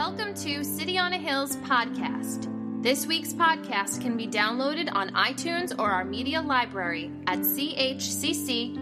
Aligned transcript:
Welcome 0.00 0.32
to 0.32 0.64
City 0.64 0.96
on 0.96 1.12
a 1.12 1.18
Hill's 1.18 1.56
podcast. 1.56 2.48
This 2.82 3.04
week's 3.04 3.34
podcast 3.34 4.00
can 4.00 4.16
be 4.16 4.26
downloaded 4.26 4.88
on 4.90 5.10
iTunes 5.10 5.78
or 5.78 5.90
our 5.90 6.06
media 6.06 6.40
library 6.40 7.10
at 7.26 7.40
chccny.com. 7.40 8.80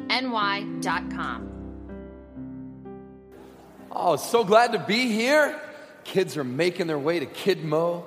Oh, 3.91 4.15
so 4.15 4.45
glad 4.45 4.71
to 4.75 4.79
be 4.79 5.09
here. 5.09 5.61
Kids 6.05 6.37
are 6.37 6.45
making 6.45 6.87
their 6.87 7.01
way 7.01 7.19
to 7.19 7.27
Kidmo. 7.27 8.05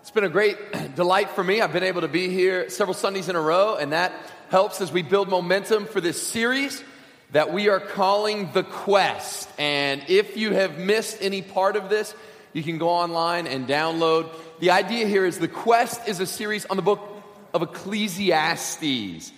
It's 0.00 0.10
been 0.10 0.24
a 0.24 0.28
great 0.28 0.58
delight 0.96 1.30
for 1.30 1.44
me. 1.44 1.60
I've 1.60 1.72
been 1.72 1.84
able 1.84 2.00
to 2.00 2.08
be 2.08 2.28
here 2.28 2.70
several 2.70 2.94
Sundays 2.94 3.28
in 3.28 3.36
a 3.36 3.40
row, 3.40 3.76
and 3.76 3.92
that 3.92 4.12
helps 4.48 4.80
as 4.80 4.90
we 4.90 5.02
build 5.02 5.28
momentum 5.28 5.86
for 5.86 6.00
this 6.00 6.20
series 6.20 6.82
that 7.32 7.52
we 7.52 7.68
are 7.68 7.80
calling 7.80 8.50
The 8.52 8.62
Quest. 8.62 9.48
And 9.58 10.02
if 10.08 10.36
you 10.36 10.52
have 10.52 10.78
missed 10.78 11.18
any 11.20 11.42
part 11.42 11.76
of 11.76 11.88
this, 11.88 12.14
you 12.52 12.62
can 12.62 12.78
go 12.78 12.88
online 12.88 13.46
and 13.46 13.68
download. 13.68 14.30
The 14.60 14.70
idea 14.70 15.06
here 15.06 15.26
is 15.26 15.38
The 15.38 15.48
Quest 15.48 16.08
is 16.08 16.20
a 16.20 16.26
series 16.26 16.64
on 16.66 16.76
the 16.76 16.82
book 16.82 17.00
of 17.52 17.62
Ecclesiastes. 17.62 19.32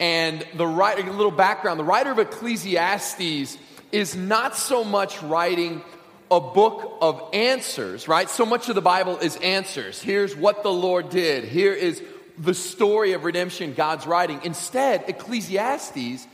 And 0.00 0.46
the 0.54 0.66
writer, 0.66 1.08
a 1.08 1.12
little 1.12 1.30
background, 1.30 1.78
the 1.78 1.84
writer 1.84 2.10
of 2.10 2.18
Ecclesiastes 2.18 3.58
is 3.92 4.16
not 4.16 4.56
so 4.56 4.84
much 4.84 5.22
writing 5.22 5.82
a 6.30 6.40
book 6.40 6.98
of 7.00 7.30
answers, 7.32 8.06
right? 8.06 8.28
So 8.28 8.44
much 8.44 8.68
of 8.68 8.74
the 8.74 8.82
Bible 8.82 9.16
is 9.18 9.36
answers. 9.36 10.02
Here's 10.02 10.36
what 10.36 10.62
the 10.62 10.72
Lord 10.72 11.08
did. 11.08 11.44
Here 11.44 11.72
is 11.72 12.02
the 12.36 12.54
story 12.54 13.12
of 13.12 13.24
redemption 13.24 13.74
God's 13.74 14.06
writing. 14.06 14.40
Instead, 14.44 15.04
Ecclesiastes 15.08 16.26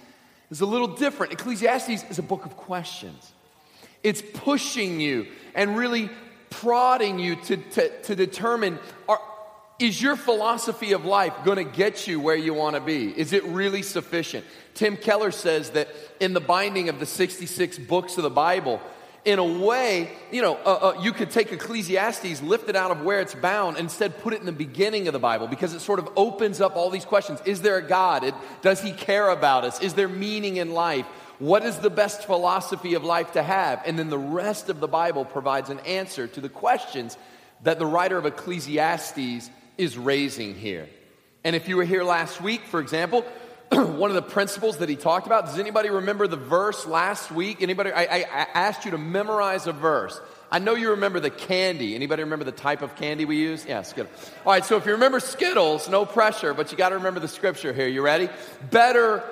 is 0.50 0.60
a 0.60 0.66
little 0.66 0.88
different. 0.88 1.32
Ecclesiastes 1.32 2.04
is 2.10 2.18
a 2.18 2.22
book 2.22 2.44
of 2.44 2.56
questions. 2.56 3.32
It's 4.02 4.22
pushing 4.34 5.00
you 5.00 5.26
and 5.54 5.76
really 5.76 6.10
prodding 6.50 7.18
you 7.18 7.36
to, 7.36 7.56
to, 7.56 8.02
to 8.02 8.14
determine 8.14 8.78
are, 9.08 9.20
is 9.78 10.00
your 10.00 10.14
philosophy 10.14 10.92
of 10.92 11.04
life 11.04 11.32
going 11.44 11.56
to 11.56 11.64
get 11.64 12.06
you 12.06 12.20
where 12.20 12.36
you 12.36 12.54
want 12.54 12.76
to 12.76 12.80
be? 12.80 13.08
Is 13.18 13.32
it 13.32 13.42
really 13.44 13.82
sufficient? 13.82 14.44
Tim 14.74 14.96
Keller 14.96 15.32
says 15.32 15.70
that 15.70 15.88
in 16.20 16.32
the 16.32 16.40
binding 16.40 16.88
of 16.88 17.00
the 17.00 17.06
66 17.06 17.78
books 17.78 18.16
of 18.16 18.22
the 18.22 18.30
Bible, 18.30 18.80
in 19.24 19.38
a 19.38 19.44
way, 19.44 20.10
you 20.30 20.42
know, 20.42 20.56
uh, 20.64 20.94
uh, 20.96 21.00
you 21.00 21.12
could 21.12 21.30
take 21.30 21.50
Ecclesiastes, 21.50 22.42
lift 22.42 22.68
it 22.68 22.76
out 22.76 22.90
of 22.90 23.02
where 23.02 23.20
it's 23.20 23.34
bound, 23.34 23.78
instead 23.78 24.18
put 24.18 24.34
it 24.34 24.40
in 24.40 24.46
the 24.46 24.52
beginning 24.52 25.06
of 25.08 25.12
the 25.12 25.18
Bible 25.18 25.46
because 25.46 25.72
it 25.72 25.80
sort 25.80 25.98
of 25.98 26.08
opens 26.14 26.60
up 26.60 26.76
all 26.76 26.90
these 26.90 27.06
questions. 27.06 27.40
Is 27.46 27.62
there 27.62 27.76
a 27.76 27.82
God? 27.82 28.22
It, 28.24 28.34
does 28.60 28.82
he 28.82 28.92
care 28.92 29.30
about 29.30 29.64
us? 29.64 29.80
Is 29.80 29.94
there 29.94 30.08
meaning 30.08 30.58
in 30.58 30.72
life? 30.72 31.06
What 31.38 31.64
is 31.64 31.78
the 31.78 31.90
best 31.90 32.24
philosophy 32.24 32.94
of 32.94 33.02
life 33.02 33.32
to 33.32 33.42
have? 33.42 33.82
And 33.86 33.98
then 33.98 34.10
the 34.10 34.18
rest 34.18 34.68
of 34.68 34.80
the 34.80 34.88
Bible 34.88 35.24
provides 35.24 35.70
an 35.70 35.80
answer 35.80 36.26
to 36.28 36.40
the 36.40 36.48
questions 36.48 37.16
that 37.62 37.78
the 37.78 37.86
writer 37.86 38.18
of 38.18 38.26
Ecclesiastes 38.26 39.50
is 39.78 39.98
raising 39.98 40.54
here. 40.54 40.88
And 41.44 41.56
if 41.56 41.68
you 41.68 41.76
were 41.76 41.84
here 41.84 42.04
last 42.04 42.40
week, 42.40 42.62
for 42.66 42.80
example, 42.80 43.24
one 43.72 44.10
of 44.10 44.14
the 44.14 44.22
principles 44.22 44.78
that 44.78 44.88
he 44.88 44.96
talked 44.96 45.26
about. 45.26 45.46
Does 45.46 45.58
anybody 45.58 45.90
remember 45.90 46.26
the 46.26 46.36
verse 46.36 46.86
last 46.86 47.30
week? 47.30 47.62
Anybody? 47.62 47.92
I, 47.92 48.02
I, 48.02 48.16
I, 48.18 48.46
asked 48.54 48.84
you 48.84 48.90
to 48.92 48.98
memorize 48.98 49.66
a 49.66 49.72
verse. 49.72 50.20
I 50.50 50.58
know 50.58 50.74
you 50.74 50.90
remember 50.90 51.18
the 51.18 51.30
candy. 51.30 51.94
Anybody 51.94 52.22
remember 52.22 52.44
the 52.44 52.52
type 52.52 52.82
of 52.82 52.94
candy 52.96 53.24
we 53.24 53.36
use? 53.36 53.64
Yeah, 53.66 53.82
Skittles. 53.82 54.30
All 54.44 54.52
right, 54.52 54.64
so 54.64 54.76
if 54.76 54.86
you 54.86 54.92
remember 54.92 55.18
Skittles, 55.18 55.88
no 55.88 56.04
pressure, 56.04 56.54
but 56.54 56.70
you 56.70 56.78
got 56.78 56.90
to 56.90 56.96
remember 56.96 57.20
the 57.20 57.28
scripture 57.28 57.72
here. 57.72 57.88
You 57.88 58.02
ready? 58.02 58.28
Better 58.70 59.24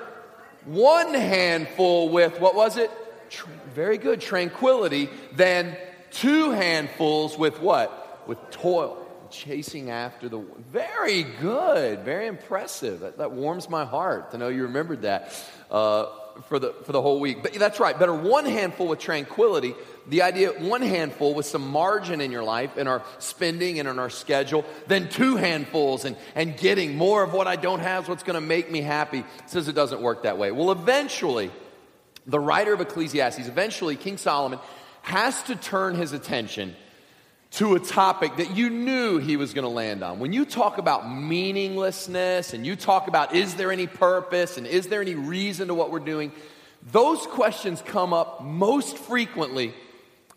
one 0.65 1.13
handful 1.13 2.09
with, 2.09 2.39
what 2.39 2.55
was 2.55 2.77
it? 2.77 2.91
Tr- 3.29 3.49
very 3.73 3.97
good, 3.97 4.21
tranquility, 4.21 5.09
than 5.33 5.77
two 6.11 6.51
handfuls 6.51 7.37
with 7.37 7.61
what? 7.61 8.27
With 8.27 8.51
toil 8.51 9.02
chasing 9.33 9.89
after 9.89 10.29
the. 10.29 10.39
Very 10.71 11.23
good, 11.23 12.01
very 12.01 12.27
impressive. 12.27 13.01
That, 13.01 13.17
that 13.17 13.31
warms 13.31 13.69
my 13.69 13.83
heart 13.83 14.31
to 14.31 14.37
know 14.37 14.47
you 14.47 14.63
remembered 14.63 15.01
that 15.01 15.33
uh, 15.69 16.05
for 16.47 16.59
the 16.59 16.73
for 16.85 16.91
the 16.91 17.01
whole 17.01 17.19
week. 17.19 17.43
But 17.43 17.53
that's 17.53 17.79
right. 17.79 17.97
Better 17.97 18.13
one 18.13 18.45
handful 18.45 18.87
with 18.87 18.99
tranquility. 18.99 19.75
The 20.07 20.21
idea 20.21 20.51
one 20.51 20.81
handful 20.81 21.33
with 21.33 21.45
some 21.45 21.67
margin 21.67 22.21
in 22.21 22.31
your 22.31 22.43
life, 22.43 22.77
in 22.77 22.87
our 22.87 23.03
spending 23.19 23.79
and 23.79 23.89
in 23.89 23.99
our 23.99 24.09
schedule, 24.09 24.63
than 24.87 25.09
two 25.09 25.35
handfuls 25.35 26.05
and 26.05 26.15
and 26.35 26.55
getting 26.55 26.95
more 26.95 27.23
of 27.23 27.33
what 27.33 27.47
I 27.47 27.55
don't 27.55 27.79
have 27.79 28.03
is 28.03 28.09
what's 28.09 28.23
going 28.23 28.39
to 28.39 28.47
make 28.47 28.71
me 28.71 28.81
happy. 28.81 29.25
Says 29.47 29.67
it 29.67 29.73
doesn't 29.75 30.01
work 30.01 30.23
that 30.23 30.37
way. 30.37 30.51
Well, 30.51 30.71
eventually, 30.71 31.51
the 32.27 32.39
writer 32.39 32.73
of 32.73 32.81
Ecclesiastes, 32.81 33.47
eventually 33.47 33.95
King 33.95 34.17
Solomon, 34.17 34.59
has 35.01 35.43
to 35.43 35.55
turn 35.55 35.95
his 35.95 36.13
attention 36.13 36.75
to 37.53 37.75
a 37.75 37.79
topic 37.79 38.37
that 38.37 38.55
you 38.57 38.67
knew 38.71 39.19
he 39.19 39.37
was 39.37 39.53
going 39.53 39.63
to 39.63 39.69
land 39.69 40.03
on. 40.03 40.17
When 40.17 40.33
you 40.33 40.43
talk 40.43 40.79
about 40.79 41.11
meaninglessness 41.11 42.55
and 42.55 42.65
you 42.65 42.75
talk 42.75 43.07
about 43.07 43.35
is 43.35 43.53
there 43.53 43.71
any 43.71 43.85
purpose 43.85 44.57
and 44.57 44.65
is 44.65 44.87
there 44.87 45.01
any 45.01 45.13
reason 45.13 45.67
to 45.67 45.75
what 45.75 45.91
we're 45.91 45.99
doing, 45.99 46.31
those 46.91 47.27
questions 47.27 47.83
come 47.85 48.11
up 48.11 48.43
most 48.43 48.97
frequently 48.97 49.75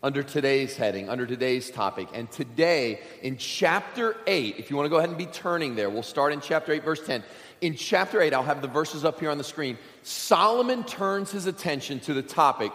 under 0.03 0.21
today's 0.21 0.77
heading, 0.77 1.09
under 1.09 1.25
today's 1.25 1.71
topic. 1.71 2.07
And 2.13 2.29
today, 2.29 3.01
in 3.23 3.37
chapter 3.37 4.15
8, 4.27 4.57
if 4.59 4.69
you 4.69 4.75
want 4.75 4.85
to 4.85 4.91
go 4.91 4.97
ahead 4.97 5.09
and 5.09 5.17
be 5.17 5.25
turning 5.25 5.73
there, 5.73 5.89
we'll 5.89 6.03
start 6.03 6.33
in 6.33 6.39
chapter 6.39 6.71
8, 6.71 6.83
verse 6.83 7.03
10. 7.03 7.23
In 7.61 7.75
chapter 7.75 8.21
8, 8.21 8.31
I'll 8.35 8.43
have 8.43 8.61
the 8.61 8.67
verses 8.67 9.03
up 9.03 9.19
here 9.19 9.31
on 9.31 9.39
the 9.39 9.43
screen. 9.43 9.79
Solomon 10.03 10.83
turns 10.83 11.31
his 11.31 11.47
attention 11.47 11.99
to 12.01 12.13
the 12.13 12.21
topic 12.21 12.71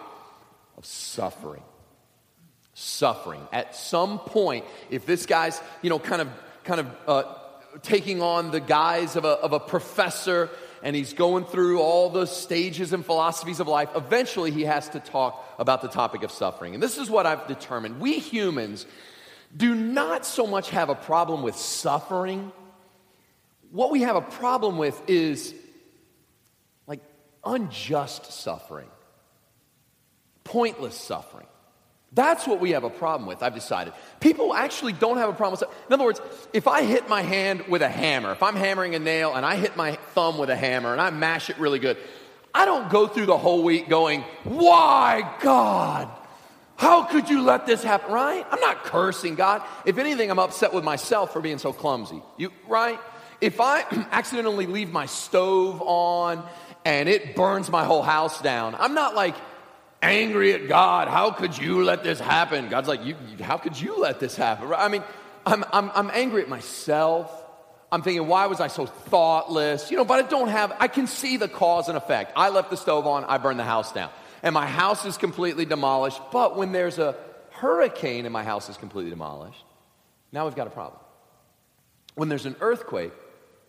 of 0.77 0.85
suffering 0.85 1.63
suffering. 2.83 3.47
At 3.53 3.77
some 3.77 4.19
point, 4.19 4.65
if 4.91 5.07
this 5.07 5.25
guy's, 5.27 5.61
you 5.83 5.91
know, 5.91 5.99
kind 5.99 6.21
of, 6.21 6.29
kind 6.65 6.81
of 6.81 6.87
uh, 7.07 7.23
taking 7.83 8.21
on 8.21 8.51
the 8.51 8.61
guise 8.61 9.17
of 9.17 9.25
a, 9.25 9.29
of 9.29 9.53
a 9.53 9.61
professor 9.61 10.51
and 10.83 10.97
he's 10.97 11.13
going 11.13 11.45
through 11.45 11.81
all 11.81 12.11
the 12.11 12.27
stages 12.27 12.93
and 12.93 13.07
philosophies 13.07 13.61
of 13.61 13.69
life, 13.69 13.89
eventually 13.95 14.51
he 14.51 14.63
has 14.63 14.89
to 14.91 15.01
talk 15.01 15.45
about 15.61 15.81
the 15.81 15.89
topic 15.89 16.25
of 16.25 16.33
suffering. 16.33 16.75
And 16.75 16.83
this 16.83 16.99
is 16.99 17.09
what 17.09 17.25
I've 17.25 17.47
determined. 17.47 18.01
We 18.01 18.19
humans 18.19 18.85
do 19.57 19.75
not 19.75 20.27
so 20.27 20.47
much 20.47 20.71
have 20.71 20.89
a 20.89 20.97
problem 20.97 21.43
with 21.43 21.55
suffering. 21.55 22.51
What 23.71 23.93
we 23.93 24.01
have 24.03 24.17
a 24.17 24.23
problem 24.23 24.77
with 24.77 25.01
is 25.09 25.55
like 26.89 27.01
unjust 27.45 28.33
suffering, 28.33 28.89
pointless 30.43 30.97
suffering. 30.97 31.47
That's 32.15 32.47
what 32.47 32.61
we 32.61 32.73
have 32.73 32.85
a 32.85 32.91
problem 32.91 33.27
with, 33.27 33.43
I've 33.43 33.55
decided. 33.55 33.95
People 34.21 34.53
actually 34.53 34.93
don't 34.93 35.17
have 35.17 35.31
a 35.31 35.33
problem 35.33 35.59
with 35.59 35.71
In 35.87 35.95
other 35.95 36.05
words, 36.05 36.21
if 36.53 36.69
I 36.69 36.83
hit 36.83 37.09
my 37.09 37.23
hand 37.23 37.65
with 37.69 37.81
a 37.81 37.89
hammer, 37.89 38.33
if 38.33 38.43
I'm 38.43 38.57
hammering 38.57 38.95
a 38.95 38.99
nail 38.99 39.35
and 39.35 39.47
I 39.47 39.57
hit 39.57 39.77
my 39.77 39.93
thumb 40.15 40.37
with 40.37 40.51
a 40.51 40.57
hammer 40.57 40.93
and 40.93 41.01
I 41.01 41.09
mash 41.09 41.49
it 41.49 41.59
really 41.59 41.79
good, 41.79 41.97
I 42.55 42.67
don't 42.67 42.91
go 42.91 43.07
through 43.07 43.27
the 43.27 43.39
whole 43.39 43.63
week 43.63 43.89
going, 43.89 44.23
Why, 44.45 45.37
God? 45.41 46.09
How 46.77 47.05
could 47.05 47.31
you 47.31 47.43
let 47.43 47.65
this 47.65 47.83
happen, 47.83 48.13
right? 48.13 48.45
I'm 48.51 48.61
not 48.61 48.85
cursing 48.85 49.35
God. 49.35 49.63
If 49.87 49.99
anything, 49.99 50.31
I'm 50.31 50.39
upset 50.39 50.75
with 50.75 50.85
myself 50.85 51.33
for 51.33 51.41
being 51.41 51.59
so 51.59 51.73
clumsy. 51.73 52.23
You, 52.37 52.51
right? 52.67 52.99
If 53.41 53.61
I 53.61 53.83
accidentally 54.11 54.67
leave 54.67 54.91
my 54.91 55.07
stove 55.07 55.81
on 55.81 56.45
and 56.85 57.09
it 57.09 57.37
burns 57.37 57.71
my 57.71 57.85
whole 57.85 58.03
house 58.03 58.43
down, 58.43 58.75
I'm 58.75 58.95
not 58.95 59.15
like, 59.15 59.35
angry 60.03 60.53
at 60.53 60.69
God. 60.69 61.09
How 61.09 61.31
could 61.31 61.57
you 61.57 61.85
let 61.85 62.03
this 62.03 62.21
happen? 62.21 62.69
God's 62.69 62.89
like, 62.89 63.05
you, 63.05 63.17
how 63.41 63.57
could 63.57 63.81
you 63.81 63.99
let 64.01 64.21
this 64.21 64.37
happen? 64.37 64.73
I 64.77 64.89
mean, 64.89 65.05
I'm, 65.47 65.65
I'm, 65.73 65.91
I'm 65.95 66.11
angry 66.13 66.43
at 66.43 66.49
myself. 66.49 67.31
I'm 67.91 68.03
thinking, 68.03 68.27
why 68.27 68.47
was 68.47 68.61
I 68.61 68.69
so 68.69 68.87
thoughtless? 68.87 69.91
You 69.91 69.97
know, 69.99 70.05
but 70.05 70.25
I 70.25 70.29
don't 70.29 70.49
have, 70.49 70.75
I 70.81 70.89
can 70.89 71.07
see 71.07 71.37
the 71.37 71.49
cause 71.49 71.89
and 71.89 71.97
effect. 71.97 72.33
I 72.37 72.49
left 72.49 72.71
the 72.71 72.77
stove 72.77 73.07
on, 73.07 73.25
I 73.25 73.39
burned 73.39 73.59
the 73.59 73.65
house 73.65 73.93
down. 73.93 74.11
And 74.43 74.55
my 74.55 74.67
house 74.67 75.05
is 75.05 75.17
completely 75.17 75.65
demolished. 75.65 76.21
But 76.33 76.57
when 76.57 76.73
there's 76.73 76.99
a 76.99 77.15
hurricane 77.51 78.27
and 78.27 78.33
my 78.33 78.43
house 78.43 78.69
is 78.69 78.77
completely 78.77 79.11
demolished, 79.11 79.63
now 80.33 80.47
we've 80.47 80.57
got 80.57 80.67
a 80.67 80.71
problem. 80.71 81.01
When 82.15 82.29
there's 82.29 82.47
an 82.47 82.57
earthquake 82.61 83.13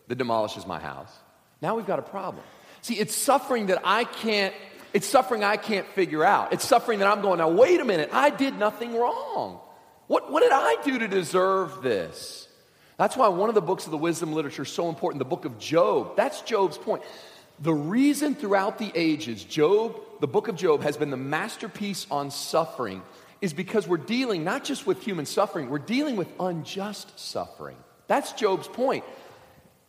that 0.08 0.18
demolishes 0.18 0.66
my 0.66 0.80
house, 0.80 1.14
now 1.62 1.76
we've 1.76 1.86
got 1.86 2.00
a 2.00 2.04
problem. 2.04 2.44
See, 2.82 2.96
it's 2.96 3.16
suffering 3.16 3.68
that 3.68 3.82
I 3.84 4.04
can't 4.04 4.54
it's 4.94 5.08
suffering 5.08 5.44
I 5.44 5.58
can't 5.58 5.88
figure 5.88 6.24
out. 6.24 6.54
It's 6.54 6.66
suffering 6.66 7.00
that 7.00 7.08
I'm 7.08 7.22
going, 7.22 7.40
now, 7.40 7.50
wait 7.50 7.80
a 7.80 7.86
minute, 7.86 8.10
I 8.14 8.30
did 8.30 8.58
nothing 8.58 8.96
wrong. 8.96 9.60
What, 10.08 10.32
what 10.32 10.44
did 10.44 10.52
I 10.52 10.78
do 10.84 11.00
to 11.00 11.08
deserve 11.08 11.82
this? 11.82 12.48
That's 12.98 13.18
why 13.18 13.28
one 13.30 13.50
of 13.50 13.56
the 13.56 13.62
books 13.62 13.86
of 13.86 13.92
the 13.92 13.98
wisdom 13.98 14.34
literature 14.34 14.62
is 14.62 14.70
so 14.70 14.90
important, 14.90 15.20
the 15.20 15.26
book 15.26 15.46
of 15.46 15.58
Job. 15.58 16.16
That's 16.16 16.42
Job's 16.42 16.78
point. 16.78 17.04
The 17.60 17.74
reason 17.74 18.36
throughout 18.36 18.78
the 18.78 18.92
ages, 18.94 19.44
Job, 19.44 20.00
the 20.20 20.28
book 20.28 20.48
of 20.48 20.56
Job, 20.56 20.84
has 20.84 20.98
been 20.98 21.10
the 21.10 21.18
masterpiece 21.18 22.06
on 22.12 22.30
suffering 22.30 23.02
is 23.42 23.54
because 23.54 23.88
we're 23.88 23.98
dealing 23.98 24.44
not 24.44 24.64
just 24.64 24.88
with 24.88 25.04
human 25.04 25.26
suffering, 25.26 25.70
we're 25.70 25.80
dealing 25.80 26.16
with 26.16 26.30
unjust 26.40 27.20
suffering. 27.20 27.76
That's 28.08 28.32
Job's 28.34 28.68
point. 28.68 29.04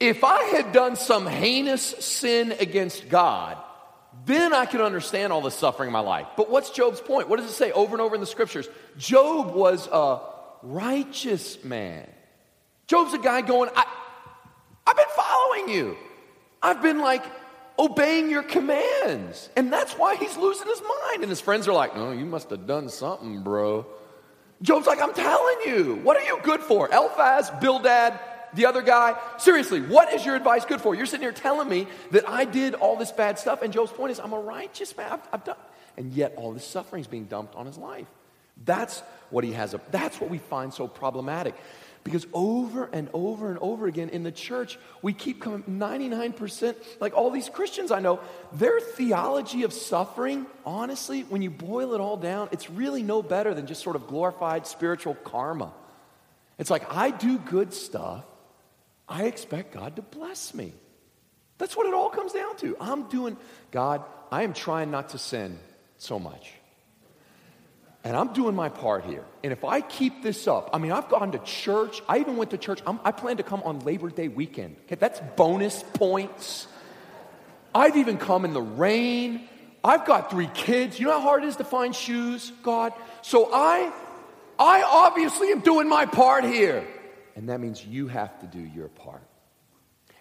If 0.01 0.25
I 0.25 0.43
had 0.45 0.73
done 0.73 0.97
some 0.97 1.27
heinous 1.27 1.83
sin 1.83 2.53
against 2.53 3.09
God, 3.09 3.57
then 4.27 4.55
I 4.55 4.67
can 4.67 4.81
understand 4.81 5.33
all 5.33 5.41
the 5.41 5.51
suffering 5.51 5.89
in 5.89 5.93
my 5.93 6.01
life. 6.01 6.27
But 6.37 6.51
what's 6.51 6.71
Job's 6.71 7.01
point? 7.01 7.29
What 7.29 7.41
does 7.41 7.49
it 7.49 7.55
say 7.55 7.73
over 7.73 7.95
and 7.95 8.01
over 8.01 8.15
in 8.15 8.21
the 8.21 8.27
scriptures? 8.27 8.69
Job 8.97 9.55
was 9.55 9.89
a 9.91 10.21
righteous 10.63 11.63
man. 11.65 12.09
Job's 12.87 13.15
a 13.15 13.19
guy 13.19 13.41
going, 13.41 13.71
I, 13.75 13.85
I've 14.87 14.97
been 14.97 15.05
following 15.17 15.69
you. 15.69 15.97
I've 16.63 16.83
been 16.83 17.01
like 17.01 17.25
obeying 17.79 18.31
your 18.31 18.43
commands. 18.43 19.49
And 19.57 19.73
that's 19.73 19.93
why 19.95 20.17
he's 20.17 20.37
losing 20.37 20.67
his 20.67 20.81
mind. 20.81 21.23
And 21.23 21.31
his 21.31 21.41
friends 21.41 21.69
are 21.69 21.73
like, 21.73 21.93
Oh, 21.95 22.13
you 22.13 22.25
must 22.25 22.51
have 22.51 22.67
done 22.67 22.89
something, 22.89 23.43
bro. 23.43 23.87
Job's 24.63 24.87
like, 24.87 25.03
I'm 25.03 25.13
telling 25.13 25.57
you, 25.67 26.01
what 26.03 26.17
are 26.17 26.25
you 26.25 26.39
good 26.43 26.61
for? 26.61 26.89
Eliphaz, 26.91 27.51
Bildad, 27.61 28.19
the 28.55 28.67
other 28.67 28.83
guy. 28.83 29.17
Seriously, 29.39 29.81
what 29.81 30.13
is 30.13 30.25
your 30.25 30.37
advice 30.37 30.65
good 30.65 30.81
for? 30.81 30.95
You're 30.95 31.07
sitting 31.07 31.23
here 31.23 31.33
telling 31.33 31.69
me 31.69 31.87
that 32.11 32.29
I 32.29 32.45
did 32.45 32.75
all 32.75 32.97
this 32.97 33.13
bad 33.13 33.39
stuff. 33.39 33.63
And 33.63 33.73
Job's 33.73 33.93
point 33.93 34.13
is, 34.13 34.21
I'm 34.21 34.33
a 34.33 34.41
righteous 34.41 34.97
man. 34.97 35.13
I've, 35.13 35.29
I've 35.33 35.45
done. 35.45 35.57
And 35.97 36.13
yet 36.13 36.35
all 36.37 36.53
this 36.53 36.67
suffering 36.67 37.01
is 37.01 37.07
being 37.07 37.25
dumped 37.25 37.55
on 37.55 37.67
his 37.67 37.79
life. 37.79 38.07
That's 38.65 39.01
what 39.31 39.45
he 39.45 39.53
has. 39.53 39.75
A, 39.75 39.81
that's 39.91 40.21
what 40.21 40.31
we 40.31 40.39
find 40.39 40.73
so 40.73 40.87
problematic. 40.87 41.55
Because 42.05 42.27
over 42.35 42.91
and 42.93 43.09
over 43.15 43.49
and 43.49 43.59
over 43.61 43.87
again 43.87 44.11
in 44.11 44.25
the 44.25 44.31
church, 44.31 44.79
we 45.01 45.15
keep 45.15 45.41
coming 45.41 45.63
99%, 45.63 46.77
like 47.01 47.15
all 47.15 47.31
these 47.31 47.49
Christians 47.49 47.91
I 47.91 48.01
know, 48.01 48.21
their 48.53 48.79
theology 48.79 49.63
of 49.63 49.73
suffering, 49.73 50.45
honestly, 50.67 51.23
when 51.23 51.41
you 51.41 51.49
boil 51.49 51.95
it 51.95 52.01
all 52.01 52.19
down, 52.19 52.51
it's 52.53 52.69
really 52.69 53.03
no 53.03 53.23
better 53.23 53.55
than 53.55 53.67
just 53.67 53.83
sort 53.83 53.97
of 53.97 54.07
glorified 54.07 54.67
spiritual 54.67 55.15
karma. 55.15 55.73
It's 56.59 56.71
like, 56.71 56.93
I 56.93 57.11
do 57.11 57.39
good 57.39 57.73
stuff, 57.73 58.25
I 59.09 59.25
expect 59.25 59.75
God 59.75 59.97
to 59.97 60.03
bless 60.03 60.55
me. 60.55 60.73
That's 61.59 61.77
what 61.77 61.87
it 61.87 61.95
all 61.95 62.11
comes 62.11 62.33
down 62.33 62.57
to. 62.59 62.77
I'm 62.81 63.09
doing, 63.09 63.37
God, 63.71 64.03
I 64.33 64.43
am 64.43 64.53
trying 64.53 64.91
not 64.91 65.11
to 65.11 65.19
sin 65.19 65.59
so 65.99 66.19
much. 66.19 66.53
And 68.03 68.17
I'm 68.17 68.35
doing 68.35 68.55
my 68.55 68.69
part 68.69 69.05
here. 69.05 69.25
And 69.43 69.53
if 69.53 69.65
I 69.65 69.81
keep 69.81 70.23
this 70.23 70.47
up, 70.47 70.71
I 70.75 70.79
mean, 70.79 70.93
I've 70.93 71.09
gone 71.09 71.33
to 71.33 71.39
church. 71.39 72.03
I 72.07 72.19
even 72.19 72.37
went 72.37 72.51
to 72.51 72.59
church. 72.59 72.81
I'm, 72.87 73.01
i 73.03 73.13
plan 73.13 73.39
to 73.39 73.43
come 73.43 73.63
on 73.65 73.81
Labor 73.81 74.11
Day 74.11 74.29
weekend. 74.29 74.77
Okay, 74.85 74.97
that's 74.97 75.21
bonus 75.37 75.83
points. 75.95 76.67
I've 77.75 77.97
even 77.97 78.19
come 78.19 78.45
in 78.45 78.53
the 78.53 78.63
rain. 78.63 79.49
I've 79.83 80.05
got 80.05 80.31
three 80.31 80.51
kids. 80.53 81.01
You 81.01 81.07
know 81.07 81.13
how 81.13 81.21
hard 81.21 81.45
it 81.45 81.49
is 81.49 81.57
to 81.57 81.65
find 81.65 81.95
shoes, 81.95 82.53
God? 82.63 82.93
So 83.23 83.51
I, 83.53 83.91
I 84.59 84.83
obviously 84.83 85.51
am 85.51 85.61
doing 85.61 85.89
my 85.89 86.05
part 86.05 86.45
here. 86.45 86.87
And 87.37 87.49
that 87.49 87.61
means 87.61 87.85
you 87.85 88.09
have 88.09 88.39
to 88.41 88.47
do 88.47 88.61
your 88.61 88.89
part. 88.89 89.23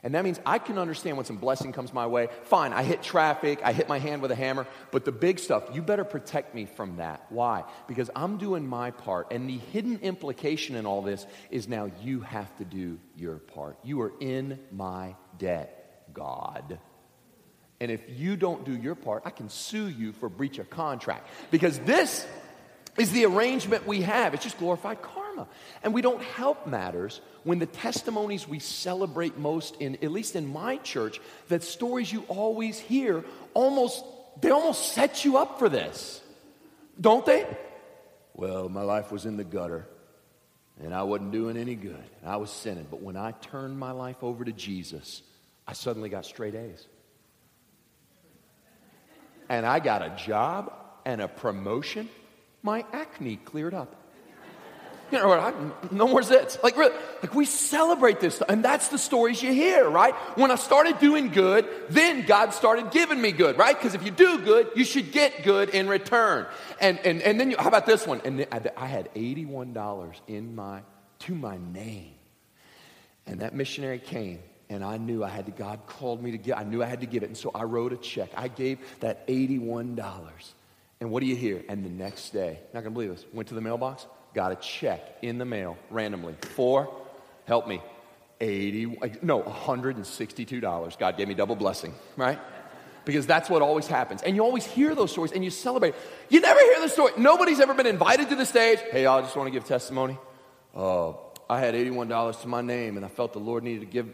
And 0.03 0.15
that 0.15 0.25
means 0.25 0.37
I 0.45 0.59
can 0.59 0.77
understand 0.77 1.15
when 1.15 1.25
some 1.25 1.37
blessing 1.37 1.71
comes 1.71 1.93
my 1.93 2.07
way. 2.07 2.27
Fine, 2.43 2.73
I 2.73 2.83
hit 2.83 3.01
traffic, 3.01 3.61
I 3.63 3.71
hit 3.71 3.87
my 3.87 3.99
hand 3.99 4.21
with 4.21 4.31
a 4.31 4.35
hammer, 4.35 4.67
but 4.91 5.05
the 5.05 5.13
big 5.13 5.39
stuff, 5.39 5.63
you 5.73 5.81
better 5.81 6.03
protect 6.03 6.53
me 6.53 6.65
from 6.65 6.97
that. 6.97 7.25
Why? 7.29 7.63
Because 7.87 8.09
I'm 8.13 8.37
doing 8.37 8.67
my 8.67 8.91
part. 8.91 9.31
And 9.31 9.49
the 9.49 9.57
hidden 9.57 9.99
implication 9.99 10.75
in 10.75 10.85
all 10.85 11.01
this 11.01 11.25
is 11.49 11.69
now 11.69 11.89
you 12.01 12.19
have 12.19 12.53
to 12.57 12.65
do 12.65 12.99
your 13.15 13.37
part. 13.37 13.77
You 13.81 14.01
are 14.01 14.11
in 14.19 14.59
my 14.73 15.15
debt, 15.37 16.09
God. 16.13 16.79
And 17.79 17.89
if 17.89 18.01
you 18.09 18.35
don't 18.35 18.65
do 18.65 18.75
your 18.75 18.95
part, 18.95 19.23
I 19.25 19.29
can 19.29 19.47
sue 19.47 19.87
you 19.87 20.11
for 20.11 20.27
breach 20.27 20.59
of 20.59 20.69
contract. 20.69 21.29
Because 21.49 21.79
this 21.79 22.27
is 22.97 23.11
the 23.13 23.25
arrangement 23.25 23.87
we 23.87 24.01
have. 24.01 24.33
It's 24.33 24.43
just 24.43 24.57
glorified 24.57 25.01
karma. 25.01 25.22
And 25.83 25.93
we 25.93 26.01
don't 26.01 26.21
help 26.21 26.67
matters 26.67 27.21
when 27.43 27.59
the 27.59 27.65
testimonies 27.65 28.47
we 28.47 28.59
celebrate 28.59 29.37
most 29.37 29.75
in, 29.79 29.95
at 29.95 30.11
least 30.11 30.35
in 30.35 30.47
my 30.47 30.77
church, 30.77 31.19
that 31.49 31.63
stories 31.63 32.11
you 32.11 32.23
always 32.27 32.79
hear 32.79 33.23
almost, 33.53 34.03
they 34.41 34.49
almost 34.49 34.93
set 34.93 35.25
you 35.25 35.37
up 35.37 35.59
for 35.59 35.69
this. 35.69 36.21
Don't 36.99 37.25
they? 37.25 37.45
Well, 38.33 38.69
my 38.69 38.81
life 38.81 39.11
was 39.11 39.25
in 39.25 39.37
the 39.37 39.43
gutter 39.43 39.87
and 40.81 40.93
I 40.93 41.03
wasn't 41.03 41.31
doing 41.31 41.57
any 41.57 41.75
good. 41.75 42.03
I 42.25 42.37
was 42.37 42.49
sinning. 42.49 42.87
But 42.89 43.01
when 43.01 43.15
I 43.15 43.31
turned 43.31 43.77
my 43.77 43.91
life 43.91 44.23
over 44.23 44.43
to 44.43 44.51
Jesus, 44.51 45.21
I 45.67 45.73
suddenly 45.73 46.09
got 46.09 46.25
straight 46.25 46.55
A's. 46.55 46.87
And 49.49 49.65
I 49.65 49.79
got 49.79 50.01
a 50.01 50.15
job 50.25 50.73
and 51.05 51.21
a 51.21 51.27
promotion 51.27 52.09
my 52.63 52.85
acne 52.93 53.35
cleared 53.35 53.73
up. 53.73 53.95
You 55.11 55.19
know, 55.19 55.31
I, 55.31 55.53
no 55.91 56.07
more 56.07 56.21
zits. 56.21 56.61
Like, 56.63 56.75
really, 56.75 56.95
like 57.21 57.35
we 57.35 57.45
celebrate 57.45 58.19
this, 58.19 58.35
stuff, 58.35 58.49
and 58.49 58.63
that's 58.63 58.87
the 58.87 58.97
stories 58.97 59.43
you 59.43 59.53
hear, 59.53 59.87
right? 59.87 60.15
When 60.35 60.49
I 60.49 60.55
started 60.55 60.99
doing 60.99 61.29
good, 61.29 61.67
then 61.89 62.25
God 62.25 62.53
started 62.53 62.91
giving 62.91 63.21
me 63.21 63.31
good, 63.31 63.57
right? 63.57 63.77
Because 63.77 63.93
if 63.93 64.03
you 64.03 64.11
do 64.11 64.39
good, 64.39 64.69
you 64.75 64.83
should 64.83 65.11
get 65.11 65.43
good 65.43 65.69
in 65.69 65.87
return. 65.87 66.47
And 66.81 66.99
and 66.99 67.21
and 67.21 67.39
then 67.39 67.51
you, 67.51 67.57
how 67.57 67.67
about 67.67 67.85
this 67.85 68.07
one? 68.07 68.21
And 68.25 68.47
I 68.75 68.87
had 68.87 69.09
eighty-one 69.15 69.73
dollars 69.73 70.19
in 70.27 70.55
my 70.55 70.81
to 71.19 71.35
my 71.35 71.57
name, 71.57 72.13
and 73.27 73.41
that 73.41 73.53
missionary 73.53 73.99
came 73.99 74.39
and 74.73 74.83
I 74.83 74.97
knew 74.97 75.23
I 75.23 75.29
had 75.29 75.45
to, 75.45 75.51
God 75.51 75.85
called 75.85 76.23
me 76.23 76.31
to 76.31 76.37
give, 76.37 76.57
I 76.57 76.63
knew 76.63 76.81
I 76.81 76.87
had 76.87 77.01
to 77.01 77.05
give 77.05 77.21
it. 77.23 77.27
And 77.27 77.37
so 77.37 77.51
I 77.53 77.63
wrote 77.63 77.93
a 77.93 77.97
check. 77.97 78.31
I 78.35 78.47
gave 78.47 78.79
that 79.01 79.27
$81. 79.27 79.95
And 80.99 81.11
what 81.11 81.21
do 81.21 81.27
you 81.27 81.35
hear? 81.35 81.63
And 81.69 81.85
the 81.85 81.89
next 81.89 82.31
day, 82.31 82.59
not 82.73 82.81
gonna 82.81 82.93
believe 82.93 83.09
this, 83.09 83.25
went 83.33 83.49
to 83.49 83.55
the 83.55 83.61
mailbox, 83.61 84.07
got 84.33 84.51
a 84.51 84.55
check 84.55 85.17
in 85.21 85.37
the 85.37 85.45
mail 85.45 85.77
randomly 85.89 86.35
for, 86.55 86.89
help 87.45 87.67
me, 87.67 87.81
80, 88.41 88.97
no, 89.21 89.41
$162. 89.41 90.99
God 90.99 91.17
gave 91.17 91.27
me 91.27 91.33
double 91.33 91.55
blessing, 91.55 91.93
right? 92.17 92.39
Because 93.05 93.25
that's 93.27 93.49
what 93.49 93.61
always 93.61 93.87
happens. 93.87 94.21
And 94.21 94.35
you 94.35 94.43
always 94.43 94.65
hear 94.65 94.95
those 94.95 95.11
stories 95.11 95.31
and 95.31 95.43
you 95.43 95.49
celebrate. 95.49 95.93
You 96.29 96.41
never 96.41 96.59
hear 96.59 96.81
the 96.81 96.89
story. 96.89 97.13
Nobody's 97.17 97.59
ever 97.59 97.73
been 97.73 97.87
invited 97.87 98.29
to 98.29 98.35
the 98.35 98.45
stage. 98.45 98.79
Hey, 98.91 99.03
y'all, 99.03 99.19
I 99.19 99.21
just 99.21 99.35
want 99.35 99.47
to 99.47 99.51
give 99.51 99.65
testimony. 99.65 100.17
Uh, 100.75 101.13
I 101.49 101.59
had 101.59 101.75
$81 101.75 102.41
to 102.41 102.47
my 102.47 102.61
name 102.61 102.97
and 102.97 103.05
I 103.05 103.09
felt 103.09 103.33
the 103.33 103.39
Lord 103.39 103.63
needed 103.63 103.81
to 103.81 103.85
give 103.85 104.07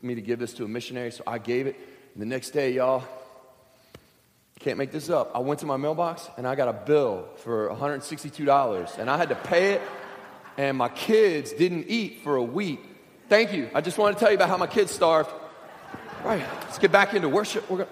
me 0.00 0.14
to 0.14 0.20
give 0.20 0.38
this 0.38 0.54
to 0.54 0.64
a 0.64 0.68
missionary, 0.68 1.10
so 1.10 1.22
I 1.26 1.38
gave 1.38 1.66
it. 1.66 1.76
And 2.14 2.22
the 2.22 2.26
next 2.26 2.50
day, 2.50 2.72
y'all, 2.72 3.04
can't 4.62 4.78
make 4.78 4.92
this 4.92 5.10
up. 5.10 5.32
I 5.34 5.40
went 5.40 5.60
to 5.60 5.66
my 5.66 5.76
mailbox 5.76 6.30
and 6.36 6.46
I 6.46 6.54
got 6.54 6.68
a 6.68 6.72
bill 6.72 7.26
for 7.38 7.68
$162 7.68 8.98
and 8.98 9.10
I 9.10 9.16
had 9.16 9.28
to 9.30 9.34
pay 9.34 9.72
it 9.72 9.82
and 10.56 10.76
my 10.76 10.88
kids 10.88 11.52
didn't 11.52 11.86
eat 11.88 12.20
for 12.22 12.36
a 12.36 12.42
week. 12.42 12.80
Thank 13.28 13.52
you. 13.52 13.68
I 13.74 13.80
just 13.80 13.98
wanted 13.98 14.14
to 14.14 14.20
tell 14.20 14.30
you 14.30 14.36
about 14.36 14.48
how 14.48 14.56
my 14.56 14.66
kids 14.66 14.92
starved. 14.92 15.30
Right, 16.24 16.44
let's 16.62 16.78
get 16.78 16.92
back 16.92 17.14
into 17.14 17.28
worship. 17.28 17.68
We're 17.68 17.78
gonna... 17.78 17.90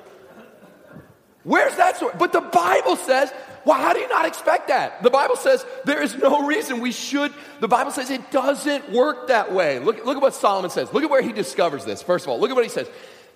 Where's 1.43 1.75
that 1.77 1.97
story? 1.97 2.15
But 2.19 2.33
the 2.33 2.43
Bible 2.43 2.97
says, 2.97 3.33
well, 3.65 3.79
how 3.79 3.93
do 3.93 4.01
you 4.01 4.09
not 4.09 4.27
expect 4.27 4.69
that? 4.69 5.03
The 5.03 5.11
Bible 5.11 5.37
says 5.37 5.65
there 5.85 6.03
is 6.03 6.15
no 6.17 6.47
reason 6.47 6.81
we 6.81 6.93
should. 6.93 7.33
The 7.61 7.69
Bible 7.69 7.91
says 7.91 8.11
it 8.11 8.31
doesn't 8.31 8.91
work 8.93 9.29
that 9.29 9.53
way. 9.53 9.79
Look, 9.79 10.05
look 10.05 10.17
at 10.17 10.23
what 10.23 10.35
Solomon 10.35 10.71
says. 10.71 10.93
Look 10.93 11.03
at 11.03 11.11
where 11.11 11.23
he 11.23 11.33
discovers 11.33 11.85
this. 11.85 12.03
First 12.03 12.27
of 12.27 12.31
all, 12.31 12.39
look 12.39 12.51
at 12.51 12.55
what 12.55 12.65
he 12.65 12.71
says 12.71 12.89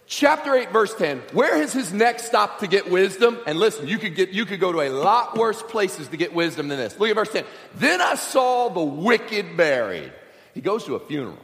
chapter 0.07 0.55
8 0.55 0.71
verse 0.71 0.95
10 0.95 1.19
where 1.33 1.61
is 1.61 1.73
his 1.73 1.93
next 1.93 2.27
stop 2.27 2.61
to 2.61 2.67
get 2.67 2.91
wisdom? 2.91 3.39
And 3.47 3.59
listen 3.59 3.89
you 3.89 3.99
could 3.99 4.15
get 4.15 4.31
you 4.31 4.45
could 4.45 4.61
go 4.61 4.73
to 4.73 4.83
a 4.83 4.91
lot 4.91 5.37
worse 5.37 5.63
places 5.63 6.09
to 6.09 6.17
get 6.17 6.35
wisdom 6.35 6.69
than 6.69 6.79
this. 6.79 6.99
Look 6.99 7.09
at 7.09 7.15
verse 7.15 7.33
10 7.33 7.45
then 7.77 8.01
i 8.01 8.15
saw 8.15 8.69
the 8.69 8.83
wicked 8.83 9.57
buried. 9.57 10.13
He 10.53 10.61
goes 10.61 10.85
to 10.85 10.95
a 10.95 11.01
funeral. 11.01 11.39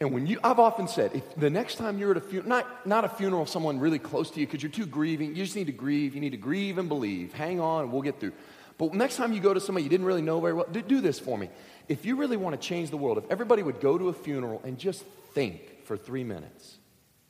And 0.00 0.12
when 0.12 0.26
you 0.26 0.38
i've 0.44 0.58
often 0.58 0.88
said 0.88 1.12
if 1.14 1.34
the 1.36 1.50
next 1.50 1.76
time 1.76 1.98
you're 1.98 2.12
at 2.12 2.16
a 2.16 2.20
funeral 2.20 2.48
not, 2.48 2.86
not 2.86 3.04
a 3.04 3.08
funeral 3.08 3.42
of 3.42 3.48
someone 3.48 3.80
really 3.80 3.98
close 3.98 4.30
to 4.30 4.40
you 4.40 4.46
because 4.46 4.62
you're 4.62 4.72
too 4.72 4.86
grieving 4.86 5.34
you 5.34 5.44
just 5.44 5.56
need 5.56 5.66
to 5.66 5.72
grieve 5.72 6.14
you 6.14 6.20
need 6.20 6.30
to 6.30 6.36
grieve 6.36 6.78
and 6.78 6.88
believe. 6.88 7.32
Hang 7.32 7.60
on 7.60 7.84
and 7.84 7.92
we'll 7.92 8.02
get 8.02 8.20
through. 8.20 8.32
But 8.78 8.92
next 8.92 9.16
time 9.16 9.32
you 9.32 9.40
go 9.40 9.54
to 9.54 9.60
somebody 9.60 9.84
you 9.84 9.90
didn't 9.90 10.06
really 10.06 10.22
know 10.22 10.40
very 10.40 10.52
well 10.52 10.66
do, 10.70 10.80
do 10.80 11.00
this 11.00 11.18
for 11.18 11.36
me. 11.36 11.50
If 11.88 12.04
you 12.04 12.16
really 12.16 12.36
want 12.36 12.60
to 12.60 12.68
change 12.68 12.90
the 12.90 12.96
world 12.96 13.18
if 13.18 13.24
everybody 13.30 13.64
would 13.64 13.80
go 13.80 13.98
to 13.98 14.10
a 14.10 14.12
funeral 14.12 14.60
and 14.64 14.78
just 14.78 15.02
think 15.34 15.84
for 15.84 15.96
three 15.96 16.24
minutes 16.24 16.78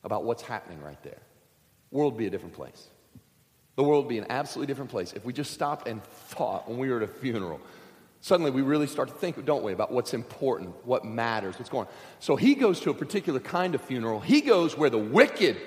about 0.07 0.23
what's 0.23 0.41
happening 0.41 0.81
right 0.81 1.01
there, 1.03 1.19
world 1.91 2.13
would 2.13 2.17
be 2.17 2.25
a 2.25 2.29
different 2.31 2.55
place. 2.55 2.87
The 3.75 3.83
world 3.83 4.05
would 4.05 4.09
be 4.09 4.17
an 4.17 4.25
absolutely 4.29 4.71
different 4.71 4.89
place 4.89 5.13
if 5.13 5.23
we 5.23 5.33
just 5.33 5.51
stopped 5.51 5.87
and 5.87 6.03
thought 6.03 6.67
when 6.67 6.79
we 6.79 6.89
were 6.89 6.97
at 6.97 7.03
a 7.03 7.07
funeral. 7.07 7.61
Suddenly 8.21 8.49
we 8.49 8.63
really 8.63 8.87
start 8.87 9.09
to 9.09 9.13
think, 9.13 9.45
don't 9.45 9.63
we, 9.63 9.73
about 9.73 9.91
what's 9.91 10.15
important, 10.15 10.73
what 10.85 11.05
matters, 11.05 11.59
what's 11.59 11.69
going 11.69 11.85
on. 11.85 11.93
So 12.19 12.35
he 12.35 12.55
goes 12.55 12.79
to 12.79 12.89
a 12.89 12.93
particular 12.93 13.39
kind 13.39 13.75
of 13.75 13.81
funeral. 13.81 14.19
He 14.19 14.41
goes 14.41 14.75
where 14.75 14.89
the 14.89 14.97
wicked 14.97 15.57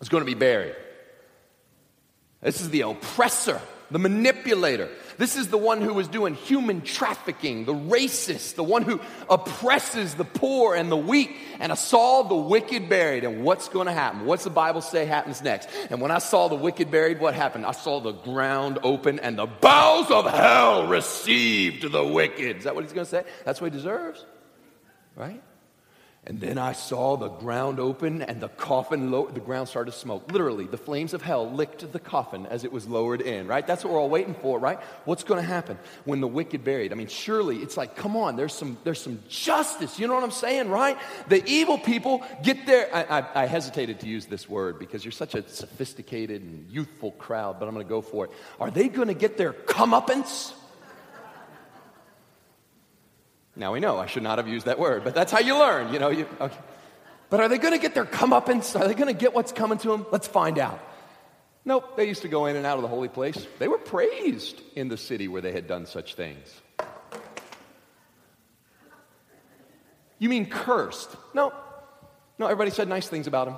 is 0.00 0.10
going 0.10 0.20
to 0.20 0.26
be 0.26 0.34
buried. 0.34 0.76
This 2.42 2.60
is 2.60 2.68
the 2.68 2.82
oppressor 2.82 3.62
the 3.92 3.98
manipulator. 3.98 4.88
This 5.22 5.36
is 5.36 5.46
the 5.46 5.56
one 5.56 5.80
who 5.80 5.94
was 5.94 6.08
doing 6.08 6.34
human 6.34 6.80
trafficking, 6.80 7.64
the 7.64 7.72
racist, 7.72 8.56
the 8.56 8.64
one 8.64 8.82
who 8.82 8.98
oppresses 9.30 10.16
the 10.16 10.24
poor 10.24 10.74
and 10.74 10.90
the 10.90 10.96
weak. 10.96 11.36
And 11.60 11.70
I 11.70 11.76
saw 11.76 12.24
the 12.24 12.34
wicked 12.34 12.88
buried. 12.88 13.22
And 13.22 13.44
what's 13.44 13.68
going 13.68 13.86
to 13.86 13.92
happen? 13.92 14.26
What's 14.26 14.42
the 14.42 14.50
Bible 14.50 14.80
say 14.80 15.04
happens 15.04 15.40
next? 15.40 15.68
And 15.90 16.00
when 16.00 16.10
I 16.10 16.18
saw 16.18 16.48
the 16.48 16.56
wicked 16.56 16.90
buried, 16.90 17.20
what 17.20 17.34
happened? 17.34 17.66
I 17.66 17.70
saw 17.70 18.00
the 18.00 18.10
ground 18.10 18.80
open 18.82 19.20
and 19.20 19.38
the 19.38 19.46
bowels 19.46 20.10
of 20.10 20.28
hell 20.28 20.88
received 20.88 21.92
the 21.92 22.04
wicked. 22.04 22.56
Is 22.56 22.64
that 22.64 22.74
what 22.74 22.82
he's 22.82 22.92
going 22.92 23.06
to 23.06 23.10
say? 23.10 23.22
That's 23.44 23.60
what 23.60 23.70
he 23.70 23.78
deserves, 23.78 24.26
right? 25.14 25.40
And 26.24 26.40
then 26.40 26.56
I 26.56 26.70
saw 26.70 27.16
the 27.16 27.30
ground 27.30 27.80
open 27.80 28.22
and 28.22 28.40
the 28.40 28.48
coffin, 28.48 29.10
low, 29.10 29.26
the 29.26 29.40
ground 29.40 29.66
started 29.66 29.90
to 29.90 29.98
smoke. 29.98 30.30
Literally, 30.30 30.68
the 30.68 30.78
flames 30.78 31.14
of 31.14 31.22
hell 31.22 31.50
licked 31.50 31.90
the 31.92 31.98
coffin 31.98 32.46
as 32.46 32.62
it 32.62 32.70
was 32.70 32.86
lowered 32.86 33.20
in, 33.20 33.48
right? 33.48 33.66
That's 33.66 33.82
what 33.82 33.92
we're 33.92 33.98
all 33.98 34.08
waiting 34.08 34.34
for, 34.34 34.60
right? 34.60 34.78
What's 35.04 35.24
going 35.24 35.40
to 35.40 35.46
happen 35.46 35.80
when 36.04 36.20
the 36.20 36.28
wicked 36.28 36.62
buried? 36.62 36.92
I 36.92 36.94
mean, 36.94 37.08
surely 37.08 37.56
it's 37.56 37.76
like, 37.76 37.96
come 37.96 38.16
on, 38.16 38.36
there's 38.36 38.54
some, 38.54 38.78
there's 38.84 39.00
some 39.00 39.20
justice. 39.28 39.98
You 39.98 40.06
know 40.06 40.14
what 40.14 40.22
I'm 40.22 40.30
saying, 40.30 40.68
right? 40.68 40.96
The 41.28 41.42
evil 41.44 41.76
people 41.76 42.24
get 42.44 42.66
there. 42.66 42.88
I, 42.94 43.18
I, 43.18 43.42
I 43.42 43.46
hesitated 43.46 43.98
to 44.00 44.06
use 44.06 44.26
this 44.26 44.48
word 44.48 44.78
because 44.78 45.04
you're 45.04 45.10
such 45.10 45.34
a 45.34 45.48
sophisticated 45.48 46.40
and 46.40 46.70
youthful 46.70 47.10
crowd, 47.10 47.58
but 47.58 47.66
I'm 47.66 47.74
going 47.74 47.84
to 47.84 47.90
go 47.90 48.00
for 48.00 48.26
it. 48.26 48.30
Are 48.60 48.70
they 48.70 48.88
going 48.88 49.08
to 49.08 49.14
get 49.14 49.36
their 49.36 49.52
comeuppance? 49.52 50.52
Now 53.54 53.72
we 53.72 53.80
know 53.80 53.98
I 53.98 54.06
should 54.06 54.22
not 54.22 54.38
have 54.38 54.48
used 54.48 54.66
that 54.66 54.78
word, 54.78 55.04
but 55.04 55.14
that's 55.14 55.30
how 55.30 55.40
you 55.40 55.58
learn, 55.58 55.92
you 55.92 55.98
know. 55.98 56.08
You, 56.08 56.26
okay. 56.40 56.56
But 57.28 57.40
are 57.40 57.48
they 57.48 57.58
going 57.58 57.74
to 57.74 57.80
get 57.80 57.94
their 57.94 58.04
comeuppance? 58.04 58.78
Are 58.78 58.86
they 58.86 58.94
going 58.94 59.12
to 59.12 59.18
get 59.18 59.34
what's 59.34 59.52
coming 59.52 59.78
to 59.78 59.88
them? 59.88 60.06
Let's 60.10 60.26
find 60.26 60.58
out. 60.58 60.80
Nope, 61.64 61.96
they 61.96 62.08
used 62.08 62.22
to 62.22 62.28
go 62.28 62.46
in 62.46 62.56
and 62.56 62.66
out 62.66 62.76
of 62.76 62.82
the 62.82 62.88
holy 62.88 63.08
place. 63.08 63.46
They 63.58 63.68
were 63.68 63.78
praised 63.78 64.60
in 64.74 64.88
the 64.88 64.96
city 64.96 65.28
where 65.28 65.40
they 65.40 65.52
had 65.52 65.68
done 65.68 65.86
such 65.86 66.14
things. 66.14 66.52
You 70.18 70.28
mean 70.28 70.46
cursed? 70.46 71.10
No. 71.34 71.52
No, 72.38 72.46
everybody 72.46 72.70
said 72.70 72.88
nice 72.88 73.08
things 73.08 73.26
about 73.26 73.48
him. 73.48 73.56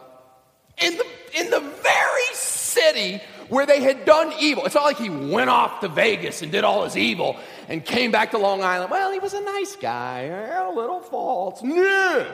In 0.79 0.97
the, 0.97 1.07
in 1.39 1.51
the 1.51 1.61
very 1.61 2.35
city 2.35 3.21
where 3.49 3.67
they 3.67 3.81
had 3.81 4.05
done 4.05 4.33
evil. 4.39 4.65
It's 4.65 4.75
not 4.75 4.85
like 4.85 4.99
he 4.99 5.11
went 5.11 5.51
off 5.51 5.81
to 5.81 5.89
Vegas 5.89 6.43
and 6.43 6.51
did 6.51 6.65
all 6.65 6.85
his 6.85 6.97
evil 6.97 7.37
and 7.69 7.85
came 7.85 8.11
back 8.11 8.31
to 8.33 8.39
Long 8.39 8.63
Island. 8.63 8.91
Well, 8.91 9.13
he 9.13 9.19
was 9.19 9.35
a 9.35 9.41
nice 9.41 9.77
guy, 9.77 10.27
eh, 10.27 10.69
a 10.69 10.71
little 10.71 11.01
faults. 11.01 11.63
No. 11.63 12.27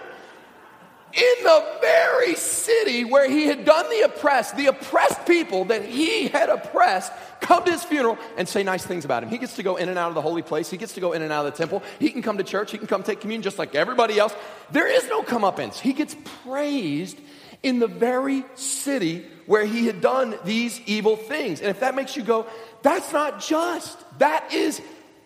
In 1.12 1.44
the 1.44 1.78
very 1.80 2.37
city 2.37 3.04
where 3.04 3.28
he 3.28 3.46
had 3.46 3.64
done 3.64 3.88
the 3.90 4.02
oppressed, 4.02 4.56
the 4.56 4.66
oppressed 4.66 5.26
people 5.26 5.64
that 5.66 5.84
he 5.84 6.28
had 6.28 6.49
oppressed 6.49 7.12
come 7.40 7.64
to 7.64 7.72
his 7.72 7.82
funeral 7.82 8.16
and 8.37 8.49
say 8.49 8.62
nice 8.62 8.87
things 8.87 9.04
about 9.04 9.25
him. 9.25 9.28
He 9.28 9.38
gets 9.38 9.56
to 9.56 9.64
go 9.64 9.75
in 9.75 9.88
and 9.88 9.99
out 9.99 10.08
of 10.08 10.14
the 10.14 10.22
holy 10.22 10.42
place. 10.42 10.70
He 10.70 10.76
gets 10.76 10.92
to 10.94 11.00
go 11.00 11.12
in 11.12 11.22
and 11.22 11.32
out 11.32 11.46
of 11.46 11.52
the 11.52 11.58
temple. 11.58 11.82
He 11.99 12.10
can 12.10 12.22
come 12.22 12.38
to 12.38 12.44
church. 12.44 12.70
He 12.70 12.78
can 12.78 12.87
come 12.87 13.02
take 13.02 13.20
communion 13.20 13.42
just 13.42 13.58
like 13.58 13.75
everybody 13.75 14.20
else. 14.20 14.34
There 14.70 14.87
is 14.87 15.08
no 15.08 15.22
comeuppance. 15.22 15.80
He 15.80 15.94
gets 15.94 16.14
praised 16.44 17.18
in 17.64 17.80
the 17.80 17.88
very 17.88 18.44
city 18.54 19.26
where 19.46 19.64
he 19.64 19.87
had 19.87 20.00
done 20.00 20.37
these 20.44 20.80
evil 20.87 21.16
things. 21.16 21.60
And 21.60 21.70
if 21.70 21.80
that 21.80 21.96
makes 21.96 22.16
you 22.16 22.22
go, 22.22 22.46
that's 22.82 23.12
not 23.12 23.40
just, 23.40 23.99
that 24.20 24.52
is 24.54 24.80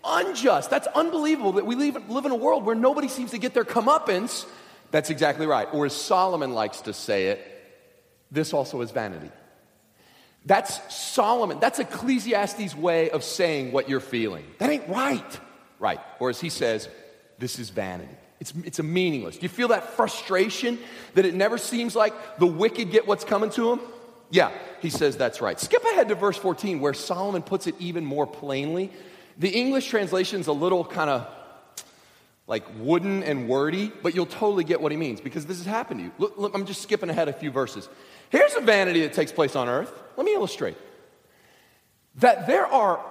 unjust. 0.04 0.70
That's 0.70 0.86
unbelievable 0.88 1.52
that 1.52 1.66
we 1.66 1.74
live, 1.74 2.24
in 2.24 2.30
a 2.30 2.36
world 2.36 2.64
where 2.64 2.74
nobody 2.74 3.08
seems 3.08 3.30
to 3.32 3.38
get 3.38 3.54
their 3.54 3.64
comeuppance. 3.64 4.46
That's 4.90 5.10
exactly 5.10 5.46
right. 5.46 5.68
Or 5.72 5.86
as 5.86 5.94
Solomon 5.94 6.52
likes 6.52 6.82
to 6.82 6.92
say 6.92 7.28
it, 7.28 7.50
this 8.30 8.52
also 8.52 8.80
is 8.80 8.90
vanity. 8.90 9.30
That's 10.46 10.94
Solomon. 10.94 11.58
That's 11.60 11.78
Ecclesiastes' 11.78 12.76
way 12.76 13.10
of 13.10 13.24
saying 13.24 13.72
what 13.72 13.88
you're 13.88 14.00
feeling. 14.00 14.44
That 14.58 14.70
ain't 14.70 14.88
right. 14.88 15.40
Right. 15.78 16.00
Or 16.20 16.30
as 16.30 16.40
he 16.40 16.50
says, 16.50 16.88
this 17.38 17.58
is 17.58 17.70
vanity. 17.70 18.14
It's, 18.40 18.52
it's 18.64 18.78
a 18.78 18.82
meaningless. 18.82 19.36
Do 19.36 19.42
you 19.42 19.48
feel 19.48 19.68
that 19.68 19.90
frustration 19.90 20.78
that 21.14 21.24
it 21.24 21.34
never 21.34 21.56
seems 21.56 21.96
like 21.96 22.38
the 22.38 22.46
wicked 22.46 22.90
get 22.90 23.06
what's 23.06 23.24
coming 23.24 23.50
to 23.50 23.70
them? 23.70 23.80
Yeah, 24.30 24.50
he 24.80 24.90
says 24.90 25.16
that's 25.16 25.40
right. 25.40 25.58
Skip 25.58 25.82
ahead 25.84 26.08
to 26.08 26.14
verse 26.14 26.36
14 26.36 26.80
where 26.80 26.92
Solomon 26.94 27.42
puts 27.42 27.66
it 27.66 27.74
even 27.78 28.04
more 28.04 28.26
plainly. 28.26 28.90
The 29.38 29.48
English 29.48 29.88
translation 29.88 30.40
is 30.40 30.46
a 30.46 30.52
little 30.52 30.84
kind 30.84 31.10
of 31.10 31.28
like 32.46 32.64
wooden 32.78 33.22
and 33.22 33.48
wordy, 33.48 33.90
but 34.02 34.14
you'll 34.14 34.26
totally 34.26 34.64
get 34.64 34.80
what 34.80 34.92
he 34.92 34.98
means 34.98 35.20
because 35.20 35.46
this 35.46 35.58
has 35.58 35.66
happened 35.66 36.00
to 36.00 36.04
you. 36.04 36.12
Look, 36.18 36.36
look, 36.36 36.54
I'm 36.54 36.66
just 36.66 36.82
skipping 36.82 37.08
ahead 37.08 37.28
a 37.28 37.32
few 37.32 37.50
verses. 37.50 37.88
Here's 38.30 38.54
a 38.54 38.60
vanity 38.60 39.00
that 39.00 39.12
takes 39.12 39.32
place 39.32 39.56
on 39.56 39.68
earth. 39.68 39.92
Let 40.16 40.26
me 40.26 40.34
illustrate 40.34 40.76
that 42.16 42.46
there 42.46 42.66
are 42.66 43.04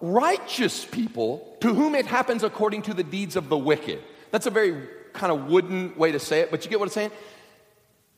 righteous 0.00 0.84
people 0.84 1.56
to 1.60 1.72
whom 1.72 1.94
it 1.94 2.06
happens 2.06 2.42
according 2.42 2.82
to 2.82 2.94
the 2.94 3.04
deeds 3.04 3.36
of 3.36 3.48
the 3.48 3.56
wicked. 3.56 4.02
That's 4.30 4.46
a 4.46 4.50
very 4.50 4.88
kind 5.12 5.32
of 5.32 5.46
wooden 5.46 5.96
way 5.96 6.12
to 6.12 6.18
say 6.18 6.40
it, 6.40 6.50
but 6.50 6.64
you 6.64 6.70
get 6.70 6.80
what 6.80 6.88
I'm 6.88 6.92
saying? 6.92 7.10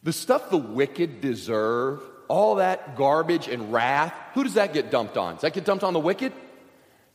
The 0.03 0.13
stuff 0.13 0.51
the 0.51 0.57
wicked 0.57 1.21
deserve 1.21 2.03
all 2.29 2.57
that 2.57 2.97
garbage 2.97 3.47
and 3.47 3.73
wrath, 3.73 4.15
who 4.35 4.43
does 4.43 4.55
that 4.55 4.73
get 4.73 4.91
dumped 4.91 5.17
on? 5.17 5.35
Does 5.35 5.43
that 5.43 5.53
get 5.53 5.65
dumped 5.65 5.85
on 5.85 5.93
the 5.93 6.01
wicked? 6.01 6.33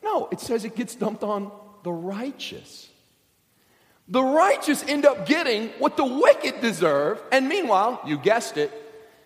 No, 0.04 0.30
it 0.32 0.40
says 0.40 0.66
it 0.66 0.76
gets 0.76 0.96
dumped 0.96 1.24
on 1.24 1.52
the 1.84 1.92
righteous. 1.92 2.90
The 4.08 4.24
righteous 4.24 4.84
end 4.88 5.06
up 5.06 5.26
getting 5.26 5.70
what 5.80 5.98
the 5.98 6.06
wicked 6.06 6.62
deserve, 6.62 7.22
and 7.32 7.50
meanwhile, 7.50 8.02
you 8.06 8.18
guessed 8.18 8.58
it, 8.58 8.72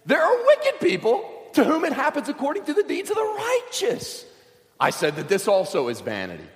there 0.05 0.21
are 0.21 0.45
wicked 0.45 0.79
people 0.79 1.29
to 1.53 1.63
whom 1.63 1.85
it 1.85 1.93
happens 1.93 2.29
according 2.29 2.65
to 2.65 2.73
the 2.73 2.83
deeds 2.83 3.09
of 3.09 3.15
the 3.15 3.21
righteous. 3.23 4.25
I 4.79 4.89
said 4.89 5.17
that 5.17 5.29
this 5.29 5.47
also 5.47 5.89
is 5.89 6.01
vanity. 6.01 6.47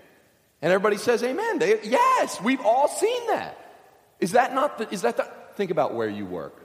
And 0.62 0.72
everybody 0.72 0.98
says, 0.98 1.22
Amen. 1.22 1.60
They, 1.60 1.80
yes, 1.84 2.42
we've 2.42 2.62
all 2.62 2.88
seen 2.88 3.28
that. 3.28 3.58
Is 4.20 4.32
that 4.32 4.56
not 4.56 4.80
the, 4.80 4.92
is 4.92 5.04
that 5.04 5.18
the, 5.18 5.30
think 5.56 5.70
about 5.70 5.94
where 5.94 6.10
you 6.10 6.26
work. 6.26 6.60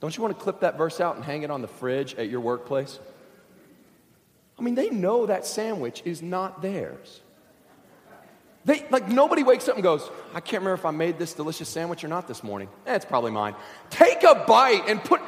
Don't 0.00 0.16
you 0.16 0.22
want 0.22 0.36
to 0.36 0.42
clip 0.42 0.60
that 0.60 0.78
verse 0.78 1.00
out 1.00 1.16
and 1.16 1.24
hang 1.24 1.42
it 1.42 1.50
on 1.50 1.60
the 1.60 1.68
fridge 1.68 2.14
at 2.14 2.28
your 2.28 2.40
workplace? 2.40 2.98
I 4.62 4.64
mean, 4.64 4.76
they 4.76 4.90
know 4.90 5.26
that 5.26 5.44
sandwich 5.44 6.02
is 6.04 6.22
not 6.22 6.62
theirs. 6.62 7.20
They, 8.64 8.86
like, 8.90 9.08
nobody 9.08 9.42
wakes 9.42 9.66
up 9.66 9.74
and 9.74 9.82
goes, 9.82 10.08
I 10.34 10.38
can't 10.38 10.62
remember 10.62 10.74
if 10.74 10.86
I 10.86 10.92
made 10.92 11.18
this 11.18 11.34
delicious 11.34 11.68
sandwich 11.68 12.04
or 12.04 12.08
not 12.08 12.28
this 12.28 12.44
morning. 12.44 12.68
Eh, 12.86 12.94
it's 12.94 13.04
probably 13.04 13.32
mine. 13.32 13.56
Take 13.90 14.22
a 14.22 14.44
bite 14.46 14.84
and 14.86 15.02
put, 15.02 15.20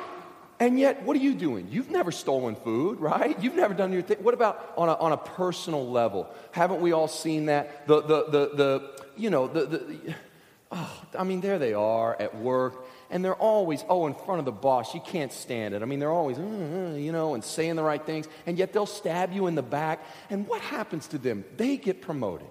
and 0.61 0.79
yet, 0.79 1.03
what 1.03 1.17
are 1.17 1.21
you 1.21 1.35
doing? 1.35 1.67
You've 1.69 1.91
never 1.91 2.13
stolen 2.13 2.55
food, 2.55 3.01
right? 3.01 3.37
You've 3.43 3.57
never 3.57 3.75
done 3.75 3.93
your 3.93 4.03
thing. 4.03 4.19
What 4.19 4.35
about 4.35 4.73
on 4.77 4.89
a, 4.89 4.95
on 4.95 5.11
a 5.11 5.17
personal 5.17 5.85
level? 5.85 6.33
Haven't 6.53 6.81
we 6.81 6.93
all 6.93 7.09
seen 7.09 7.47
that? 7.47 7.89
The, 7.89 8.03
the, 8.03 8.25
the, 8.27 8.51
the 8.55 9.05
you 9.17 9.31
know, 9.31 9.49
the, 9.49 9.67
the, 9.67 10.15
oh, 10.71 11.03
I 11.19 11.25
mean, 11.25 11.41
there 11.41 11.59
they 11.59 11.75
are 11.75 12.15
at 12.23 12.37
work 12.37 12.87
and 13.15 13.25
they're 13.25 13.37
always, 13.37 13.85
oh, 13.89 14.09
in 14.09 14.15
front 14.15 14.41
of 14.41 14.45
the 14.45 14.53
boss. 14.53 14.93
You 14.93 15.01
can't 15.01 15.33
stand 15.33 15.73
it. 15.73 15.83
I 15.83 15.85
mean, 15.85 16.01
they're 16.01 16.11
always, 16.11 16.37
mm, 16.37 17.01
you 17.01 17.13
know, 17.13 17.35
and 17.35 17.45
saying 17.45 17.77
the 17.77 17.83
right 17.85 18.05
things, 18.05 18.27
and 18.45 18.59
yet 18.59 18.73
they'll 18.73 18.87
stab 18.87 19.33
you 19.33 19.47
in 19.47 19.55
the 19.55 19.63
back. 19.63 20.05
And 20.31 20.49
what 20.49 20.61
happens 20.61 21.07
to 21.09 21.19
them? 21.19 21.45
They 21.57 21.77
get 21.77 22.03
promoted. 22.03 22.49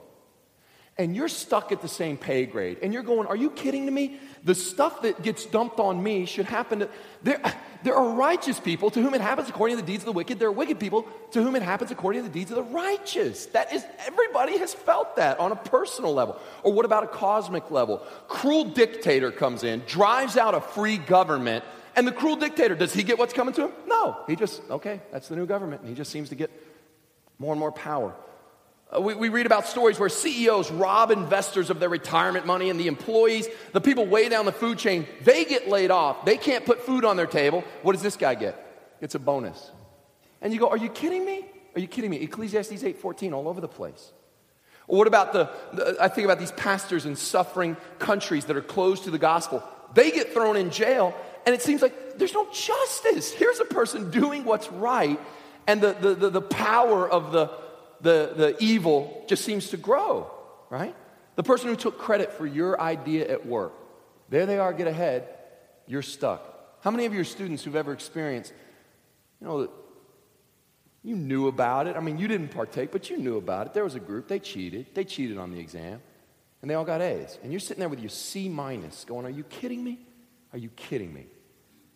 And 0.95 1.15
you're 1.15 1.27
stuck 1.27 1.71
at 1.71 1.81
the 1.81 1.87
same 1.87 2.17
pay 2.17 2.45
grade. 2.45 2.77
And 2.83 2.93
you're 2.93 3.01
going, 3.01 3.27
are 3.27 3.35
you 3.35 3.49
kidding 3.49 3.87
to 3.87 3.91
me? 3.91 4.19
The 4.43 4.53
stuff 4.53 5.01
that 5.01 5.23
gets 5.23 5.43
dumped 5.45 5.79
on 5.79 6.03
me 6.03 6.25
should 6.25 6.45
happen 6.45 6.79
to. 6.79 6.89
There, 7.23 7.41
there 7.81 7.95
are 7.95 8.13
righteous 8.13 8.59
people 8.59 8.91
to 8.91 9.01
whom 9.01 9.15
it 9.15 9.21
happens 9.21 9.49
according 9.49 9.77
to 9.77 9.81
the 9.81 9.87
deeds 9.87 10.03
of 10.03 10.05
the 10.05 10.11
wicked. 10.11 10.37
There 10.37 10.49
are 10.49 10.51
wicked 10.51 10.79
people 10.79 11.07
to 11.31 11.41
whom 11.41 11.55
it 11.55 11.63
happens 11.63 11.89
according 11.89 12.21
to 12.21 12.29
the 12.29 12.33
deeds 12.33 12.51
of 12.51 12.57
the 12.57 12.63
righteous. 12.63 13.47
That 13.47 13.73
is, 13.73 13.83
everybody 14.05 14.59
has 14.59 14.71
felt 14.71 15.15
that 15.15 15.39
on 15.39 15.51
a 15.51 15.55
personal 15.55 16.13
level. 16.13 16.39
Or 16.61 16.71
what 16.71 16.85
about 16.85 17.03
a 17.03 17.07
cosmic 17.07 17.71
level? 17.71 18.05
Cruel 18.27 18.65
dictator 18.65 19.31
comes 19.31 19.63
in, 19.63 19.81
drives 19.87 20.37
out 20.37 20.53
a 20.53 20.61
free 20.61 20.97
government, 20.97 21.65
and 21.95 22.07
the 22.07 22.11
cruel 22.11 22.35
dictator, 22.35 22.75
does 22.75 22.93
he 22.93 23.01
get 23.01 23.17
what's 23.17 23.33
coming 23.33 23.55
to 23.55 23.65
him? 23.65 23.71
No. 23.87 24.17
He 24.27 24.35
just, 24.35 24.61
okay, 24.69 25.01
that's 25.11 25.27
the 25.27 25.35
new 25.35 25.47
government. 25.47 25.81
And 25.81 25.89
he 25.89 25.95
just 25.95 26.11
seems 26.11 26.29
to 26.29 26.35
get 26.35 26.51
more 27.39 27.53
and 27.53 27.59
more 27.59 27.71
power. 27.71 28.13
Uh, 28.95 29.01
we, 29.01 29.15
we, 29.15 29.29
read 29.29 29.45
about 29.45 29.65
stories 29.65 29.99
where 29.99 30.09
CEOs 30.09 30.71
rob 30.71 31.09
investors 31.09 31.69
of 31.69 31.79
their 31.79 31.89
retirement 31.89 32.45
money, 32.45 32.69
and 32.69 32.79
the 32.79 32.87
employees, 32.87 33.47
the 33.71 33.81
people 33.81 34.05
way 34.05 34.29
down 34.29 34.45
the 34.45 34.51
food 34.51 34.77
chain, 34.77 35.07
they 35.21 35.45
get 35.45 35.67
laid 35.67 35.89
off. 35.89 36.25
They 36.25 36.37
can't 36.37 36.65
put 36.65 36.81
food 36.81 37.05
on 37.05 37.15
their 37.15 37.27
table. 37.27 37.63
What 37.81 37.93
does 37.93 38.01
this 38.01 38.17
guy 38.17 38.35
get? 38.35 38.59
It's 39.01 39.15
a 39.15 39.19
bonus. 39.19 39.71
And 40.41 40.53
you 40.53 40.59
go, 40.59 40.69
Are 40.69 40.77
you 40.77 40.89
kidding 40.89 41.25
me? 41.25 41.45
Are 41.75 41.79
you 41.79 41.87
kidding 41.87 42.11
me? 42.11 42.17
Ecclesiastes 42.17 42.83
8:14 42.83 43.33
all 43.33 43.47
over 43.47 43.61
the 43.61 43.67
place. 43.67 44.11
Or 44.87 44.97
what 44.97 45.07
about 45.07 45.33
the, 45.33 45.49
the, 45.73 45.97
I 45.99 46.09
think 46.09 46.25
about 46.25 46.39
these 46.39 46.51
pastors 46.51 47.05
in 47.05 47.15
suffering 47.15 47.77
countries 47.99 48.45
that 48.45 48.57
are 48.57 48.61
closed 48.61 49.05
to 49.05 49.11
the 49.11 49.17
gospel. 49.17 49.63
They 49.93 50.11
get 50.11 50.33
thrown 50.33 50.57
in 50.57 50.71
jail, 50.71 51.15
and 51.45 51.55
it 51.55 51.61
seems 51.61 51.81
like 51.81 52.17
there's 52.17 52.33
no 52.33 52.47
justice. 52.51 53.31
Here's 53.31 53.59
a 53.59 53.65
person 53.65 54.11
doing 54.11 54.43
what's 54.43 54.69
right, 54.71 55.19
and 55.67 55.79
the, 55.79 55.93
the, 55.93 56.15
the, 56.15 56.29
the 56.31 56.41
power 56.41 57.09
of 57.09 57.31
the 57.31 57.62
the, 58.03 58.33
the 58.35 58.55
evil 58.59 59.23
just 59.27 59.43
seems 59.43 59.69
to 59.69 59.77
grow, 59.77 60.29
right? 60.69 60.95
The 61.35 61.43
person 61.43 61.69
who 61.69 61.75
took 61.75 61.97
credit 61.97 62.33
for 62.33 62.45
your 62.45 62.79
idea 62.79 63.27
at 63.31 63.45
work, 63.45 63.73
there 64.29 64.45
they 64.45 64.59
are, 64.59 64.73
get 64.73 64.87
ahead, 64.87 65.29
you're 65.87 66.01
stuck. 66.01 66.49
How 66.81 66.91
many 66.91 67.05
of 67.05 67.13
your 67.13 67.23
students 67.23 67.63
who've 67.63 67.75
ever 67.75 67.93
experienced, 67.93 68.53
you 69.39 69.47
know, 69.47 69.69
you 71.01 71.15
knew 71.15 71.47
about 71.47 71.87
it? 71.87 71.95
I 71.95 72.01
mean, 72.01 72.17
you 72.17 72.27
didn't 72.27 72.49
partake, 72.49 72.91
but 72.91 73.09
you 73.09 73.17
knew 73.17 73.37
about 73.37 73.67
it. 73.67 73.73
There 73.73 73.85
was 73.85 73.95
a 73.95 74.01
group, 74.01 74.27
they 74.27 74.39
cheated. 74.39 74.87
They 74.93 75.05
cheated 75.05 75.37
on 75.37 75.51
the 75.51 75.59
exam, 75.59 76.01
and 76.61 76.69
they 76.69 76.75
all 76.75 76.85
got 76.85 77.01
A's. 77.01 77.39
And 77.41 77.53
you're 77.53 77.61
sitting 77.61 77.79
there 77.79 77.89
with 77.89 78.01
your 78.01 78.09
C 78.09 78.49
minus 78.49 79.05
going, 79.05 79.25
Are 79.25 79.29
you 79.29 79.43
kidding 79.43 79.83
me? 79.83 79.99
Are 80.51 80.59
you 80.59 80.69
kidding 80.69 81.13
me? 81.13 81.25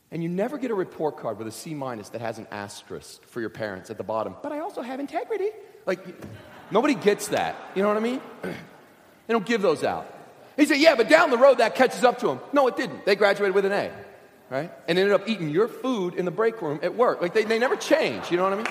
And 0.09 0.23
you 0.23 0.29
never 0.29 0.57
get 0.57 0.71
a 0.71 0.75
report 0.75 1.17
card 1.17 1.37
with 1.37 1.47
a 1.47 1.51
C 1.51 1.73
minus 1.73 2.09
that 2.09 2.21
has 2.21 2.37
an 2.37 2.47
asterisk 2.49 3.23
for 3.23 3.41
your 3.41 3.49
parents 3.49 3.89
at 3.89 3.97
the 3.97 4.05
bottom. 4.05 4.35
But 4.41 4.53
I 4.53 4.59
also 4.59 4.81
have 4.81 5.01
integrity. 5.01 5.49
Like, 5.87 6.05
nobody 6.69 6.93
gets 6.93 7.29
that. 7.29 7.55
You 7.73 7.81
know 7.81 7.87
what 7.87 7.97
I 7.97 8.01
mean? 8.01 8.21
They 9.25 9.33
don't 9.33 9.45
give 9.45 9.61
those 9.61 9.83
out. 9.83 10.07
He 10.55 10.65
said, 10.65 10.77
Yeah, 10.77 10.95
but 10.95 11.09
down 11.09 11.31
the 11.31 11.37
road 11.37 11.57
that 11.57 11.75
catches 11.75 12.05
up 12.05 12.19
to 12.19 12.27
them. 12.27 12.39
No, 12.53 12.67
it 12.67 12.77
didn't. 12.77 13.05
They 13.05 13.17
graduated 13.17 13.53
with 13.53 13.65
an 13.65 13.73
A, 13.73 13.91
right? 14.49 14.71
And 14.87 14.97
ended 14.97 15.13
up 15.13 15.27
eating 15.27 15.49
your 15.49 15.67
food 15.67 16.15
in 16.15 16.23
the 16.23 16.31
break 16.31 16.61
room 16.61 16.79
at 16.81 16.95
work. 16.95 17.21
Like 17.21 17.33
they, 17.33 17.43
they 17.43 17.59
never 17.59 17.75
change, 17.75 18.31
you 18.31 18.37
know 18.37 18.43
what 18.43 18.53
I 18.53 18.55
mean? 18.55 18.67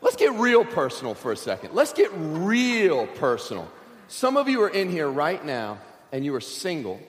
Let's 0.00 0.16
get 0.16 0.32
real 0.32 0.64
personal 0.64 1.14
for 1.14 1.32
a 1.32 1.36
second. 1.36 1.74
Let's 1.74 1.92
get 1.92 2.10
real 2.14 3.06
personal. 3.06 3.70
Some 4.06 4.36
of 4.36 4.48
you 4.48 4.62
are 4.62 4.68
in 4.68 4.90
here 4.90 5.08
right 5.08 5.44
now 5.44 5.78
and 6.12 6.24
you 6.24 6.34
are 6.34 6.40
single 6.40 7.00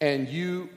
and 0.00 0.28
you 0.28 0.68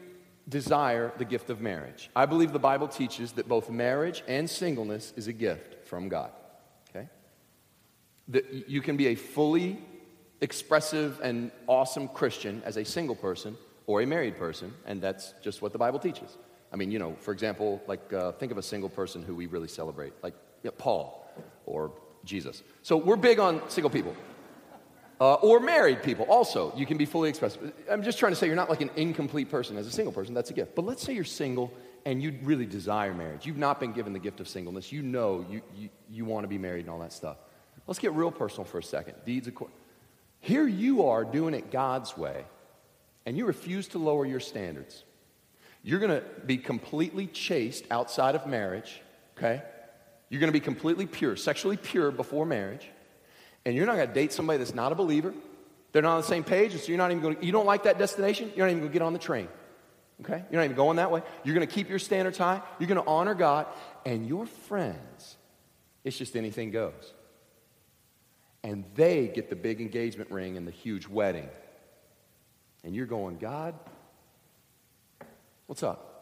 desire 0.47 1.11
the 1.17 1.25
gift 1.25 1.49
of 1.49 1.61
marriage. 1.61 2.09
I 2.15 2.25
believe 2.25 2.53
the 2.53 2.59
Bible 2.59 2.87
teaches 2.87 3.33
that 3.33 3.47
both 3.47 3.69
marriage 3.69 4.23
and 4.27 4.49
singleness 4.49 5.13
is 5.15 5.27
a 5.27 5.33
gift 5.33 5.87
from 5.87 6.09
God. 6.09 6.31
Okay? 6.89 7.07
That 8.29 8.69
you 8.69 8.81
can 8.81 8.97
be 8.97 9.07
a 9.07 9.15
fully 9.15 9.79
expressive 10.41 11.19
and 11.21 11.51
awesome 11.67 12.07
Christian 12.07 12.61
as 12.65 12.77
a 12.77 12.85
single 12.85 13.15
person 13.15 13.57
or 13.87 14.01
a 14.01 14.05
married 14.05 14.37
person, 14.37 14.73
and 14.85 15.01
that's 15.01 15.33
just 15.41 15.61
what 15.61 15.71
the 15.71 15.79
Bible 15.79 15.99
teaches. 15.99 16.37
I 16.71 16.75
mean, 16.75 16.91
you 16.91 16.99
know, 16.99 17.15
for 17.19 17.31
example, 17.31 17.81
like 17.87 18.11
uh, 18.11 18.33
think 18.33 18.51
of 18.51 18.57
a 18.57 18.63
single 18.63 18.89
person 18.89 19.23
who 19.23 19.33
we 19.33 19.47
really 19.47 19.69
celebrate, 19.69 20.13
like 20.21 20.33
you 20.63 20.69
know, 20.69 20.75
Paul 20.77 21.25
or 21.65 21.91
Jesus. 22.25 22.61
So 22.83 22.97
we're 22.97 23.15
big 23.15 23.39
on 23.39 23.67
single 23.69 23.89
people. 23.89 24.15
Uh, 25.19 25.33
or 25.35 25.59
married 25.59 26.03
people. 26.03 26.25
Also 26.29 26.73
you 26.75 26.85
can 26.85 26.97
be 26.97 27.05
fully 27.05 27.29
expressive. 27.29 27.73
I'm 27.89 28.03
just 28.03 28.19
trying 28.19 28.33
to 28.33 28.35
say 28.35 28.45
you're 28.45 28.55
not 28.55 28.69
like 28.69 28.81
an 28.81 28.91
incomplete 28.95 29.49
person 29.49 29.77
as 29.77 29.87
a 29.87 29.91
single 29.91 30.13
person. 30.13 30.33
That's 30.33 30.51
a 30.51 30.53
gift. 30.53 30.75
But 30.75 30.85
let's 30.85 31.01
say 31.01 31.13
you're 31.13 31.23
single 31.23 31.73
and 32.05 32.21
you 32.21 32.37
really 32.43 32.65
desire 32.65 33.13
marriage. 33.13 33.45
You've 33.45 33.57
not 33.57 33.79
been 33.79 33.93
given 33.93 34.13
the 34.13 34.19
gift 34.19 34.39
of 34.39 34.47
singleness. 34.47 34.91
You 34.91 35.01
know 35.01 35.45
you, 35.49 35.61
you, 35.75 35.89
you 36.09 36.25
want 36.25 36.43
to 36.43 36.47
be 36.47 36.57
married 36.57 36.81
and 36.81 36.89
all 36.89 36.99
that 36.99 37.13
stuff. 37.13 37.37
Let's 37.87 37.99
get 37.99 38.13
real 38.13 38.31
personal 38.31 38.65
for 38.65 38.77
a 38.77 38.83
second. 38.83 39.15
Deeds 39.25 39.47
of 39.47 39.55
here 40.39 40.67
you 40.67 41.07
are 41.07 41.25
doing 41.25 41.55
it 41.55 41.71
god's 41.71 42.15
way 42.15 42.45
and 43.25 43.35
you 43.35 43.45
refuse 43.45 43.87
to 43.89 43.97
lower 43.97 44.25
your 44.25 44.39
standards. 44.39 45.03
You're 45.83 45.99
going 45.99 46.11
to 46.11 46.23
be 46.45 46.57
completely 46.57 47.27
chaste 47.27 47.85
outside 47.89 48.35
of 48.35 48.45
marriage 48.45 49.01
okay? 49.37 49.61
You're 50.29 50.39
going 50.39 50.49
to 50.49 50.53
be 50.53 50.59
completely 50.59 51.05
pure, 51.05 51.35
sexually 51.35 51.77
pure 51.77 52.11
before 52.11 52.45
marriage. 52.45 52.89
And 53.67 53.75
you're 53.75 53.85
not 53.85 53.97
going 53.97 54.07
to 54.07 54.13
date 54.13 54.31
somebody 54.31 54.59
that's 54.59 54.73
not 54.73 54.93
a 54.93 54.95
believer. 54.95 55.33
They're 55.91 56.01
not 56.01 56.15
on 56.15 56.21
the 56.21 56.27
same 56.27 56.45
page, 56.45 56.71
and 56.71 56.79
so 56.79 56.87
you're 56.87 56.97
not 56.97 57.11
even 57.11 57.21
going 57.21 57.37
you 57.41 57.51
don't 57.51 57.65
like 57.65 57.83
that 57.83 57.99
destination, 57.99 58.49
you're 58.55 58.65
not 58.65 58.71
even 58.71 58.79
going 58.79 58.91
to 58.91 58.93
get 58.93 59.01
on 59.01 59.11
the 59.11 59.19
train. 59.19 59.49
Okay? 60.21 60.41
You're 60.49 60.61
not 60.61 60.63
even 60.63 60.77
going 60.77 60.95
that 60.95 61.11
way. 61.11 61.21
You're 61.43 61.53
going 61.53 61.67
to 61.67 61.73
keep 61.73 61.89
your 61.89 61.99
standards 61.99 62.37
high. 62.37 62.61
You're 62.79 62.87
going 62.87 63.03
to 63.03 63.05
honor 63.05 63.35
God. 63.35 63.67
And 64.05 64.25
your 64.25 64.45
friends, 64.45 65.35
it's 66.05 66.17
just 66.17 66.37
anything 66.37 66.71
goes. 66.71 67.13
And 68.63 68.85
they 68.95 69.27
get 69.27 69.49
the 69.49 69.57
big 69.57 69.81
engagement 69.81 70.31
ring 70.31 70.55
and 70.55 70.65
the 70.65 70.71
huge 70.71 71.05
wedding. 71.05 71.49
And 72.85 72.95
you're 72.95 73.05
going, 73.05 73.37
God, 73.37 73.75
what's 75.65 75.83
up? 75.83 76.16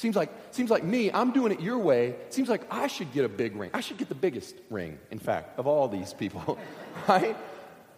Seems 0.00 0.16
like, 0.16 0.30
seems 0.50 0.70
like 0.70 0.82
me, 0.82 1.12
I'm 1.12 1.30
doing 1.30 1.52
it 1.52 1.60
your 1.60 1.76
way. 1.76 2.14
Seems 2.30 2.48
like 2.48 2.62
I 2.72 2.86
should 2.86 3.12
get 3.12 3.26
a 3.26 3.28
big 3.28 3.54
ring. 3.54 3.70
I 3.74 3.82
should 3.82 3.98
get 3.98 4.08
the 4.08 4.14
biggest 4.14 4.56
ring, 4.70 4.98
in 5.10 5.18
fact, 5.18 5.58
of 5.58 5.66
all 5.66 5.88
these 5.88 6.14
people. 6.14 6.58
right? 7.08 7.36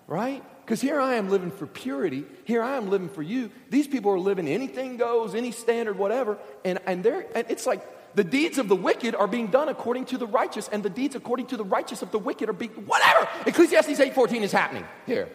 Right? 0.08 0.42
Because 0.64 0.80
here 0.80 1.00
I 1.00 1.14
am 1.14 1.30
living 1.30 1.52
for 1.52 1.64
purity. 1.64 2.24
Here 2.42 2.60
I 2.60 2.76
am 2.76 2.90
living 2.90 3.08
for 3.08 3.22
you. 3.22 3.52
These 3.70 3.86
people 3.86 4.10
are 4.10 4.18
living 4.18 4.48
anything 4.48 4.96
goes, 4.96 5.36
any 5.36 5.52
standard, 5.52 5.96
whatever. 5.96 6.38
And, 6.64 6.80
and, 6.86 7.04
they're, 7.04 7.24
and 7.36 7.46
it's 7.48 7.68
like 7.68 7.86
the 8.16 8.24
deeds 8.24 8.58
of 8.58 8.66
the 8.66 8.74
wicked 8.74 9.14
are 9.14 9.28
being 9.28 9.46
done 9.46 9.68
according 9.68 10.06
to 10.06 10.18
the 10.18 10.26
righteous, 10.26 10.66
and 10.66 10.82
the 10.82 10.90
deeds 10.90 11.14
according 11.14 11.46
to 11.46 11.56
the 11.56 11.64
righteous 11.64 12.02
of 12.02 12.10
the 12.10 12.18
wicked 12.18 12.48
are 12.48 12.52
being, 12.52 12.72
whatever. 12.72 13.28
Ecclesiastes 13.46 14.00
8.14 14.00 14.40
is 14.40 14.50
happening 14.50 14.84
here. 15.06 15.28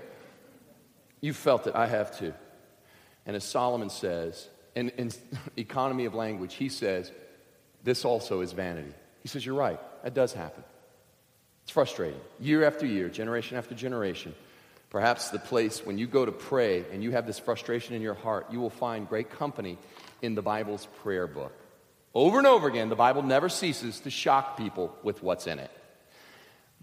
You 1.22 1.32
felt 1.32 1.66
it. 1.66 1.76
I 1.76 1.88
have 1.88 2.20
too. 2.20 2.34
And 3.26 3.38
as 3.38 3.46
Solomon 3.46 3.90
says, 3.90 4.50
in, 4.78 4.90
in 4.90 5.12
economy 5.58 6.06
of 6.06 6.14
language, 6.14 6.54
he 6.54 6.70
says, 6.70 7.12
this 7.84 8.06
also 8.06 8.42
is 8.42 8.52
vanity. 8.52 8.94
He 9.22 9.28
says, 9.28 9.46
You're 9.46 9.56
right, 9.56 9.80
that 10.04 10.14
does 10.14 10.34
happen. 10.34 10.64
It's 11.64 11.72
frustrating. 11.72 12.20
Year 12.40 12.64
after 12.64 12.86
year, 12.86 13.10
generation 13.10 13.58
after 13.58 13.76
generation. 13.76 14.34
Perhaps 14.90 15.32
the 15.32 15.40
place 15.40 15.86
when 15.86 15.98
you 15.98 16.08
go 16.08 16.26
to 16.26 16.32
pray 16.32 16.86
and 16.94 17.04
you 17.04 17.12
have 17.12 17.28
this 17.28 17.40
frustration 17.40 17.94
in 17.94 18.02
your 18.02 18.14
heart, 18.14 18.48
you 18.52 18.62
will 18.62 18.70
find 18.70 19.10
great 19.10 19.30
company 19.30 19.78
in 20.22 20.34
the 20.34 20.42
Bible's 20.42 20.88
prayer 21.02 21.28
book. 21.28 21.52
Over 22.16 22.38
and 22.38 22.48
over 22.48 22.70
again, 22.70 22.88
the 22.88 22.96
Bible 22.96 23.22
never 23.22 23.50
ceases 23.50 24.00
to 24.02 24.10
shock 24.10 24.58
people 24.58 24.96
with 25.04 25.22
what's 25.22 25.46
in 25.46 25.60
it. 25.60 25.72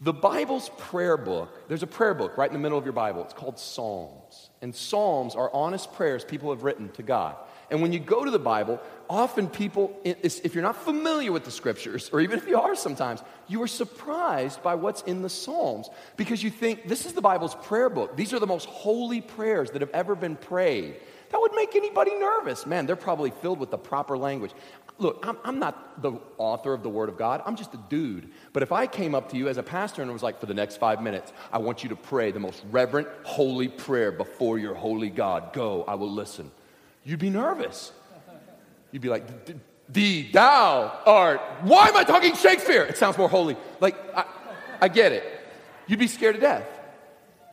The 0.03 0.13
Bible's 0.13 0.71
prayer 0.77 1.17
book, 1.17 1.67
there's 1.69 1.83
a 1.83 1.87
prayer 1.87 2.13
book 2.13 2.37
right 2.37 2.49
in 2.49 2.53
the 2.53 2.61
middle 2.61 2.77
of 2.77 2.85
your 2.85 2.93
Bible. 2.93 3.25
It's 3.25 3.33
called 3.33 3.59
Psalms. 3.59 4.51
And 4.61 4.75
Psalms 4.75 5.35
are 5.35 5.51
honest 5.55 5.93
prayers 5.95 6.25
people 6.25 6.51
have 6.51 6.63
written 6.63 6.91
to 6.91 7.03
God. 7.03 7.37
And 7.71 7.81
when 7.81 7.93
you 7.93 7.99
go 7.99 8.25
to 8.25 8.31
the 8.31 8.39
Bible, 8.39 8.81
often 9.09 9.49
people, 9.49 9.99
if 10.05 10.55
you're 10.55 10.63
not 10.63 10.77
familiar 10.77 11.33
with 11.33 11.45
the 11.45 11.51
scriptures, 11.51 12.11
or 12.13 12.21
even 12.21 12.39
if 12.39 12.47
you 12.47 12.59
are 12.59 12.75
sometimes, 12.75 13.23
you 13.49 13.63
are 13.63 13.67
surprised 13.67 14.63
by 14.63 14.75
what's 14.75 15.03
in 15.03 15.23
the 15.23 15.29
Psalms 15.29 15.89
because 16.17 16.43
you 16.43 16.51
think 16.51 16.89
this 16.89 17.07
is 17.07 17.13
the 17.13 17.21
Bible's 17.21 17.55
prayer 17.55 17.89
book. 17.89 18.17
These 18.17 18.33
are 18.33 18.39
the 18.39 18.47
most 18.47 18.67
holy 18.67 19.21
prayers 19.21 19.71
that 19.71 19.81
have 19.81 19.91
ever 19.91 20.15
been 20.15 20.37
prayed. 20.37 20.97
That 21.31 21.41
would 21.41 21.55
make 21.55 21.75
anybody 21.75 22.15
nervous. 22.15 22.67
Man, 22.67 22.87
they're 22.87 22.97
probably 22.97 23.31
filled 23.31 23.59
with 23.59 23.71
the 23.71 23.79
proper 23.79 24.17
language. 24.17 24.53
Look, 24.99 25.27
I'm, 25.27 25.37
I'm, 25.43 25.59
not 25.59 26.01
the 26.01 26.13
author 26.39 26.73
of 26.73 26.85
the 26.85 26.89
Word 26.89 27.09
of 27.09 27.19
God. 27.19 27.43
I'm 27.45 27.57
just 27.57 27.75
a 27.75 27.81
dude. 27.89 28.31
But 28.53 28.63
if 28.63 28.71
I 28.71 28.87
came 28.87 29.17
up 29.17 29.31
to 29.31 29.37
you 29.37 29.49
as 29.49 29.57
a 29.57 29.63
pastor 29.63 30.03
and 30.03 30.13
was 30.13 30.23
like, 30.23 30.39
for 30.39 30.47
the 30.47 30.55
next 30.55 30.77
five 30.77 31.03
minutes, 31.03 31.33
I 31.53 31.59
want 31.59 31.83
you 31.83 31.89
to 31.89 31.97
pray 31.97 32.31
the 32.31 32.39
most 32.39 32.63
reverent, 32.71 33.09
holy 33.25 33.67
prayer 33.67 34.13
before 34.13 34.61
your 34.61 34.75
holy 34.75 35.11
God, 35.11 35.53
go, 35.53 35.83
I 35.89 35.97
will 35.97 36.13
listen 36.13 36.53
you'd 37.05 37.21
be 37.21 37.31
nervous. 37.31 37.93
You'd 38.93 39.03
be 39.03 39.09
like, 39.09 39.25
"Thee, 39.89 40.31
thou 40.31 41.01
art." 41.07 41.41
Why 41.63 41.89
am 41.89 41.97
I 41.97 42.05
talking 42.05 42.35
Shakespeare? 42.35 42.83
It 42.83 42.97
sounds 42.97 43.19
more 43.19 43.29
holy. 43.29 43.57
Like, 43.81 43.97
I, 44.17 44.25
I 44.81 44.89
get 44.89 45.13
it. 45.13 45.25
You'd 45.87 45.99
be 45.99 46.07
scared 46.07 46.37
to 46.37 46.41
death. 46.41 46.67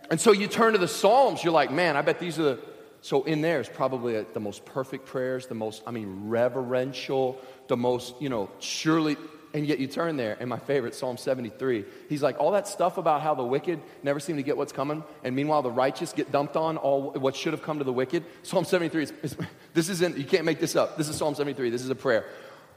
And 0.09 0.19
so 0.19 0.31
you 0.31 0.47
turn 0.47 0.73
to 0.73 0.79
the 0.79 0.87
Psalms. 0.87 1.43
You're 1.43 1.53
like, 1.53 1.71
man, 1.71 1.95
I 1.95 2.01
bet 2.01 2.19
these 2.19 2.37
are 2.37 2.43
the. 2.43 2.59
So 3.01 3.23
in 3.23 3.41
there 3.41 3.59
is 3.59 3.67
probably 3.67 4.17
uh, 4.17 4.25
the 4.33 4.39
most 4.39 4.63
perfect 4.63 5.07
prayers, 5.07 5.47
the 5.47 5.55
most, 5.55 5.81
I 5.87 5.91
mean, 5.91 6.29
reverential, 6.29 7.41
the 7.67 7.75
most, 7.75 8.13
you 8.21 8.29
know, 8.29 8.49
surely 8.59 9.17
and 9.53 9.65
yet 9.65 9.79
you 9.79 9.87
turn 9.87 10.17
there, 10.17 10.37
and 10.39 10.49
my 10.49 10.59
favorite, 10.59 10.95
Psalm 10.95 11.17
73, 11.17 11.85
he's 12.09 12.21
like, 12.21 12.39
all 12.39 12.51
that 12.51 12.67
stuff 12.67 12.97
about 12.97 13.21
how 13.21 13.35
the 13.35 13.43
wicked 13.43 13.81
never 14.03 14.19
seem 14.19 14.37
to 14.37 14.43
get 14.43 14.57
what's 14.57 14.71
coming, 14.71 15.03
and 15.23 15.35
meanwhile 15.35 15.61
the 15.61 15.71
righteous 15.71 16.13
get 16.13 16.31
dumped 16.31 16.55
on 16.55 16.77
all 16.77 17.11
what 17.11 17.35
should 17.35 17.53
have 17.53 17.61
come 17.61 17.79
to 17.79 17.83
the 17.83 17.93
wicked. 17.93 18.23
Psalm 18.43 18.65
73 18.65 19.03
is, 19.03 19.13
is 19.23 19.37
this 19.73 19.89
isn't, 19.89 20.17
you 20.17 20.25
can't 20.25 20.45
make 20.45 20.59
this 20.59 20.75
up. 20.75 20.97
This 20.97 21.09
is 21.09 21.15
Psalm 21.15 21.35
73. 21.35 21.69
This 21.69 21.83
is 21.83 21.89
a 21.89 21.95
prayer. 21.95 22.25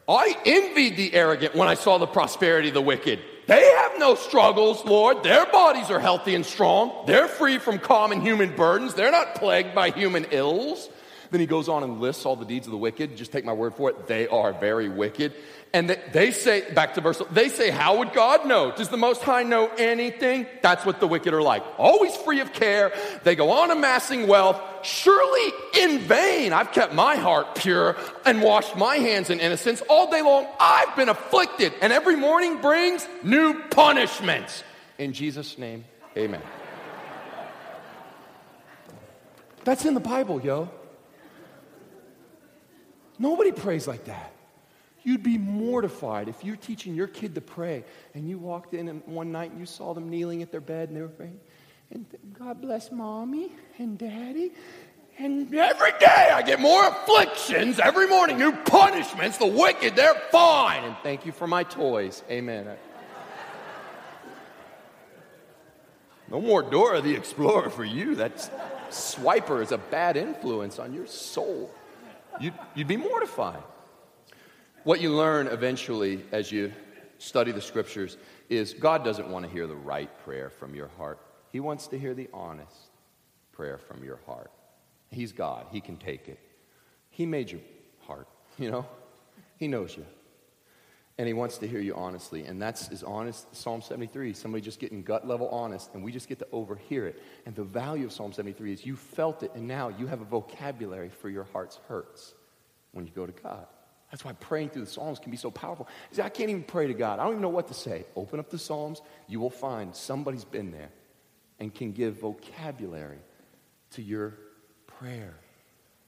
I 0.09 0.37
envied 0.45 0.97
the 0.97 1.15
arrogant 1.15 1.55
when 1.55 1.69
I 1.69 1.75
saw 1.75 1.99
the 1.99 2.07
prosperity 2.07 2.69
of 2.69 2.75
the 2.75 2.83
wicked. 2.83 3.21
They 3.47 3.65
have 3.79 3.93
no 3.99 4.15
struggles, 4.15 4.85
Lord. 4.85 5.23
Their 5.23 5.47
bodies 5.47 5.91
are 5.91 6.01
healthy 6.01 6.35
and 6.35 6.45
strong. 6.45 7.07
They're 7.07 7.29
free 7.29 7.59
from 7.59 7.79
common 7.79 8.21
human 8.21 8.55
burdens. 8.55 8.95
They're 8.95 9.11
not 9.11 9.35
plagued 9.35 9.75
by 9.75 9.91
human 9.91 10.27
ills. 10.31 10.89
Then 11.31 11.41
he 11.41 11.47
goes 11.47 11.69
on 11.69 11.83
and 11.83 12.01
lists 12.01 12.27
all 12.27 12.37
the 12.37 12.45
deeds 12.45 12.67
of 12.67 12.71
the 12.71 12.79
wicked. 12.79 13.17
Just 13.17 13.33
take 13.33 13.45
my 13.45 13.53
word 13.53 13.75
for 13.75 13.91
it. 13.91 14.07
They 14.07 14.29
are 14.29 14.53
very 14.53 14.89
wicked. 14.89 15.33
And 15.75 15.91
they 16.13 16.31
say, 16.31 16.71
back 16.73 16.95
to 16.95 17.01
verse, 17.01 17.21
they 17.33 17.49
say, 17.49 17.69
How 17.69 17.99
would 17.99 18.13
God 18.13 18.47
know? 18.47 18.71
Does 18.71 18.91
the 18.91 18.97
Most 18.97 19.23
High 19.23 19.43
know 19.43 19.67
anything? 19.77 20.47
That's 20.63 20.87
what 20.87 21.01
the 21.01 21.09
wicked 21.09 21.35
are 21.35 21.43
like. 21.43 21.65
Always 21.79 22.15
free 22.15 22.39
of 22.39 22.53
care. 22.53 22.93
They 23.25 23.35
go 23.35 23.51
on 23.51 23.73
amassing 23.73 24.29
wealth, 24.29 24.63
surely 24.85 25.53
in 25.81 25.99
vain. 25.99 26.53
I've 26.53 26.71
kept 26.71 26.95
my 26.95 27.17
heart 27.17 27.57
pure 27.57 27.97
and 28.25 28.41
washed 28.41 28.77
my 28.77 28.99
hands 28.99 29.31
in 29.31 29.41
innocence. 29.41 29.83
All 29.89 30.09
day 30.09 30.23
long, 30.23 30.47
I've 30.61 30.95
been 30.95 31.09
afflicted, 31.09 31.73
and 31.83 31.93
every 31.93 32.15
morning 32.15 32.61
brings 32.61 33.09
new 33.25 33.61
punishments. 33.71 34.63
In 34.97 35.13
Jesus' 35.13 35.59
name, 35.59 35.87
amen. 36.17 36.43
That's 39.65 39.85
in 39.85 39.95
the 39.95 40.01
Bible, 40.01 40.41
yo. 40.41 40.71
Nobody 43.19 43.51
prays 43.51 43.89
like 43.89 44.05
that. 44.05 44.34
You'd 45.05 45.23
be 45.23 45.37
mortified 45.37 46.29
if 46.29 46.43
you're 46.43 46.57
teaching 46.57 46.95
your 46.95 47.07
kid 47.07 47.35
to 47.35 47.43
pray 47.43 47.85
and 48.15 48.27
you 48.27 48.39
walked 48.39 48.73
in 48.73 48.89
and 48.89 49.03
one 49.05 49.31
night 49.31 49.51
and 49.51 49.61
you 49.61 49.67
saw 49.67 49.93
them 49.93 50.09
kneeling 50.09 50.41
at 50.41 50.51
their 50.51 50.63
bed 50.63 50.89
and 50.89 50.97
they 50.97 51.03
were 51.03 51.09
praying, 51.09 51.39
and 51.91 52.07
God 52.33 52.63
bless 52.63 52.91
mommy 52.91 53.53
and 53.79 53.99
daddy. 53.99 54.53
And 55.19 55.55
every 55.55 55.93
day 56.01 56.31
I 56.33 56.43
get 56.43 56.59
more 56.59 56.89
afflictions, 56.89 57.79
every 57.79 58.09
morning 58.09 58.39
new 58.39 58.53
punishments. 58.53 59.37
The 59.37 59.47
wicked, 59.47 59.95
they're 59.95 60.21
fine. 60.33 60.83
And 60.85 60.97
thank 61.03 61.27
you 61.27 61.33
for 61.33 61.47
my 61.47 61.63
toys. 61.63 62.23
Amen. 62.31 62.67
No 66.31 66.41
more 66.41 66.63
Dora 66.63 67.03
the 67.03 67.15
Explorer 67.15 67.69
for 67.69 67.85
you. 67.85 68.15
That 68.15 68.51
swiper 68.91 69.63
is 69.63 69.73
a 69.73 69.79
bad 69.79 70.17
influence 70.17 70.79
on 70.79 70.95
your 70.95 71.07
soul. 71.07 71.71
You'd, 72.41 72.55
you'd 72.75 72.89
be 72.89 72.97
mortified. 72.97 73.63
What 74.85 75.01
you 75.01 75.17
learn 75.17 75.47
eventually 75.47 76.23
as 76.31 76.53
you 76.53 76.71
study 77.17 77.53
the 77.53 77.63
scriptures 77.63 78.19
is 78.51 78.75
God 78.75 79.03
doesn't 79.03 79.29
want 79.29 79.47
to 79.47 79.51
hear 79.51 79.67
the 79.67 79.75
right 79.75 80.11
prayer 80.25 80.51
from 80.51 80.75
your 80.75 80.89
heart. 80.99 81.19
He 81.53 81.59
wants 81.59 81.87
to 81.89 81.99
hear 81.99 82.13
the 82.13 82.29
honest 82.35 82.91
prayer 83.53 83.79
from 83.79 84.05
your 84.05 84.19
heart. 84.27 84.51
He's 85.11 85.33
God, 85.33 85.69
He 85.71 85.81
can 85.81 85.97
take 85.97 86.29
it. 86.29 86.39
He 87.09 87.25
made 87.25 87.51
your 87.51 87.63
heart, 88.01 88.29
you 88.59 88.71
know? 88.71 88.87
He 89.57 89.69
knows 89.69 89.97
you. 89.97 90.05
And 91.17 91.29
he 91.29 91.33
wants 91.33 91.59
to 91.59 91.69
hear 91.69 91.81
you 91.81 91.95
honestly. 91.95 92.45
And 92.45 92.61
that's 92.61 92.89
as 92.89 93.05
honest 93.05 93.55
Psalm 93.55 93.81
73. 93.81 94.35
Somebody 94.35 94.61
just 94.61 94.81
getting 94.81 95.03
gut 95.03 95.27
level 95.27 95.49
honest, 95.49 95.95
and 95.95 96.03
we 96.03 96.11
just 96.11 96.29
get 96.29 96.41
to 96.41 96.47
overhear 96.51 97.07
it. 97.07 97.23
And 97.47 97.55
the 97.55 97.63
value 97.63 98.05
of 98.05 98.13
Psalm 98.13 98.33
73 98.33 98.73
is 98.73 98.85
you 98.85 98.97
felt 98.97 99.45
it, 99.45 99.53
and 99.55 99.67
now 99.67 99.89
you 99.89 100.09
have 100.09 100.21
a 100.21 100.25
vocabulary 100.25 101.09
for 101.09 101.31
your 101.31 101.45
heart's 101.45 101.79
hurts 101.89 102.35
when 102.93 103.07
you 103.07 103.13
go 103.13 103.25
to 103.25 103.33
God. 103.33 103.67
That's 104.11 104.25
why 104.25 104.33
praying 104.35 104.71
through 104.71 104.85
the 104.85 104.91
Psalms 104.91 105.19
can 105.19 105.31
be 105.31 105.37
so 105.37 105.51
powerful. 105.51 105.89
See, 106.13 106.23
I 106.23 106.29
can't 106.29 106.51
even 106.51 106.63
pray 106.63 106.87
to 106.87 106.95
God. 106.95 107.19
I 107.19 107.25
don't 107.25 107.33
even 107.33 107.43
know 107.43 107.49
what 107.49 107.69
to 107.69 107.75
say. 107.75 108.05
Open 108.15 108.39
up 108.39 108.51
the 108.51 108.59
Psalms, 108.59 109.03
you 109.27 109.41
will 109.41 109.51
find 109.51 109.95
somebody's 109.95 110.45
been 110.45 110.71
there 110.71 110.91
and 111.59 111.75
can 111.75 111.93
give 111.93 112.21
vocabulary 112.21 113.19
to 113.93 114.03
your 114.03 114.35
prayer. 114.87 115.35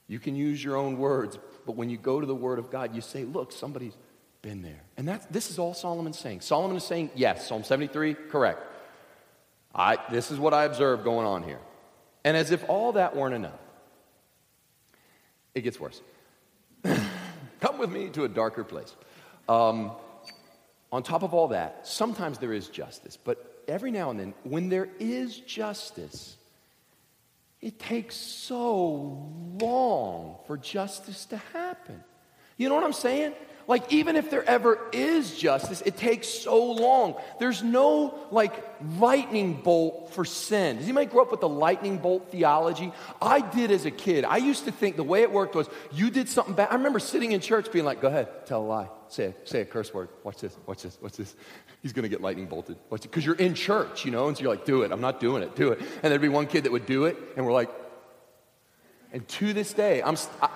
You 0.07 0.19
can 0.19 0.35
use 0.35 0.63
your 0.63 0.77
own 0.77 0.97
words, 0.97 1.37
but 1.65 1.75
when 1.75 1.89
you 1.89 1.97
go 1.97 2.21
to 2.21 2.25
the 2.25 2.35
Word 2.35 2.59
of 2.59 2.71
God, 2.71 2.95
you 2.95 3.01
say, 3.01 3.25
Look, 3.25 3.51
somebody's 3.51 3.97
been 4.41 4.61
there. 4.61 4.81
And 4.95 5.07
that's, 5.07 5.25
this 5.27 5.51
is 5.51 5.59
all 5.59 5.73
Solomon's 5.73 6.17
saying. 6.17 6.41
Solomon 6.41 6.77
is 6.77 6.83
saying, 6.83 7.11
yes, 7.15 7.47
Psalm 7.47 7.63
73, 7.63 8.13
correct. 8.13 8.61
I, 9.75 9.97
this 10.09 10.31
is 10.31 10.39
what 10.39 10.53
I 10.53 10.63
observed 10.63 11.03
going 11.03 11.27
on 11.27 11.43
here. 11.43 11.59
And 12.23 12.37
as 12.37 12.51
if 12.51 12.67
all 12.69 12.93
that 12.93 13.15
weren't 13.15 13.35
enough, 13.35 13.59
it 15.53 15.61
gets 15.61 15.79
worse. 15.79 16.01
Come 17.59 17.77
with 17.77 17.91
me 17.91 18.09
to 18.09 18.23
a 18.23 18.27
darker 18.29 18.63
place. 18.63 18.95
Um, 19.49 19.91
on 20.91 21.03
top 21.03 21.23
of 21.23 21.33
all 21.33 21.49
that, 21.49 21.87
sometimes 21.87 22.37
there 22.37 22.53
is 22.53 22.67
justice, 22.67 23.17
but 23.17 23.63
every 23.67 23.91
now 23.91 24.09
and 24.09 24.19
then, 24.19 24.33
when 24.43 24.69
there 24.69 24.89
is 24.99 25.37
justice, 25.37 26.37
it 27.61 27.79
takes 27.79 28.15
so 28.15 29.31
long 29.59 30.37
for 30.45 30.57
justice 30.57 31.25
to 31.25 31.37
happen. 31.53 32.03
You 32.57 32.69
know 32.69 32.75
what 32.75 32.83
I'm 32.83 32.93
saying? 32.93 33.33
Like, 33.67 33.91
even 33.91 34.15
if 34.15 34.31
there 34.31 34.45
ever 34.45 34.79
is 34.93 35.37
justice, 35.37 35.83
it 35.85 35.97
takes 35.97 36.29
so 36.29 36.71
long. 36.71 37.15
There's 37.37 37.61
no, 37.61 38.17
like, 38.31 38.53
lightning 38.97 39.61
bolt 39.61 40.13
for 40.13 40.23
sin. 40.23 40.77
Does 40.77 40.85
anybody 40.85 41.07
grow 41.07 41.23
up 41.23 41.31
with 41.31 41.41
the 41.41 41.49
lightning 41.49 41.97
bolt 41.97 42.31
theology? 42.31 42.93
I 43.21 43.41
did 43.41 43.71
as 43.71 43.85
a 43.85 43.91
kid. 43.91 44.23
I 44.23 44.37
used 44.37 44.65
to 44.65 44.71
think 44.71 44.95
the 44.95 45.03
way 45.03 45.21
it 45.21 45.31
worked 45.33 45.53
was 45.53 45.67
you 45.91 46.09
did 46.09 46.29
something 46.29 46.55
bad. 46.55 46.69
I 46.71 46.75
remember 46.75 46.99
sitting 46.99 47.33
in 47.33 47.41
church 47.41 47.69
being 47.73 47.83
like, 47.83 47.99
go 47.99 48.07
ahead, 48.07 48.45
tell 48.45 48.61
a 48.61 48.65
lie. 48.65 48.89
Say 49.09 49.25
a, 49.25 49.33
say 49.43 49.61
a 49.61 49.65
curse 49.65 49.93
word. 49.93 50.07
Watch 50.23 50.39
this, 50.39 50.55
watch 50.65 50.83
this, 50.83 50.97
watch 51.01 51.17
this. 51.17 51.35
He's 51.83 51.91
going 51.91 52.03
to 52.03 52.09
get 52.09 52.21
lightning 52.21 52.45
bolted. 52.45 52.77
Because 52.89 53.25
you're 53.25 53.35
in 53.35 53.53
church, 53.53 54.05
you 54.05 54.11
know? 54.11 54.29
And 54.29 54.37
so 54.37 54.43
you're 54.43 54.51
like, 54.51 54.65
do 54.65 54.83
it. 54.83 54.93
I'm 54.93 55.01
not 55.01 55.19
doing 55.19 55.43
it. 55.43 55.57
Do 55.57 55.73
it. 55.73 55.79
And 55.79 56.11
there'd 56.11 56.21
be 56.21 56.29
one 56.29 56.47
kid 56.47 56.63
that 56.63 56.71
would 56.71 56.85
do 56.85 57.03
it, 57.03 57.17
and 57.35 57.45
we're 57.45 57.51
like, 57.51 57.69
and 59.11 59.27
to 59.27 59.53
this 59.53 59.73
day, 59.73 60.01
I'm. 60.01 60.17
I, 60.41 60.49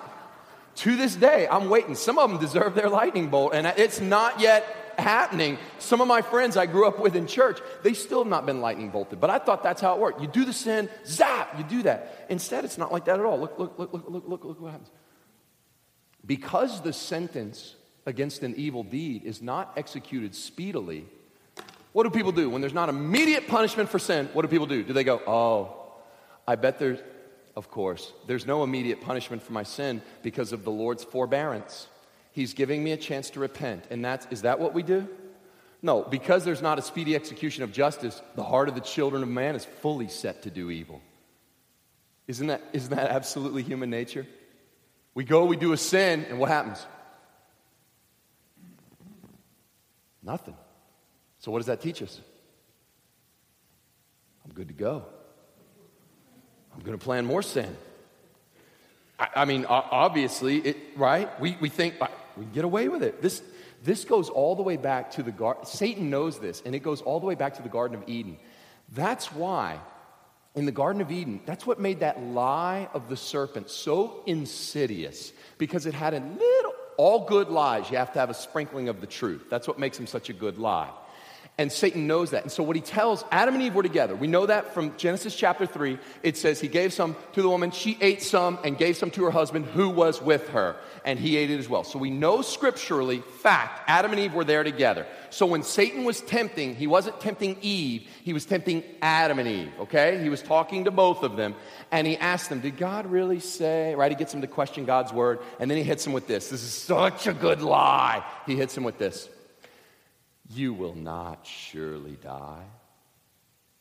to 0.81 0.95
this 0.95 1.15
day, 1.15 1.47
I'm 1.49 1.69
waiting. 1.69 1.93
Some 1.93 2.17
of 2.17 2.29
them 2.29 2.39
deserve 2.39 2.73
their 2.73 2.89
lightning 2.89 3.29
bolt, 3.29 3.53
and 3.53 3.67
it's 3.67 4.01
not 4.01 4.39
yet 4.39 4.93
happening. 4.97 5.59
Some 5.77 6.01
of 6.01 6.07
my 6.07 6.21
friends 6.23 6.57
I 6.57 6.65
grew 6.65 6.87
up 6.87 6.99
with 6.99 7.15
in 7.15 7.27
church, 7.27 7.59
they 7.83 7.93
still 7.93 8.19
have 8.19 8.27
not 8.27 8.47
been 8.47 8.61
lightning 8.61 8.89
bolted. 8.89 9.19
But 9.19 9.29
I 9.29 9.37
thought 9.37 9.61
that's 9.61 9.79
how 9.79 9.93
it 9.93 9.99
worked. 9.99 10.21
You 10.21 10.27
do 10.27 10.43
the 10.43 10.53
sin, 10.53 10.89
zap, 11.05 11.55
you 11.57 11.63
do 11.63 11.83
that. 11.83 12.25
Instead, 12.29 12.65
it's 12.65 12.79
not 12.79 12.91
like 12.91 13.05
that 13.05 13.19
at 13.19 13.25
all. 13.25 13.39
Look, 13.39 13.59
look, 13.59 13.77
look, 13.77 13.93
look, 13.93 14.09
look, 14.09 14.27
look, 14.27 14.43
look 14.43 14.61
what 14.61 14.71
happens. 14.71 14.89
Because 16.25 16.81
the 16.81 16.93
sentence 16.93 17.75
against 18.07 18.41
an 18.41 18.55
evil 18.55 18.83
deed 18.83 19.23
is 19.23 19.39
not 19.39 19.73
executed 19.77 20.33
speedily, 20.33 21.05
what 21.93 22.03
do 22.03 22.09
people 22.09 22.31
do? 22.31 22.49
When 22.49 22.61
there's 22.61 22.73
not 22.73 22.89
immediate 22.89 23.47
punishment 23.47 23.89
for 23.89 23.99
sin, 23.99 24.29
what 24.33 24.41
do 24.41 24.47
people 24.47 24.67
do? 24.67 24.83
Do 24.83 24.93
they 24.93 25.03
go, 25.03 25.21
oh, 25.27 25.77
I 26.47 26.55
bet 26.55 26.79
there's, 26.79 26.99
of 27.55 27.69
course. 27.69 28.11
There's 28.27 28.45
no 28.45 28.63
immediate 28.63 29.01
punishment 29.01 29.43
for 29.43 29.53
my 29.53 29.63
sin 29.63 30.01
because 30.23 30.53
of 30.53 30.63
the 30.63 30.71
Lord's 30.71 31.03
forbearance. 31.03 31.87
He's 32.31 32.53
giving 32.53 32.83
me 32.83 32.91
a 32.91 32.97
chance 32.97 33.29
to 33.31 33.39
repent. 33.39 33.85
And 33.89 34.03
that's, 34.03 34.25
is 34.31 34.43
that 34.43 34.59
what 34.59 34.73
we 34.73 34.83
do? 34.83 35.07
No, 35.81 36.03
because 36.03 36.45
there's 36.45 36.61
not 36.61 36.79
a 36.79 36.81
speedy 36.81 37.15
execution 37.15 37.63
of 37.63 37.71
justice, 37.71 38.21
the 38.35 38.43
heart 38.43 38.69
of 38.69 38.75
the 38.75 38.81
children 38.81 39.23
of 39.23 39.29
man 39.29 39.55
is 39.55 39.65
fully 39.65 40.07
set 40.07 40.43
to 40.43 40.51
do 40.51 40.69
evil. 40.69 41.01
Isn't 42.27 42.47
that, 42.47 42.61
isn't 42.71 42.95
that 42.95 43.09
absolutely 43.09 43.63
human 43.63 43.89
nature? 43.89 44.27
We 45.13 45.23
go, 45.23 45.45
we 45.45 45.57
do 45.57 45.73
a 45.73 45.77
sin, 45.77 46.25
and 46.29 46.39
what 46.39 46.49
happens? 46.49 46.85
Nothing. 50.23 50.55
So, 51.39 51.51
what 51.51 51.59
does 51.59 51.65
that 51.65 51.81
teach 51.81 52.01
us? 52.01 52.21
I'm 54.45 54.53
good 54.53 54.67
to 54.67 54.73
go. 54.73 55.05
I'm 56.73 56.81
going 56.81 56.97
to 56.97 57.03
plan 57.03 57.25
more 57.25 57.41
sin. 57.41 57.75
I, 59.19 59.27
I 59.37 59.45
mean, 59.45 59.65
obviously, 59.65 60.57
it, 60.57 60.77
right? 60.95 61.39
We, 61.39 61.57
we 61.59 61.69
think 61.69 61.95
we 62.37 62.45
get 62.45 62.65
away 62.65 62.87
with 62.87 63.03
it. 63.03 63.21
This, 63.21 63.41
this 63.83 64.05
goes 64.05 64.29
all 64.29 64.55
the 64.55 64.63
way 64.63 64.77
back 64.77 65.11
to 65.11 65.23
the 65.23 65.31
garden. 65.31 65.65
Satan 65.65 66.09
knows 66.09 66.39
this, 66.39 66.61
and 66.65 66.75
it 66.75 66.79
goes 66.79 67.01
all 67.01 67.19
the 67.19 67.25
way 67.25 67.35
back 67.35 67.55
to 67.55 67.61
the 67.61 67.69
Garden 67.69 67.97
of 67.97 68.07
Eden. 68.07 68.37
That's 68.93 69.31
why 69.31 69.79
in 70.55 70.65
the 70.65 70.71
Garden 70.71 71.01
of 71.01 71.11
Eden, 71.11 71.41
that's 71.45 71.65
what 71.65 71.79
made 71.79 72.01
that 72.01 72.21
lie 72.21 72.89
of 72.93 73.07
the 73.09 73.15
serpent 73.15 73.69
so 73.69 74.21
insidious 74.25 75.31
because 75.57 75.85
it 75.85 75.93
had 75.93 76.13
a 76.13 76.19
little, 76.19 76.73
all 76.97 77.25
good 77.25 77.47
lies, 77.47 77.89
you 77.89 77.97
have 77.97 78.11
to 78.13 78.19
have 78.19 78.29
a 78.29 78.33
sprinkling 78.33 78.89
of 78.89 78.99
the 78.99 79.07
truth. 79.07 79.45
That's 79.49 79.67
what 79.67 79.79
makes 79.79 79.97
them 79.97 80.07
such 80.07 80.29
a 80.29 80.33
good 80.33 80.57
lie. 80.57 80.89
And 81.61 81.71
Satan 81.71 82.07
knows 82.07 82.31
that. 82.31 82.41
And 82.41 82.51
so, 82.51 82.63
what 82.63 82.75
he 82.75 82.81
tells 82.81 83.23
Adam 83.31 83.53
and 83.53 83.61
Eve 83.61 83.75
were 83.75 83.83
together. 83.83 84.15
We 84.15 84.25
know 84.25 84.47
that 84.47 84.73
from 84.73 84.97
Genesis 84.97 85.35
chapter 85.35 85.67
3. 85.67 85.99
It 86.23 86.35
says 86.35 86.59
he 86.59 86.67
gave 86.67 86.91
some 86.91 87.15
to 87.33 87.43
the 87.43 87.49
woman, 87.49 87.69
she 87.69 87.99
ate 88.01 88.23
some, 88.23 88.57
and 88.63 88.75
gave 88.75 88.97
some 88.97 89.11
to 89.11 89.25
her 89.25 89.29
husband 89.29 89.65
who 89.67 89.87
was 89.87 90.23
with 90.23 90.49
her, 90.49 90.75
and 91.05 91.19
he 91.19 91.37
ate 91.37 91.51
it 91.51 91.59
as 91.59 91.69
well. 91.69 91.83
So, 91.83 91.99
we 91.99 92.09
know 92.09 92.41
scripturally, 92.41 93.19
fact, 93.19 93.83
Adam 93.87 94.09
and 94.09 94.19
Eve 94.19 94.33
were 94.33 94.43
there 94.43 94.63
together. 94.63 95.05
So, 95.29 95.45
when 95.45 95.61
Satan 95.61 96.03
was 96.03 96.21
tempting, 96.21 96.73
he 96.73 96.87
wasn't 96.87 97.21
tempting 97.21 97.57
Eve, 97.61 98.07
he 98.23 98.33
was 98.33 98.43
tempting 98.43 98.83
Adam 98.99 99.37
and 99.37 99.47
Eve, 99.47 99.71
okay? 99.81 100.19
He 100.23 100.29
was 100.29 100.41
talking 100.41 100.85
to 100.85 100.91
both 100.91 101.21
of 101.21 101.35
them, 101.35 101.53
and 101.91 102.07
he 102.07 102.17
asked 102.17 102.49
them, 102.49 102.61
Did 102.61 102.77
God 102.77 103.05
really 103.05 103.39
say? 103.39 103.93
Right? 103.93 104.11
He 104.11 104.15
gets 104.15 104.31
them 104.31 104.41
to 104.41 104.47
question 104.47 104.85
God's 104.85 105.13
word, 105.13 105.37
and 105.59 105.69
then 105.69 105.77
he 105.77 105.83
hits 105.83 106.05
them 106.05 106.13
with 106.13 106.25
this. 106.25 106.49
This 106.49 106.63
is 106.63 106.73
such 106.73 107.27
a 107.27 107.33
good 107.33 107.61
lie. 107.61 108.23
He 108.47 108.55
hits 108.55 108.73
them 108.73 108.83
with 108.83 108.97
this. 108.97 109.29
You 110.53 110.73
will 110.73 110.95
not 110.95 111.45
surely 111.45 112.17
die. 112.21 112.63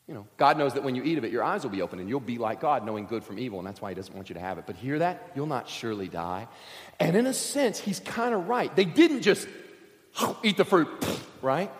You 0.07 0.15
know, 0.15 0.27
God 0.37 0.59
knows 0.59 0.75
that 0.75 0.83
when 0.83 0.97
you 0.97 1.05
eat 1.05 1.19
of 1.19 1.25
it, 1.25 1.31
your 1.31 1.45
eyes 1.45 1.63
will 1.63 1.71
be 1.71 1.83
open 1.83 2.01
and 2.01 2.09
you'll 2.09 2.19
be 2.19 2.37
like 2.37 2.61
God, 2.61 2.85
knowing 2.85 3.07
good 3.07 3.23
from 3.23 3.39
evil, 3.39 3.61
and 3.61 3.67
that's 3.67 3.81
why 3.81 3.91
He 3.91 3.95
doesn't 3.95 4.15
want 4.15 4.29
you 4.29 4.35
to 4.35 4.41
have 4.41 4.59
it. 4.59 4.65
But 4.67 4.75
hear 4.75 4.99
that? 4.99 5.31
You'll 5.37 5.47
not 5.47 5.69
surely 5.69 6.09
die. 6.09 6.49
And 6.99 7.17
in 7.17 7.27
a 7.27 7.33
sense, 7.33 7.79
He's 7.79 8.01
kind 8.01 8.35
of 8.35 8.49
right. 8.49 8.75
They 8.75 8.85
didn't 8.85 9.23
just 9.23 9.47
eat 10.43 10.57
the 10.57 10.65
fruit, 10.65 10.89
right? 11.43 11.71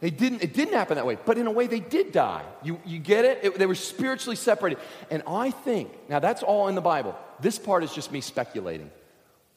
They 0.00 0.10
didn't, 0.10 0.42
it 0.42 0.54
didn't 0.54 0.74
happen 0.74 0.94
that 0.96 1.04
way, 1.06 1.18
but 1.26 1.36
in 1.36 1.46
a 1.46 1.50
way 1.50 1.66
they 1.66 1.80
did 1.80 2.12
die. 2.12 2.44
You, 2.62 2.80
you 2.86 2.98
get 2.98 3.24
it? 3.24 3.40
it? 3.42 3.58
They 3.58 3.66
were 3.66 3.74
spiritually 3.74 4.36
separated. 4.36 4.78
And 5.10 5.22
I 5.26 5.50
think, 5.50 5.90
now 6.08 6.20
that's 6.20 6.42
all 6.42 6.68
in 6.68 6.74
the 6.74 6.80
Bible. 6.80 7.18
This 7.40 7.58
part 7.58 7.84
is 7.84 7.92
just 7.92 8.10
me 8.10 8.20
speculating. 8.20 8.90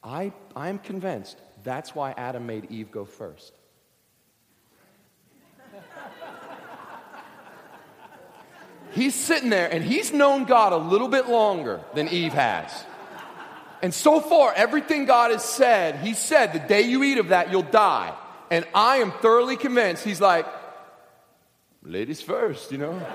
I, 0.02 0.32
I'm 0.54 0.78
convinced 0.78 1.38
that's 1.62 1.94
why 1.94 2.12
Adam 2.16 2.46
made 2.46 2.70
Eve 2.70 2.90
go 2.90 3.06
first. 3.06 3.52
He's 8.94 9.14
sitting 9.14 9.50
there 9.50 9.70
and 9.72 9.84
he's 9.84 10.12
known 10.12 10.44
God 10.44 10.72
a 10.72 10.76
little 10.76 11.08
bit 11.08 11.28
longer 11.28 11.80
than 11.94 12.08
Eve 12.08 12.32
has. 12.32 12.84
And 13.82 13.92
so 13.92 14.20
far, 14.20 14.52
everything 14.54 15.04
God 15.04 15.30
has 15.30 15.44
said, 15.44 15.96
He 15.96 16.14
said, 16.14 16.52
the 16.52 16.58
day 16.58 16.82
you 16.82 17.02
eat 17.04 17.18
of 17.18 17.28
that, 17.28 17.50
you'll 17.50 17.62
die. 17.62 18.14
And 18.50 18.66
I 18.74 18.96
am 18.96 19.12
thoroughly 19.12 19.56
convinced 19.56 20.04
He's 20.04 20.20
like, 20.20 20.46
ladies 21.82 22.22
first, 22.22 22.72
you 22.72 22.78
know? 22.78 23.06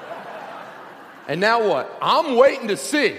And 1.27 1.39
now 1.41 1.67
what? 1.67 1.95
I'm 2.01 2.35
waiting 2.35 2.67
to 2.69 2.77
see. 2.77 3.15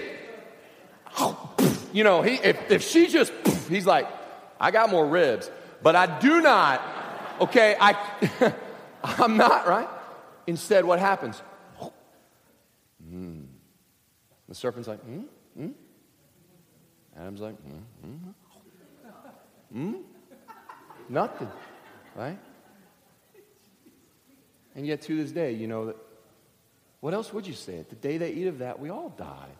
You 1.93 2.03
know, 2.05 2.21
he, 2.21 2.35
if, 2.35 2.71
if 2.71 2.83
she 2.83 3.07
just, 3.07 3.33
he's 3.67 3.85
like, 3.85 4.07
I 4.59 4.71
got 4.71 4.89
more 4.89 5.05
ribs, 5.05 5.49
but 5.83 5.95
I 5.95 6.19
do 6.19 6.39
not, 6.41 6.81
okay, 7.41 7.75
I, 7.79 7.97
I'm 9.03 9.35
not, 9.35 9.67
right? 9.67 9.89
Instead, 10.47 10.85
what 10.85 10.99
happens? 10.99 11.41
The 14.51 14.55
serpent's 14.55 14.89
like, 14.89 14.99
hmm, 14.99 15.21
hmm. 15.55 15.69
Adam's 17.17 17.39
like, 17.39 17.55
hmm, 17.55 17.77
hmm, 18.01 18.31
hmm. 19.71 19.93
Nothing, 21.07 21.47
right? 22.17 22.37
And 24.75 24.85
yet, 24.85 25.03
to 25.03 25.15
this 25.15 25.31
day, 25.31 25.53
you 25.53 25.67
know 25.67 25.85
that. 25.85 25.95
What 26.99 27.13
else 27.13 27.31
would 27.31 27.47
you 27.47 27.53
say? 27.53 27.75
It 27.75 27.89
the 27.91 27.95
day 27.95 28.17
they 28.17 28.33
eat 28.33 28.47
of 28.47 28.57
that, 28.57 28.77
we 28.77 28.89
all 28.89 29.07
die, 29.07 29.51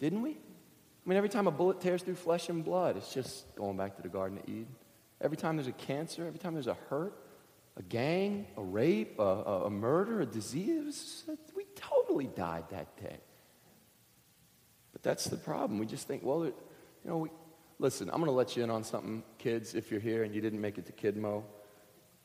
didn't 0.00 0.22
we? 0.22 0.30
I 0.30 1.08
mean, 1.08 1.16
every 1.16 1.28
time 1.28 1.46
a 1.46 1.52
bullet 1.52 1.80
tears 1.80 2.02
through 2.02 2.16
flesh 2.16 2.48
and 2.48 2.64
blood, 2.64 2.96
it's 2.96 3.14
just 3.14 3.54
going 3.54 3.76
back 3.76 3.94
to 3.94 4.02
the 4.02 4.08
Garden 4.08 4.38
of 4.38 4.48
Eden. 4.48 4.74
Every 5.20 5.36
time 5.36 5.54
there's 5.54 5.68
a 5.68 5.72
cancer, 5.72 6.26
every 6.26 6.40
time 6.40 6.54
there's 6.54 6.66
a 6.66 6.76
hurt, 6.90 7.14
a 7.76 7.82
gang, 7.82 8.48
a 8.56 8.62
rape, 8.62 9.20
a, 9.20 9.22
a, 9.22 9.66
a 9.66 9.70
murder, 9.70 10.20
a 10.20 10.26
disease, 10.26 11.22
we 11.54 11.64
totally 11.76 12.26
died 12.26 12.64
that 12.70 12.96
day. 12.96 13.18
That's 15.02 15.24
the 15.24 15.36
problem. 15.36 15.78
We 15.78 15.86
just 15.86 16.06
think, 16.06 16.22
well, 16.22 16.44
you 16.44 16.54
know, 17.04 17.18
we, 17.18 17.30
listen, 17.78 18.08
I'm 18.08 18.16
going 18.16 18.26
to 18.26 18.32
let 18.32 18.56
you 18.56 18.62
in 18.62 18.70
on 18.70 18.84
something, 18.84 19.22
kids, 19.38 19.74
if 19.74 19.90
you're 19.90 20.00
here 20.00 20.22
and 20.22 20.34
you 20.34 20.40
didn't 20.40 20.60
make 20.60 20.78
it 20.78 20.86
to 20.86 20.92
Kidmo. 20.92 21.44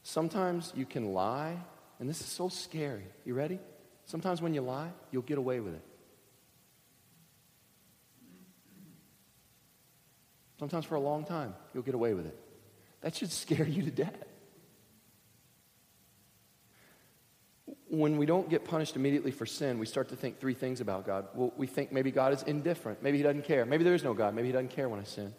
Sometimes 0.03 0.71
you 0.75 0.85
can 0.85 1.13
lie, 1.13 1.57
and 1.99 2.07
this 2.07 2.21
is 2.21 2.27
so 2.27 2.49
scary. 2.49 3.05
You 3.25 3.33
ready? 3.33 3.59
Sometimes 4.05 4.41
when 4.41 4.53
you 4.53 4.61
lie, 4.61 4.91
you'll 5.11 5.23
get 5.23 5.37
away 5.37 5.59
with 5.59 5.73
it. 5.73 5.83
Sometimes 10.59 10.85
for 10.85 10.95
a 10.95 10.99
long 10.99 11.23
time, 11.23 11.53
you'll 11.73 11.83
get 11.83 11.95
away 11.95 12.13
with 12.13 12.25
it. 12.25 12.37
That 13.01 13.15
should 13.15 13.31
scare 13.43 13.67
you 13.67 13.83
to 13.83 13.91
death. 13.91 14.26
When 17.97 18.17
we 18.17 18.27
don't 18.27 18.47
get 18.47 18.63
punished 18.63 18.95
immediately 18.95 19.31
for 19.31 19.47
sin, 19.47 19.79
we 19.79 19.87
start 19.87 20.09
to 20.09 20.15
think 20.15 20.39
three 20.39 20.53
things 20.53 20.81
about 20.81 21.07
God. 21.07 21.29
Well, 21.33 21.51
we 21.57 21.65
think 21.65 21.91
maybe 21.91 22.11
God 22.11 22.31
is 22.31 22.43
indifferent. 22.43 23.01
Maybe 23.01 23.17
He 23.17 23.23
doesn't 23.23 23.43
care. 23.45 23.65
Maybe 23.65 23.83
there 23.83 23.95
is 23.95 24.03
no 24.03 24.13
God. 24.13 24.35
Maybe 24.35 24.49
He 24.49 24.51
doesn't 24.51 24.69
care 24.69 24.87
when 24.87 24.99
I 24.99 25.03
sin. 25.03 25.33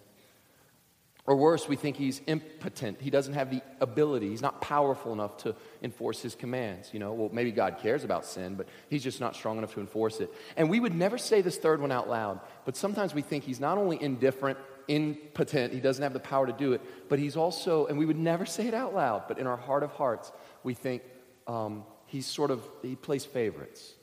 Or 1.25 1.37
worse, 1.37 1.69
we 1.69 1.77
think 1.77 1.97
He's 1.97 2.21
impotent. 2.27 3.01
He 3.01 3.11
doesn't 3.11 3.35
have 3.35 3.51
the 3.51 3.63
ability. 3.81 4.31
He's 4.31 4.43
not 4.43 4.61
powerful 4.61 5.13
enough 5.13 5.37
to 5.45 5.55
enforce 5.85 6.21
His 6.21 6.35
commands. 6.35 6.93
You 6.93 6.99
know, 6.99 7.13
well, 7.13 7.31
maybe 7.33 7.53
God 7.53 7.79
cares 7.81 8.03
about 8.03 8.25
sin, 8.25 8.57
but 8.57 8.67
He's 8.91 9.05
just 9.05 9.21
not 9.21 9.37
strong 9.37 9.57
enough 9.57 9.75
to 9.75 9.81
enforce 9.81 10.19
it. 10.19 10.35
And 10.57 10.69
we 10.69 10.81
would 10.81 10.95
never 10.95 11.17
say 11.17 11.43
this 11.43 11.59
third 11.59 11.81
one 11.81 11.93
out 11.93 12.09
loud, 12.09 12.41
but 12.65 12.77
sometimes 12.77 13.15
we 13.15 13.23
think 13.23 13.45
He's 13.45 13.61
not 13.61 13.79
only 13.79 14.03
indifferent, 14.03 14.59
impotent, 14.89 15.73
He 15.73 15.79
doesn't 15.79 16.03
have 16.03 16.13
the 16.13 16.19
power 16.19 16.49
to 16.49 16.53
do 16.53 16.73
it, 16.73 16.81
but 17.09 17.21
He's 17.21 17.37
also, 17.37 17.87
and 17.87 17.97
we 17.97 18.05
would 18.05 18.19
never 18.19 18.47
say 18.57 18.67
it 18.67 18.75
out 18.75 18.97
loud, 18.97 19.29
but 19.29 19.39
in 19.39 19.47
our 19.47 19.57
heart 19.57 19.85
of 19.85 19.93
hearts, 19.93 20.33
we 20.65 20.75
think, 20.75 21.05
um, 21.47 21.85
he's 22.09 22.27
sort 22.27 22.51
of, 22.51 22.63
he 22.83 22.97
plays 22.97 23.25
favorites. 23.25 23.95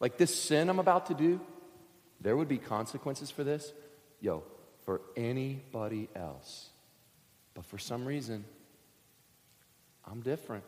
Like 0.00 0.18
this 0.18 0.34
sin 0.34 0.68
I'm 0.68 0.78
about 0.78 1.06
to 1.06 1.14
do, 1.14 1.40
there 2.20 2.36
would 2.36 2.48
be 2.48 2.58
consequences 2.58 3.30
for 3.30 3.42
this. 3.44 3.72
Yo, 4.20 4.44
for 4.84 5.00
anybody 5.16 6.08
else. 6.14 6.68
But 7.54 7.64
for 7.66 7.78
some 7.78 8.04
reason, 8.04 8.44
I'm 10.04 10.20
different. 10.20 10.64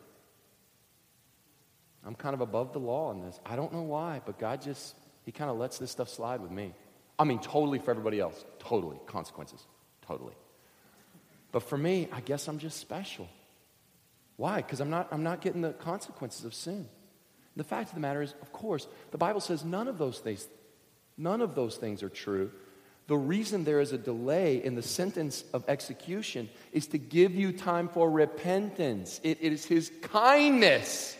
I'm 2.05 2.15
kind 2.15 2.33
of 2.33 2.41
above 2.41 2.73
the 2.73 2.79
law 2.79 3.11
in 3.11 3.21
this. 3.21 3.39
I 3.45 3.55
don't 3.55 3.73
know 3.73 3.81
why, 3.81 4.21
but 4.25 4.37
God 4.37 4.61
just, 4.61 4.95
He 5.23 5.31
kind 5.31 5.49
of 5.49 5.57
lets 5.57 5.77
this 5.77 5.91
stuff 5.91 6.09
slide 6.09 6.41
with 6.41 6.51
me. 6.51 6.73
I 7.17 7.23
mean, 7.23 7.39
totally 7.39 7.79
for 7.79 7.91
everybody 7.91 8.19
else. 8.19 8.43
Totally. 8.59 8.97
Consequences. 9.07 9.65
Totally. 10.05 10.33
But 11.51 11.63
for 11.63 11.77
me, 11.77 12.09
I 12.11 12.19
guess 12.21 12.47
I'm 12.47 12.59
just 12.59 12.79
special. 12.79 13.27
Why? 14.37 14.57
Because 14.57 14.79
I'm 14.79 14.89
not, 14.89 15.07
I'm 15.11 15.23
not 15.23 15.41
getting 15.41 15.61
the 15.61 15.73
consequences 15.73 16.45
of 16.45 16.53
sin. 16.53 16.87
The 17.55 17.63
fact 17.63 17.89
of 17.89 17.95
the 17.95 18.01
matter 18.01 18.21
is, 18.21 18.33
of 18.41 18.51
course, 18.51 18.87
the 19.11 19.17
Bible 19.17 19.39
says 19.39 19.63
none 19.63 19.87
of 19.87 19.97
those 19.97 20.19
things, 20.19 20.47
none 21.17 21.41
of 21.41 21.55
those 21.55 21.77
things 21.77 22.03
are 22.03 22.09
true. 22.09 22.51
The 23.07 23.15
reason 23.15 23.63
there 23.63 23.79
is 23.79 23.93
a 23.93 23.97
delay 23.97 24.63
in 24.63 24.75
the 24.75 24.81
sentence 24.81 25.43
of 25.53 25.63
execution 25.67 26.49
is 26.73 26.87
to 26.87 26.97
give 26.97 27.35
you 27.35 27.51
time 27.51 27.87
for 27.87 28.09
repentance. 28.09 29.21
it, 29.23 29.37
it 29.41 29.53
is 29.53 29.63
His 29.63 29.91
kindness 30.01 31.15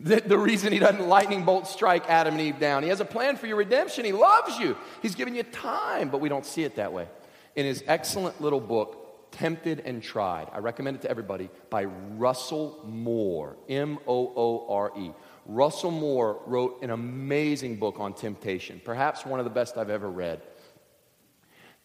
that 0.00 0.28
the 0.28 0.38
reason 0.38 0.72
He 0.72 0.78
doesn't 0.78 1.06
lightning 1.06 1.44
bolt 1.44 1.68
strike 1.68 2.08
Adam 2.08 2.34
and 2.34 2.40
Eve 2.40 2.58
down. 2.58 2.82
He 2.82 2.88
has 2.88 3.00
a 3.00 3.04
plan 3.04 3.36
for 3.36 3.46
your 3.46 3.56
redemption. 3.56 4.04
He 4.04 4.12
loves 4.12 4.58
you. 4.58 4.76
He's 5.02 5.14
giving 5.14 5.36
you 5.36 5.42
time, 5.44 6.08
but 6.08 6.20
we 6.20 6.28
don't 6.28 6.46
see 6.46 6.64
it 6.64 6.76
that 6.76 6.92
way. 6.92 7.06
In 7.54 7.66
his 7.66 7.84
excellent 7.86 8.40
little 8.40 8.60
book, 8.60 9.07
Tempted 9.30 9.80
and 9.80 10.02
Tried. 10.02 10.48
I 10.52 10.58
recommend 10.58 10.96
it 10.96 11.02
to 11.02 11.10
everybody 11.10 11.50
by 11.70 11.84
Russell 11.84 12.80
Moore, 12.86 13.56
M 13.68 13.98
O 14.06 14.32
O 14.36 14.66
R 14.68 14.92
E. 14.98 15.10
Russell 15.46 15.90
Moore 15.90 16.40
wrote 16.46 16.82
an 16.82 16.90
amazing 16.90 17.76
book 17.76 17.96
on 17.98 18.12
temptation, 18.12 18.80
perhaps 18.84 19.24
one 19.24 19.40
of 19.40 19.44
the 19.44 19.50
best 19.50 19.76
I've 19.78 19.90
ever 19.90 20.10
read. 20.10 20.42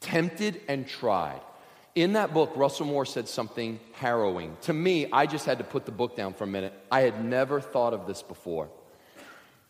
Tempted 0.01 0.61
and 0.67 0.87
Tried. 0.87 1.41
In 1.95 2.13
that 2.13 2.33
book, 2.33 2.51
Russell 2.55 2.87
Moore 2.87 3.05
said 3.05 3.27
something 3.27 3.79
harrowing. 3.93 4.57
To 4.61 4.73
me, 4.73 5.07
I 5.11 5.27
just 5.27 5.45
had 5.45 5.59
to 5.59 5.63
put 5.63 5.85
the 5.85 5.91
book 5.91 6.15
down 6.15 6.33
for 6.33 6.43
a 6.43 6.47
minute. 6.47 6.73
I 6.91 7.01
had 7.01 7.23
never 7.23 7.61
thought 7.61 7.93
of 7.93 8.07
this 8.07 8.23
before. 8.23 8.69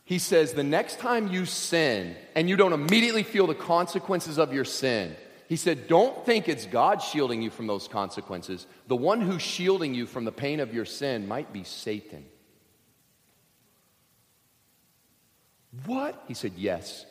He 0.06 0.20
says, 0.20 0.54
The 0.54 0.64
next 0.64 1.00
time 1.00 1.28
you 1.28 1.46
sin 1.46 2.16
and 2.36 2.50
you 2.50 2.56
don't 2.56 2.74
immediately 2.74 3.24
feel 3.24 3.46
the 3.46 3.56
consequences 3.56 4.38
of 4.38 4.54
your 4.54 4.66
sin, 4.66 5.16
he 5.48 5.56
said, 5.56 5.88
Don't 5.88 6.26
think 6.26 6.48
it's 6.48 6.66
God 6.66 7.02
shielding 7.02 7.42
you 7.42 7.50
from 7.50 7.68
those 7.68 7.88
consequences. 7.88 8.66
The 8.88 8.96
one 8.96 9.22
who's 9.22 9.42
shielding 9.42 9.94
you 9.94 10.06
from 10.06 10.26
the 10.26 10.32
pain 10.32 10.60
of 10.60 10.74
your 10.74 10.86
sin 10.86 11.28
might 11.28 11.52
be 11.52 11.64
Satan. 11.64 12.26
What? 15.86 16.24
He 16.28 16.34
said, 16.34 16.54
Yes. 16.56 17.06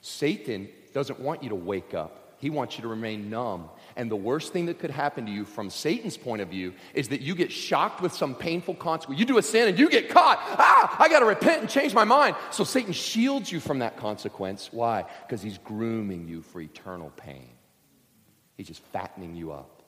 Satan 0.00 0.68
doesn't 0.94 1.20
want 1.20 1.42
you 1.42 1.48
to 1.50 1.54
wake 1.56 1.94
up. 1.94 2.26
He 2.38 2.50
wants 2.50 2.76
you 2.76 2.82
to 2.82 2.88
remain 2.88 3.30
numb. 3.30 3.70
And 3.96 4.10
the 4.10 4.16
worst 4.16 4.52
thing 4.52 4.66
that 4.66 4.78
could 4.78 4.90
happen 4.90 5.24
to 5.26 5.32
you 5.32 5.44
from 5.44 5.70
Satan's 5.70 6.18
point 6.18 6.42
of 6.42 6.48
view 6.48 6.74
is 6.92 7.08
that 7.08 7.22
you 7.22 7.34
get 7.34 7.50
shocked 7.50 8.02
with 8.02 8.12
some 8.12 8.34
painful 8.34 8.74
consequence. 8.74 9.18
You 9.18 9.24
do 9.24 9.38
a 9.38 9.42
sin 9.42 9.68
and 9.68 9.78
you 9.78 9.88
get 9.88 10.10
caught. 10.10 10.38
Ah, 10.40 10.96
I 10.98 11.08
got 11.08 11.20
to 11.20 11.24
repent 11.24 11.62
and 11.62 11.70
change 11.70 11.94
my 11.94 12.04
mind. 12.04 12.36
So 12.50 12.62
Satan 12.62 12.92
shields 12.92 13.50
you 13.50 13.58
from 13.58 13.78
that 13.78 13.96
consequence. 13.96 14.68
Why? 14.70 15.06
Because 15.26 15.40
he's 15.40 15.58
grooming 15.58 16.28
you 16.28 16.42
for 16.42 16.60
eternal 16.60 17.10
pain. 17.16 17.55
He's 18.56 18.66
just 18.66 18.82
fattening 18.92 19.34
you 19.34 19.52
up. 19.52 19.82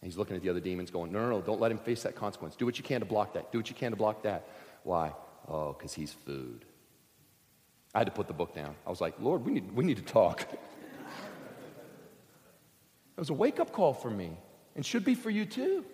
And 0.00 0.10
he's 0.10 0.16
looking 0.16 0.36
at 0.36 0.42
the 0.42 0.48
other 0.48 0.60
demons 0.60 0.90
going, 0.90 1.12
no, 1.12 1.20
no, 1.20 1.30
no, 1.30 1.40
don't 1.40 1.60
let 1.60 1.70
him 1.72 1.78
face 1.78 2.02
that 2.04 2.14
consequence. 2.14 2.54
Do 2.56 2.66
what 2.66 2.78
you 2.78 2.84
can 2.84 3.00
to 3.00 3.06
block 3.06 3.34
that. 3.34 3.50
Do 3.50 3.58
what 3.58 3.68
you 3.68 3.74
can 3.74 3.90
to 3.90 3.96
block 3.96 4.22
that. 4.22 4.48
Why? 4.84 5.12
Oh, 5.48 5.72
because 5.72 5.92
he's 5.92 6.12
food. 6.12 6.64
I 7.94 7.98
had 7.98 8.06
to 8.06 8.12
put 8.12 8.28
the 8.28 8.34
book 8.34 8.54
down. 8.54 8.74
I 8.86 8.90
was 8.90 9.00
like, 9.00 9.14
Lord, 9.18 9.44
we 9.44 9.52
need, 9.52 9.72
we 9.74 9.84
need 9.84 9.96
to 9.96 10.02
talk. 10.04 10.42
it 10.52 10.58
was 13.16 13.30
a 13.30 13.34
wake 13.34 13.58
up 13.58 13.72
call 13.72 13.94
for 13.94 14.10
me 14.10 14.36
and 14.76 14.84
should 14.86 15.04
be 15.04 15.14
for 15.14 15.30
you 15.30 15.44
too. 15.44 15.84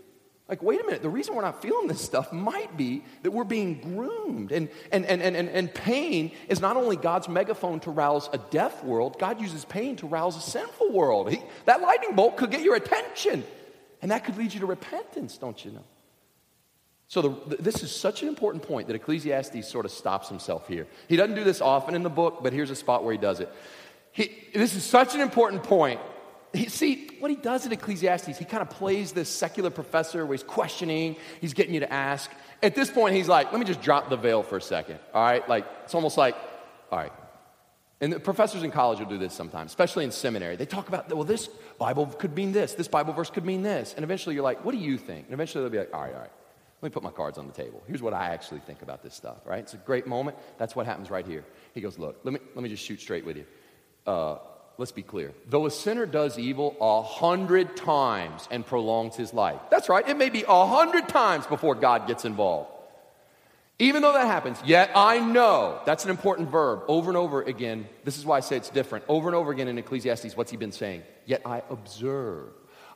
Like, 0.49 0.63
wait 0.63 0.79
a 0.79 0.85
minute, 0.85 1.01
the 1.01 1.09
reason 1.09 1.35
we're 1.35 1.43
not 1.43 1.63
feeling 1.63 1.89
this 1.89 2.03
stuff 2.03 2.31
might 2.31 2.77
be 2.77 3.03
that 3.23 3.31
we're 3.31 3.45
being 3.45 3.81
groomed. 3.81 4.53
And, 4.53 4.69
and, 4.93 5.07
and, 5.07 5.23
and, 5.23 5.49
and 5.49 5.73
pain 5.73 6.33
is 6.49 6.61
not 6.61 6.77
only 6.77 6.97
God's 6.97 7.31
megaphone 7.31 7.81
to 7.81 7.91
rouse 7.91 8.29
a 8.33 8.39
deaf 8.39 8.85
world, 8.85 9.19
God 9.19 9.41
uses 9.41 9.65
pain 9.65 9.97
to 9.97 10.07
rouse 10.07 10.37
a 10.37 10.43
sinful 10.43 10.93
world. 10.93 11.31
He, 11.31 11.43
that 11.65 11.81
lightning 11.81 12.15
bolt 12.15 12.37
could 12.37 12.51
get 12.51 12.61
your 12.61 12.77
attention, 12.77 13.43
and 14.03 14.11
that 14.11 14.25
could 14.27 14.37
lead 14.37 14.53
you 14.53 14.61
to 14.61 14.67
repentance, 14.67 15.39
don't 15.39 15.65
you 15.65 15.73
know? 15.73 15.85
So, 17.07 17.23
the, 17.23 17.57
this 17.57 17.83
is 17.83 17.95
such 17.95 18.23
an 18.23 18.29
important 18.29 18.65
point 18.65 18.89
that 18.89 18.97
Ecclesiastes 18.97 19.69
sort 19.69 19.87
of 19.87 19.93
stops 19.93 20.29
himself 20.29 20.69
here. 20.69 20.87
He 21.09 21.17
doesn't 21.17 21.37
do 21.37 21.45
this 21.45 21.61
often 21.61 21.95
in 21.95 22.03
the 22.03 22.11
book, 22.11 22.41
but 22.43 22.53
here's 22.53 22.71
a 22.71 22.77
spot 22.77 23.05
where 23.05 23.13
he 23.13 23.19
does 23.19 23.41
it. 23.41 23.51
He, 24.13 24.31
this 24.55 24.75
is 24.75 24.85
such 24.85 25.15
an 25.15 25.21
important 25.21 25.63
point 25.63 26.01
see, 26.55 27.09
what 27.19 27.31
he 27.31 27.37
does 27.37 27.67
in 27.67 27.73
Ecclesiastes, 27.73 28.39
he 28.39 28.45
kind 28.45 28.63
of 28.63 28.71
plays 28.71 29.13
this 29.13 29.29
secular 29.29 29.71
professor 29.71 30.25
where 30.25 30.35
he's 30.35 30.43
questioning, 30.43 31.17
he's 31.41 31.55
getting 31.55 31.75
you 31.75 31.81
to 31.81 31.93
ask. 31.93 32.31
At 32.63 32.75
this 32.75 32.91
point, 32.91 33.15
he's 33.15 33.29
like, 33.29 33.51
let 33.53 33.59
me 33.59 33.67
just 33.67 33.83
drop 33.83 34.09
the 34.09 34.17
veil 34.17 34.43
for 34.43 34.57
a 34.57 34.61
second, 34.61 34.99
all 35.13 35.23
right? 35.23 35.47
Like, 35.49 35.67
it's 35.85 35.95
almost 35.95 36.17
like, 36.17 36.37
all 36.91 36.99
right. 36.99 37.13
And 38.01 38.13
the 38.13 38.21
professors 38.21 38.63
in 38.63 38.71
college 38.71 38.99
will 38.99 39.07
do 39.07 39.19
this 39.19 39.33
sometimes, 39.33 39.71
especially 39.71 40.05
in 40.05 40.11
seminary. 40.11 40.57
They 40.57 40.67
talk 40.67 40.89
about, 40.89 41.13
well, 41.13 41.25
this 41.25 41.49
Bible 41.79 42.07
could 42.07 42.35
mean 42.35 42.53
this, 42.53 42.75
this 42.75 42.89
Bible 42.89 43.13
verse 43.13 43.31
could 43.31 43.45
mean 43.45 43.63
this. 43.63 43.95
And 43.95 44.05
eventually 44.05 44.35
you're 44.35 44.45
like, 44.45 44.65
what 44.65 44.73
do 44.73 44.79
you 44.79 44.99
think? 44.99 45.27
And 45.27 45.35
eventually 45.35 45.63
they'll 45.63 45.71
be 45.71 45.79
like, 45.79 45.95
all 45.95 46.03
right, 46.03 46.13
all 46.13 46.21
right. 46.21 46.31
Let 46.83 46.91
me 46.91 46.93
put 46.93 47.03
my 47.03 47.11
cards 47.11 47.39
on 47.39 47.47
the 47.47 47.53
table. 47.53 47.83
Here's 47.87 48.03
what 48.03 48.13
I 48.13 48.35
actually 48.35 48.61
think 48.61 48.83
about 48.83 49.03
this 49.03 49.15
stuff, 49.15 49.39
right? 49.47 49.61
It's 49.61 49.73
a 49.73 49.79
great 49.79 50.07
moment. 50.07 50.37
That's 50.59 50.77
what 50.77 50.85
happens 50.85 51.09
right 51.09 51.27
here. 51.27 51.45
He 51.73 51.81
goes, 51.81 51.99
look, 51.99 52.21
let 52.25 52.35
me, 52.35 52.41
let 52.55 52.63
me 52.63 52.69
just 52.69 52.85
shoot 52.85 53.01
straight 53.01 53.25
with 53.25 53.39
you. 53.39 53.47
Uh, 54.07 54.37
let's 54.79 54.93
be 54.93 55.03
clear. 55.03 55.33
Though 55.49 55.67
a 55.67 55.71
sinner 55.71 56.07
does 56.07 56.39
evil 56.39 56.77
a 56.81 57.03
hundred 57.03 57.77
times 57.77 58.49
and 58.51 58.67
prolongs 58.67 59.17
his 59.17 59.33
life, 59.33 59.61
that's 59.71 59.89
right, 59.89 60.09
it 60.09 60.17
may 60.17 60.31
be 60.31 60.45
a 60.47 60.67
hundred 60.67 61.09
times 61.09 61.47
before 61.47 61.75
God 61.75 62.07
gets 62.07 62.25
involved. 62.25 62.71
Even 63.79 64.03
though 64.03 64.13
that 64.13 64.27
happens, 64.27 64.59
yet 64.65 64.91
I 64.95 65.19
know, 65.19 65.81
that's 65.85 66.05
an 66.05 66.11
important 66.11 66.51
verb 66.51 66.83
over 66.87 67.11
and 67.11 67.17
over 67.17 67.43
again. 67.43 67.89
This 68.05 68.17
is 68.17 68.25
why 68.25 68.37
I 68.37 68.41
say 68.41 68.57
it's 68.57 68.71
different. 68.71 69.05
Over 69.09 69.29
and 69.29 69.35
over 69.35 69.51
again 69.51 69.67
in 69.67 69.79
Ecclesiastes, 69.79 70.37
what's 70.37 70.51
he 70.51 70.57
been 70.57 70.71
saying? 70.71 71.03
Yet 71.27 71.43
I 71.45 71.63
observe 71.71 72.51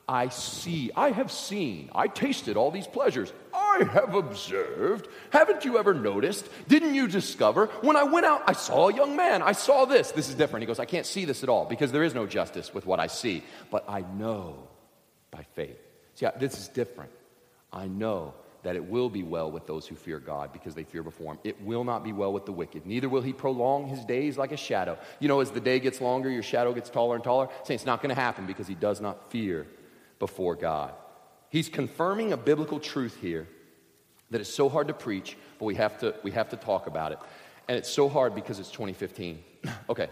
I 0.09 0.29
see, 0.29 0.89
I 0.95 1.11
have 1.11 1.31
seen, 1.31 1.91
I 1.93 2.07
tasted 2.07 2.57
all 2.57 2.71
these 2.71 2.87
pleasures. 2.87 3.31
I 3.53 3.83
have 3.93 4.15
observed. 4.15 5.07
Haven't 5.29 5.65
you 5.65 5.77
ever 5.77 5.93
noticed? 5.93 6.49
Didn't 6.67 6.95
you 6.95 7.07
discover? 7.07 7.67
When 7.81 7.95
I 7.95 8.05
went 8.05 8.25
out, 8.25 8.41
I 8.47 8.53
saw 8.53 8.89
a 8.89 8.93
young 8.93 9.15
man. 9.15 9.43
I 9.43 9.51
saw 9.51 9.85
this. 9.85 10.09
This 10.09 10.27
is 10.27 10.33
different. 10.33 10.63
He 10.63 10.65
goes, 10.65 10.79
I 10.79 10.85
can't 10.85 11.05
see 11.05 11.25
this 11.25 11.43
at 11.43 11.49
all 11.49 11.65
because 11.65 11.91
there 11.91 12.03
is 12.03 12.15
no 12.15 12.25
justice 12.25 12.73
with 12.73 12.87
what 12.87 12.99
I 12.99 13.05
see, 13.05 13.43
but 13.69 13.85
I 13.87 14.01
know 14.17 14.55
by 15.29 15.45
faith. 15.53 15.77
See, 16.15 16.25
this 16.39 16.57
is 16.57 16.69
different. 16.69 17.11
I 17.71 17.85
know 17.85 18.33
that 18.63 18.75
it 18.75 18.83
will 18.83 19.11
be 19.11 19.21
well 19.21 19.51
with 19.51 19.67
those 19.67 19.85
who 19.85 19.93
fear 19.93 20.17
God 20.17 20.51
because 20.51 20.73
they 20.73 20.85
fear 20.85 21.03
before 21.03 21.33
Him. 21.33 21.39
It 21.43 21.61
will 21.61 21.83
not 21.83 22.03
be 22.03 22.13
well 22.13 22.33
with 22.33 22.47
the 22.47 22.51
wicked. 22.51 22.87
Neither 22.87 23.09
will 23.09 23.21
He 23.21 23.31
prolong 23.31 23.85
His 23.85 24.03
days 24.05 24.39
like 24.39 24.51
a 24.51 24.57
shadow. 24.57 24.97
You 25.19 25.27
know, 25.27 25.39
as 25.39 25.51
the 25.51 25.59
day 25.59 25.79
gets 25.79 26.01
longer, 26.01 26.31
your 26.31 26.41
shadow 26.41 26.73
gets 26.73 26.89
taller 26.89 27.13
and 27.13 27.23
taller. 27.23 27.49
Saying 27.63 27.75
it's 27.75 27.85
not 27.85 28.01
going 28.01 28.09
to 28.09 28.19
happen 28.19 28.47
because 28.47 28.67
He 28.67 28.73
does 28.73 28.99
not 28.99 29.29
fear 29.29 29.67
before 30.19 30.55
God. 30.55 30.93
He's 31.49 31.69
confirming 31.69 32.31
a 32.31 32.37
biblical 32.37 32.79
truth 32.79 33.17
here 33.19 33.47
that 34.29 34.41
is 34.41 34.53
so 34.53 34.69
hard 34.69 34.87
to 34.89 34.93
preach, 34.93 35.37
but 35.57 35.65
we 35.65 35.75
have 35.75 35.99
to, 35.99 36.13
we 36.23 36.31
have 36.31 36.49
to 36.49 36.57
talk 36.57 36.87
about 36.87 37.11
it. 37.11 37.19
And 37.67 37.77
it's 37.77 37.89
so 37.89 38.09
hard 38.09 38.35
because 38.35 38.59
it's 38.59 38.71
2015. 38.71 39.43
okay. 39.89 40.07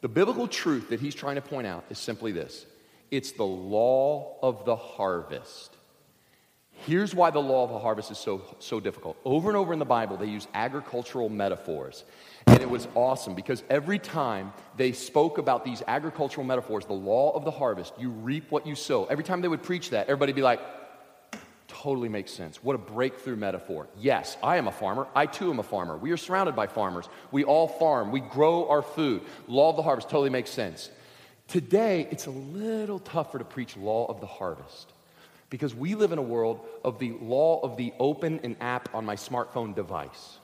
The 0.00 0.08
biblical 0.08 0.48
truth 0.48 0.88
that 0.90 1.00
he's 1.00 1.14
trying 1.14 1.34
to 1.34 1.42
point 1.42 1.66
out 1.66 1.84
is 1.90 1.98
simply 1.98 2.32
this 2.32 2.66
it's 3.10 3.32
the 3.32 3.44
law 3.44 4.36
of 4.42 4.64
the 4.64 4.76
harvest. 4.76 5.76
Here's 6.86 7.14
why 7.14 7.30
the 7.30 7.40
law 7.40 7.64
of 7.64 7.70
the 7.70 7.78
harvest 7.78 8.10
is 8.10 8.16
so, 8.16 8.42
so 8.58 8.80
difficult. 8.80 9.18
Over 9.24 9.48
and 9.48 9.56
over 9.56 9.72
in 9.72 9.78
the 9.78 9.84
Bible, 9.84 10.16
they 10.16 10.26
use 10.26 10.48
agricultural 10.54 11.28
metaphors. 11.28 12.04
And 12.46 12.60
it 12.60 12.70
was 12.70 12.88
awesome 12.94 13.34
because 13.34 13.62
every 13.68 13.98
time 13.98 14.54
they 14.78 14.92
spoke 14.92 15.36
about 15.36 15.62
these 15.62 15.82
agricultural 15.86 16.46
metaphors, 16.46 16.86
the 16.86 16.94
law 16.94 17.36
of 17.36 17.44
the 17.44 17.50
harvest, 17.50 17.92
you 17.98 18.08
reap 18.08 18.50
what 18.50 18.66
you 18.66 18.74
sow. 18.74 19.04
Every 19.04 19.24
time 19.24 19.42
they 19.42 19.48
would 19.48 19.62
preach 19.62 19.90
that, 19.90 20.06
everybody 20.06 20.32
would 20.32 20.36
be 20.36 20.42
like, 20.42 20.60
totally 21.68 22.08
makes 22.08 22.32
sense. 22.32 22.64
What 22.64 22.74
a 22.74 22.78
breakthrough 22.78 23.36
metaphor. 23.36 23.86
Yes, 23.98 24.38
I 24.42 24.56
am 24.56 24.66
a 24.66 24.72
farmer. 24.72 25.06
I 25.14 25.26
too 25.26 25.50
am 25.50 25.58
a 25.58 25.62
farmer. 25.62 25.98
We 25.98 26.12
are 26.12 26.16
surrounded 26.16 26.56
by 26.56 26.66
farmers. 26.66 27.10
We 27.30 27.44
all 27.44 27.68
farm. 27.68 28.10
We 28.10 28.20
grow 28.20 28.68
our 28.70 28.82
food. 28.82 29.22
Law 29.48 29.68
of 29.68 29.76
the 29.76 29.82
harvest 29.82 30.08
totally 30.08 30.30
makes 30.30 30.50
sense. 30.50 30.90
Today, 31.46 32.08
it's 32.10 32.26
a 32.26 32.30
little 32.30 33.00
tougher 33.00 33.38
to 33.38 33.44
preach 33.44 33.76
law 33.76 34.06
of 34.06 34.20
the 34.20 34.26
harvest 34.26 34.94
because 35.50 35.74
we 35.74 35.96
live 35.96 36.12
in 36.12 36.18
a 36.18 36.22
world 36.22 36.60
of 36.84 36.98
the 36.98 37.12
law 37.20 37.60
of 37.60 37.76
the 37.76 37.92
open 37.98 38.40
an 38.44 38.56
app 38.60 38.94
on 38.94 39.04
my 39.04 39.16
smartphone 39.16 39.74
device. 39.74 40.38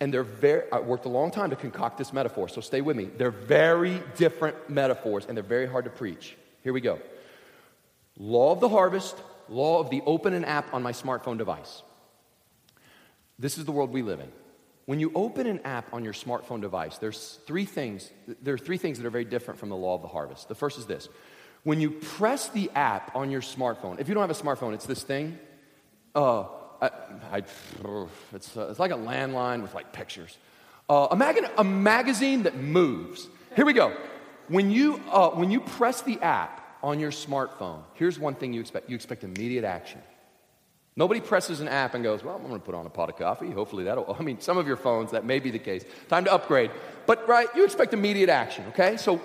And 0.00 0.12
they're 0.12 0.24
very, 0.24 0.70
I 0.72 0.80
worked 0.80 1.06
a 1.06 1.10
long 1.10 1.30
time 1.30 1.50
to 1.50 1.56
concoct 1.56 1.96
this 1.96 2.12
metaphor, 2.12 2.48
so 2.48 2.60
stay 2.60 2.80
with 2.80 2.96
me. 2.96 3.04
They're 3.04 3.30
very 3.30 4.02
different 4.16 4.68
metaphors 4.68 5.26
and 5.26 5.36
they're 5.36 5.44
very 5.44 5.66
hard 5.66 5.84
to 5.84 5.90
preach. 5.90 6.36
Here 6.62 6.72
we 6.72 6.80
go. 6.80 6.98
Law 8.18 8.52
of 8.52 8.60
the 8.60 8.68
harvest, 8.68 9.16
law 9.48 9.78
of 9.78 9.90
the 9.90 10.02
open 10.04 10.34
an 10.34 10.44
app 10.44 10.72
on 10.74 10.82
my 10.82 10.92
smartphone 10.92 11.38
device. 11.38 11.82
This 13.38 13.58
is 13.58 13.64
the 13.64 13.72
world 13.72 13.90
we 13.92 14.02
live 14.02 14.20
in. 14.20 14.30
When 14.86 15.00
you 15.00 15.12
open 15.14 15.46
an 15.46 15.60
app 15.64 15.92
on 15.92 16.04
your 16.04 16.12
smartphone 16.12 16.60
device, 16.60 16.98
there's 16.98 17.38
three 17.46 17.64
things, 17.64 18.10
there 18.42 18.54
are 18.54 18.58
three 18.58 18.78
things 18.78 18.98
that 18.98 19.06
are 19.06 19.10
very 19.10 19.24
different 19.24 19.58
from 19.58 19.68
the 19.68 19.76
law 19.76 19.94
of 19.94 20.02
the 20.02 20.08
harvest. 20.08 20.48
The 20.48 20.54
first 20.54 20.78
is 20.78 20.86
this. 20.86 21.08
When 21.66 21.80
you 21.80 21.90
press 21.90 22.48
the 22.50 22.70
app 22.76 23.16
on 23.16 23.28
your 23.28 23.40
smartphone, 23.40 23.98
if 23.98 24.06
you 24.06 24.14
don't 24.14 24.20
have 24.20 24.30
a 24.30 24.40
smartphone, 24.40 24.72
it's 24.72 24.86
this 24.86 25.02
thing. 25.02 25.36
Uh, 26.14 26.44
I, 26.80 26.90
I, 27.32 27.42
it's, 28.32 28.56
uh, 28.56 28.68
it's 28.70 28.78
like 28.78 28.92
a 28.92 28.96
landline 28.96 29.62
with 29.62 29.74
like 29.74 29.92
pictures. 29.92 30.38
Uh, 30.88 31.08
imagine 31.10 31.44
a 31.58 31.64
magazine 31.64 32.44
that 32.44 32.54
moves. 32.54 33.26
Here 33.56 33.66
we 33.66 33.72
go. 33.72 33.96
When 34.46 34.70
you, 34.70 35.02
uh, 35.10 35.30
when 35.30 35.50
you 35.50 35.58
press 35.58 36.02
the 36.02 36.20
app 36.20 36.78
on 36.84 37.00
your 37.00 37.10
smartphone, 37.10 37.82
here's 37.94 38.16
one 38.16 38.36
thing 38.36 38.52
you 38.52 38.60
expect 38.60 38.88
you 38.88 38.94
expect 38.94 39.24
immediate 39.24 39.64
action. 39.64 40.00
Nobody 40.94 41.20
presses 41.20 41.58
an 41.58 41.66
app 41.66 41.94
and 41.94 42.04
goes, 42.04 42.22
Well, 42.22 42.36
I'm 42.36 42.42
going 42.42 42.60
to 42.60 42.64
put 42.64 42.76
on 42.76 42.86
a 42.86 42.90
pot 42.90 43.08
of 43.08 43.16
coffee. 43.16 43.50
Hopefully 43.50 43.82
that'll. 43.82 44.14
I 44.20 44.22
mean, 44.22 44.40
some 44.40 44.56
of 44.56 44.68
your 44.68 44.76
phones, 44.76 45.10
that 45.10 45.24
may 45.24 45.40
be 45.40 45.50
the 45.50 45.58
case. 45.58 45.84
Time 46.06 46.26
to 46.26 46.32
upgrade. 46.32 46.70
But, 47.06 47.26
right, 47.26 47.48
you 47.56 47.64
expect 47.64 47.92
immediate 47.92 48.28
action, 48.28 48.66
okay? 48.68 48.96
So, 48.96 49.20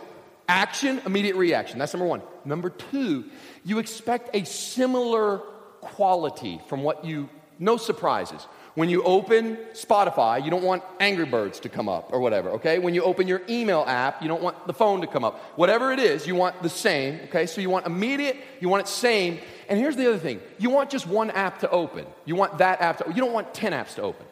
action, 0.51 1.01
immediate 1.05 1.37
reaction. 1.37 1.79
That's 1.79 1.93
number 1.93 2.05
one. 2.05 2.21
Number 2.43 2.69
two, 2.69 3.25
you 3.63 3.79
expect 3.79 4.35
a 4.35 4.43
similar 4.45 5.37
quality 5.79 6.59
from 6.67 6.83
what 6.83 7.05
you, 7.05 7.29
no 7.57 7.77
surprises. 7.77 8.45
When 8.73 8.89
you 8.89 9.01
open 9.03 9.57
Spotify, 9.73 10.43
you 10.43 10.51
don't 10.51 10.63
want 10.63 10.83
Angry 10.99 11.25
Birds 11.25 11.61
to 11.61 11.69
come 11.69 11.87
up 11.87 12.11
or 12.11 12.19
whatever, 12.19 12.51
okay? 12.51 12.79
When 12.79 12.93
you 12.93 13.03
open 13.03 13.27
your 13.27 13.41
email 13.49 13.83
app, 13.87 14.21
you 14.21 14.27
don't 14.27 14.41
want 14.41 14.67
the 14.67 14.73
phone 14.73 15.01
to 15.01 15.07
come 15.07 15.23
up. 15.23 15.39
Whatever 15.57 15.91
it 15.93 15.99
is, 15.99 16.27
you 16.27 16.35
want 16.35 16.61
the 16.61 16.69
same, 16.69 17.21
okay? 17.25 17.45
So 17.45 17.61
you 17.61 17.69
want 17.69 17.85
immediate, 17.85 18.37
you 18.59 18.67
want 18.67 18.81
it 18.81 18.89
same. 18.89 19.39
And 19.69 19.79
here's 19.79 19.95
the 19.95 20.07
other 20.07 20.19
thing 20.19 20.41
you 20.57 20.69
want 20.69 20.89
just 20.89 21.07
one 21.07 21.31
app 21.31 21.59
to 21.59 21.69
open. 21.69 22.05
You 22.25 22.35
want 22.35 22.57
that 22.57 22.81
app 22.81 22.97
to, 22.97 23.05
you 23.07 23.21
don't 23.21 23.33
want 23.33 23.53
10 23.53 23.71
apps 23.71 23.95
to 23.95 24.01
open. 24.01 24.25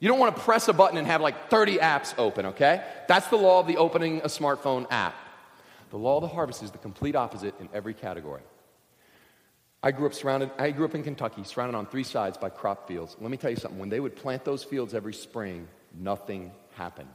You 0.00 0.08
don't 0.08 0.18
want 0.18 0.34
to 0.34 0.42
press 0.42 0.66
a 0.66 0.72
button 0.72 0.98
and 0.98 1.06
have 1.06 1.20
like 1.20 1.48
30 1.50 1.78
apps 1.78 2.14
open, 2.18 2.46
okay? 2.46 2.82
That's 3.06 3.28
the 3.28 3.36
law 3.36 3.60
of 3.60 3.68
the 3.68 3.76
opening 3.76 4.18
a 4.20 4.28
smartphone 4.28 4.86
app. 4.90 5.14
The 5.90 5.96
law 5.96 6.16
of 6.16 6.22
the 6.22 6.28
harvest 6.28 6.62
is 6.62 6.70
the 6.70 6.78
complete 6.78 7.16
opposite 7.16 7.54
in 7.60 7.68
every 7.74 7.94
category. 7.94 8.42
I 9.82 9.92
grew 9.92 10.06
up 10.06 10.14
surrounded, 10.14 10.50
I 10.58 10.70
grew 10.70 10.84
up 10.84 10.94
in 10.94 11.02
Kentucky, 11.02 11.42
surrounded 11.42 11.76
on 11.76 11.86
three 11.86 12.04
sides 12.04 12.36
by 12.36 12.50
crop 12.50 12.86
fields. 12.86 13.16
Let 13.20 13.30
me 13.30 13.36
tell 13.36 13.50
you 13.50 13.56
something. 13.56 13.78
When 13.78 13.88
they 13.88 14.00
would 14.00 14.14
plant 14.14 14.44
those 14.44 14.62
fields 14.62 14.94
every 14.94 15.14
spring, 15.14 15.68
nothing 15.98 16.52
happened. 16.74 17.08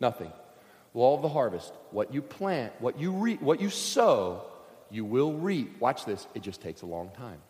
Nothing. 0.00 0.32
Law 0.94 1.14
of 1.14 1.22
the 1.22 1.28
harvest. 1.28 1.72
What 1.90 2.12
you 2.14 2.22
plant, 2.22 2.72
what 2.80 2.98
you 2.98 3.12
reap, 3.12 3.42
what 3.42 3.60
you 3.60 3.68
sow, 3.68 4.42
you 4.90 5.04
will 5.04 5.34
reap. 5.34 5.78
Watch 5.80 6.06
this, 6.06 6.26
it 6.34 6.42
just 6.42 6.62
takes 6.62 6.82
a 6.82 6.86
long 6.86 7.10
time. 7.10 7.40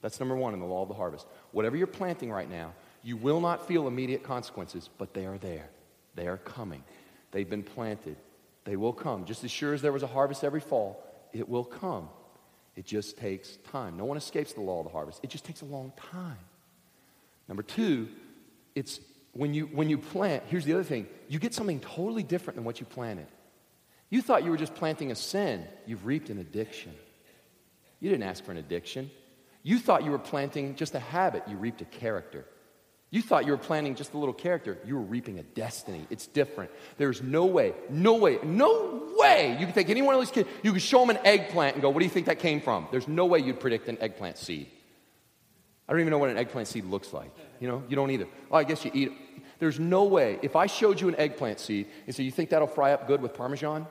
That's 0.00 0.20
number 0.20 0.36
one 0.36 0.54
in 0.54 0.60
the 0.60 0.66
law 0.66 0.82
of 0.82 0.88
the 0.88 0.94
harvest. 0.94 1.26
Whatever 1.50 1.76
you're 1.76 1.88
planting 1.88 2.30
right 2.30 2.48
now, 2.48 2.72
you 3.02 3.16
will 3.16 3.40
not 3.40 3.66
feel 3.66 3.88
immediate 3.88 4.22
consequences, 4.22 4.88
but 4.98 5.12
they 5.12 5.26
are 5.26 5.38
there. 5.38 5.68
They 6.16 6.26
are 6.26 6.38
coming. 6.38 6.82
They've 7.30 7.48
been 7.48 7.62
planted. 7.62 8.16
They 8.64 8.76
will 8.76 8.92
come. 8.92 9.24
Just 9.24 9.44
as 9.44 9.50
sure 9.50 9.74
as 9.74 9.82
there 9.82 9.92
was 9.92 10.02
a 10.02 10.08
harvest 10.08 10.42
every 10.42 10.60
fall, 10.60 11.02
it 11.32 11.48
will 11.48 11.64
come. 11.64 12.08
It 12.74 12.84
just 12.84 13.16
takes 13.16 13.56
time. 13.70 13.96
No 13.96 14.04
one 14.04 14.16
escapes 14.16 14.52
the 14.52 14.60
law 14.60 14.80
of 14.80 14.86
the 14.86 14.92
harvest. 14.92 15.20
It 15.22 15.30
just 15.30 15.44
takes 15.44 15.62
a 15.62 15.66
long 15.66 15.92
time. 15.96 16.38
Number 17.48 17.62
two, 17.62 18.08
it's 18.74 19.00
when 19.32 19.54
you 19.54 19.66
when 19.66 19.88
you 19.88 19.98
plant, 19.98 20.42
here's 20.48 20.64
the 20.64 20.72
other 20.72 20.84
thing, 20.84 21.06
you 21.28 21.38
get 21.38 21.54
something 21.54 21.80
totally 21.80 22.22
different 22.22 22.56
than 22.56 22.64
what 22.64 22.80
you 22.80 22.86
planted. 22.86 23.26
You 24.10 24.22
thought 24.22 24.44
you 24.44 24.50
were 24.50 24.56
just 24.56 24.74
planting 24.74 25.10
a 25.10 25.14
sin, 25.14 25.64
you've 25.86 26.06
reaped 26.06 26.30
an 26.30 26.38
addiction. 26.38 26.94
You 28.00 28.10
didn't 28.10 28.24
ask 28.24 28.44
for 28.44 28.50
an 28.50 28.58
addiction. 28.58 29.10
You 29.62 29.78
thought 29.78 30.04
you 30.04 30.10
were 30.10 30.18
planting 30.18 30.76
just 30.76 30.94
a 30.94 31.00
habit, 31.00 31.42
you 31.48 31.56
reaped 31.56 31.80
a 31.82 31.86
character. 31.86 32.44
You 33.10 33.22
thought 33.22 33.46
you 33.46 33.52
were 33.52 33.58
planting 33.58 33.94
just 33.94 34.14
a 34.14 34.18
little 34.18 34.34
character. 34.34 34.78
You 34.84 34.96
were 34.96 35.02
reaping 35.02 35.38
a 35.38 35.42
destiny. 35.42 36.06
It's 36.10 36.26
different. 36.26 36.70
There's 36.98 37.22
no 37.22 37.46
way, 37.46 37.72
no 37.88 38.14
way, 38.14 38.38
no 38.42 39.08
way 39.16 39.56
you 39.58 39.64
can 39.64 39.74
take 39.74 39.90
any 39.90 40.02
one 40.02 40.14
of 40.14 40.20
these 40.20 40.30
kids, 40.30 40.48
you 40.62 40.72
could 40.72 40.82
show 40.82 41.00
them 41.00 41.10
an 41.10 41.18
eggplant 41.24 41.76
and 41.76 41.82
go, 41.82 41.90
What 41.90 42.00
do 42.00 42.04
you 42.04 42.10
think 42.10 42.26
that 42.26 42.40
came 42.40 42.60
from? 42.60 42.88
There's 42.90 43.06
no 43.06 43.26
way 43.26 43.38
you'd 43.38 43.60
predict 43.60 43.88
an 43.88 43.98
eggplant 44.00 44.38
seed. 44.38 44.68
I 45.88 45.92
don't 45.92 46.00
even 46.00 46.10
know 46.10 46.18
what 46.18 46.30
an 46.30 46.36
eggplant 46.36 46.66
seed 46.66 46.84
looks 46.84 47.12
like. 47.12 47.30
You 47.60 47.68
know, 47.68 47.84
you 47.88 47.94
don't 47.94 48.10
either. 48.10 48.26
Oh, 48.50 48.56
I 48.56 48.64
guess 48.64 48.84
you 48.84 48.90
eat 48.92 49.08
it. 49.08 49.14
There's 49.60 49.78
no 49.78 50.04
way. 50.04 50.38
If 50.42 50.56
I 50.56 50.66
showed 50.66 51.00
you 51.00 51.08
an 51.08 51.16
eggplant 51.16 51.60
seed 51.60 51.86
and 52.06 52.14
said, 52.14 52.24
You 52.24 52.32
think 52.32 52.50
that'll 52.50 52.66
fry 52.66 52.92
up 52.92 53.06
good 53.06 53.22
with 53.22 53.34
Parmesan? 53.34 53.86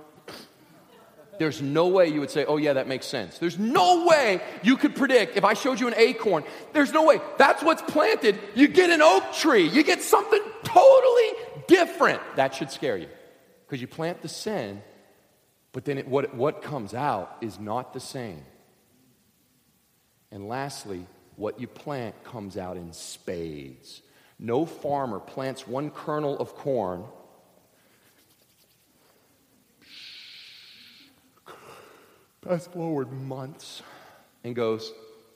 There's 1.37 1.61
no 1.61 1.87
way 1.87 2.07
you 2.07 2.19
would 2.19 2.29
say, 2.29 2.45
oh, 2.45 2.57
yeah, 2.57 2.73
that 2.73 2.87
makes 2.87 3.05
sense. 3.05 3.37
There's 3.37 3.59
no 3.59 4.05
way 4.05 4.41
you 4.63 4.77
could 4.77 4.95
predict 4.95 5.37
if 5.37 5.43
I 5.43 5.53
showed 5.53 5.79
you 5.79 5.87
an 5.87 5.93
acorn. 5.97 6.43
There's 6.73 6.91
no 6.91 7.05
way. 7.05 7.19
That's 7.37 7.63
what's 7.63 7.81
planted. 7.81 8.39
You 8.53 8.67
get 8.67 8.89
an 8.89 9.01
oak 9.01 9.33
tree, 9.33 9.67
you 9.67 9.83
get 9.83 10.01
something 10.01 10.41
totally 10.63 11.29
different. 11.67 12.21
That 12.35 12.55
should 12.55 12.71
scare 12.71 12.97
you 12.97 13.07
because 13.65 13.81
you 13.81 13.87
plant 13.87 14.21
the 14.21 14.29
sin, 14.29 14.81
but 15.71 15.85
then 15.85 15.97
it, 15.97 16.07
what, 16.07 16.35
what 16.35 16.61
comes 16.61 16.93
out 16.93 17.37
is 17.41 17.59
not 17.59 17.93
the 17.93 17.99
same. 17.99 18.43
And 20.31 20.47
lastly, 20.47 21.05
what 21.35 21.59
you 21.59 21.67
plant 21.67 22.23
comes 22.23 22.57
out 22.57 22.77
in 22.77 22.93
spades. 22.93 24.01
No 24.37 24.65
farmer 24.65 25.19
plants 25.19 25.67
one 25.67 25.89
kernel 25.91 26.37
of 26.37 26.55
corn 26.55 27.05
Fast 32.45 32.71
forward 32.73 33.11
months 33.11 33.81
and 34.43 34.55
goes, 34.55 34.93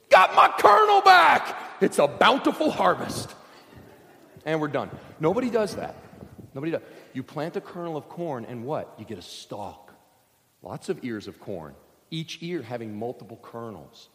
Got 0.10 0.36
my 0.36 0.54
kernel 0.60 1.02
back! 1.02 1.58
It's 1.82 1.98
a 1.98 2.08
bountiful 2.08 2.70
harvest. 2.70 3.34
And 4.46 4.62
we're 4.62 4.68
done. 4.68 4.90
Nobody 5.20 5.50
does 5.50 5.76
that. 5.76 5.96
Nobody 6.54 6.72
does. 6.72 6.82
You 7.14 7.24
plant 7.24 7.56
a 7.56 7.62
kernel 7.62 7.98
of 7.98 8.08
corn, 8.10 8.46
and 8.46 8.64
what? 8.64 8.94
You 8.98 9.06
get 9.06 9.18
a 9.18 9.24
stalk. 9.24 9.94
Lots 10.62 10.90
of 10.90 11.04
ears 11.04 11.28
of 11.28 11.40
corn, 11.40 11.74
each 12.12 12.40
ear 12.42 12.62
having 12.62 12.98
multiple 12.98 13.40
kernels. 13.42 14.10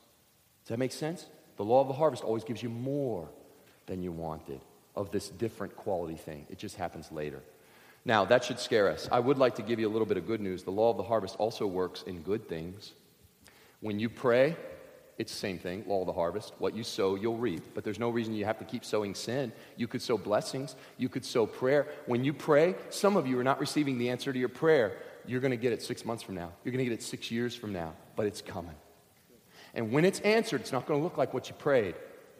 Does 0.62 0.68
that 0.68 0.78
make 0.78 0.92
sense? 0.92 1.26
The 1.56 1.64
law 1.64 1.80
of 1.80 1.88
the 1.88 1.94
harvest 1.94 2.22
always 2.22 2.44
gives 2.44 2.62
you 2.62 2.68
more 2.68 3.28
than 3.86 4.02
you 4.02 4.12
wanted 4.12 4.60
of 4.94 5.10
this 5.10 5.28
different 5.28 5.76
quality 5.76 6.16
thing. 6.16 6.46
It 6.50 6.58
just 6.58 6.76
happens 6.76 7.10
later. 7.10 7.40
Now, 8.04 8.24
that 8.26 8.44
should 8.44 8.58
scare 8.58 8.90
us. 8.90 9.08
I 9.10 9.20
would 9.20 9.38
like 9.38 9.54
to 9.56 9.62
give 9.62 9.80
you 9.80 9.88
a 9.88 9.92
little 9.92 10.06
bit 10.06 10.18
of 10.18 10.26
good 10.26 10.40
news. 10.40 10.62
The 10.62 10.70
law 10.70 10.90
of 10.90 10.98
the 10.98 11.02
harvest 11.02 11.36
also 11.36 11.66
works 11.66 12.02
in 12.02 12.20
good 12.20 12.48
things. 12.48 12.92
When 13.80 13.98
you 13.98 14.10
pray, 14.10 14.56
it's 15.16 15.32
the 15.32 15.38
same 15.38 15.58
thing, 15.58 15.84
law 15.86 16.00
of 16.00 16.06
the 16.06 16.12
harvest. 16.12 16.52
What 16.58 16.74
you 16.74 16.82
sow, 16.82 17.14
you'll 17.14 17.36
reap. 17.38 17.62
But 17.74 17.84
there's 17.84 17.98
no 17.98 18.10
reason 18.10 18.34
you 18.34 18.44
have 18.44 18.58
to 18.58 18.64
keep 18.64 18.84
sowing 18.84 19.14
sin. 19.14 19.52
You 19.76 19.86
could 19.86 20.02
sow 20.02 20.18
blessings, 20.18 20.76
you 20.98 21.08
could 21.08 21.24
sow 21.24 21.46
prayer. 21.46 21.86
When 22.06 22.24
you 22.24 22.32
pray, 22.32 22.74
some 22.90 23.16
of 23.16 23.26
you 23.26 23.38
are 23.38 23.44
not 23.44 23.60
receiving 23.60 23.96
the 23.96 24.10
answer 24.10 24.32
to 24.32 24.38
your 24.38 24.48
prayer. 24.48 24.98
You're 25.26 25.40
going 25.40 25.52
to 25.52 25.56
get 25.56 25.72
it 25.72 25.82
six 25.82 26.04
months 26.04 26.22
from 26.22 26.34
now, 26.34 26.52
you're 26.64 26.72
going 26.72 26.84
to 26.84 26.90
get 26.90 26.98
it 26.98 27.02
six 27.02 27.30
years 27.30 27.54
from 27.54 27.72
now, 27.72 27.94
but 28.16 28.26
it's 28.26 28.42
coming. 28.42 28.74
And 29.72 29.92
when 29.92 30.04
it's 30.04 30.20
answered, 30.20 30.60
it's 30.60 30.72
not 30.72 30.86
going 30.86 31.00
to 31.00 31.04
look 31.04 31.16
like 31.16 31.32
what 31.32 31.48
you 31.48 31.54
prayed. 31.54 31.94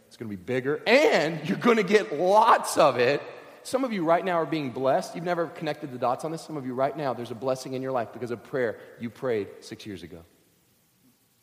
It's 0.07 0.17
going 0.17 0.31
to 0.31 0.37
be 0.37 0.43
bigger, 0.43 0.81
and 0.87 1.49
you're 1.49 1.59
going 1.59 1.79
to 1.79 1.83
get 1.83 2.19
lots 2.19 2.77
of 2.77 2.99
it 2.99 3.23
some 3.65 3.83
of 3.83 3.93
you 3.93 4.05
right 4.05 4.25
now 4.25 4.35
are 4.35 4.47
being 4.47 4.71
blessed. 4.71 5.15
You've 5.15 5.25
never 5.25 5.47
connected 5.47 5.91
the 5.91 5.99
dots 5.99 6.25
on 6.25 6.31
this. 6.31 6.43
Some 6.43 6.57
of 6.57 6.67
you 6.67 6.75
right 6.75 6.97
now, 6.97 7.15
there's 7.15 7.31
a 7.31 7.35
blessing 7.35 7.73
in 7.73 7.83
your 7.83 7.93
life 7.93 8.13
because 8.13 8.31
of 8.31 8.45
prayer 8.45 8.79
you 9.01 9.09
prayed 9.11 9.49
six 9.61 9.87
years 9.87 10.03
ago. 10.03 10.23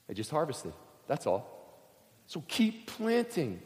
It 0.07 0.13
just 0.13 0.29
harvested. 0.29 0.73
That's 1.07 1.25
all. 1.25 1.49
So 2.27 2.43
keep 2.47 2.87
planting. 2.87 3.61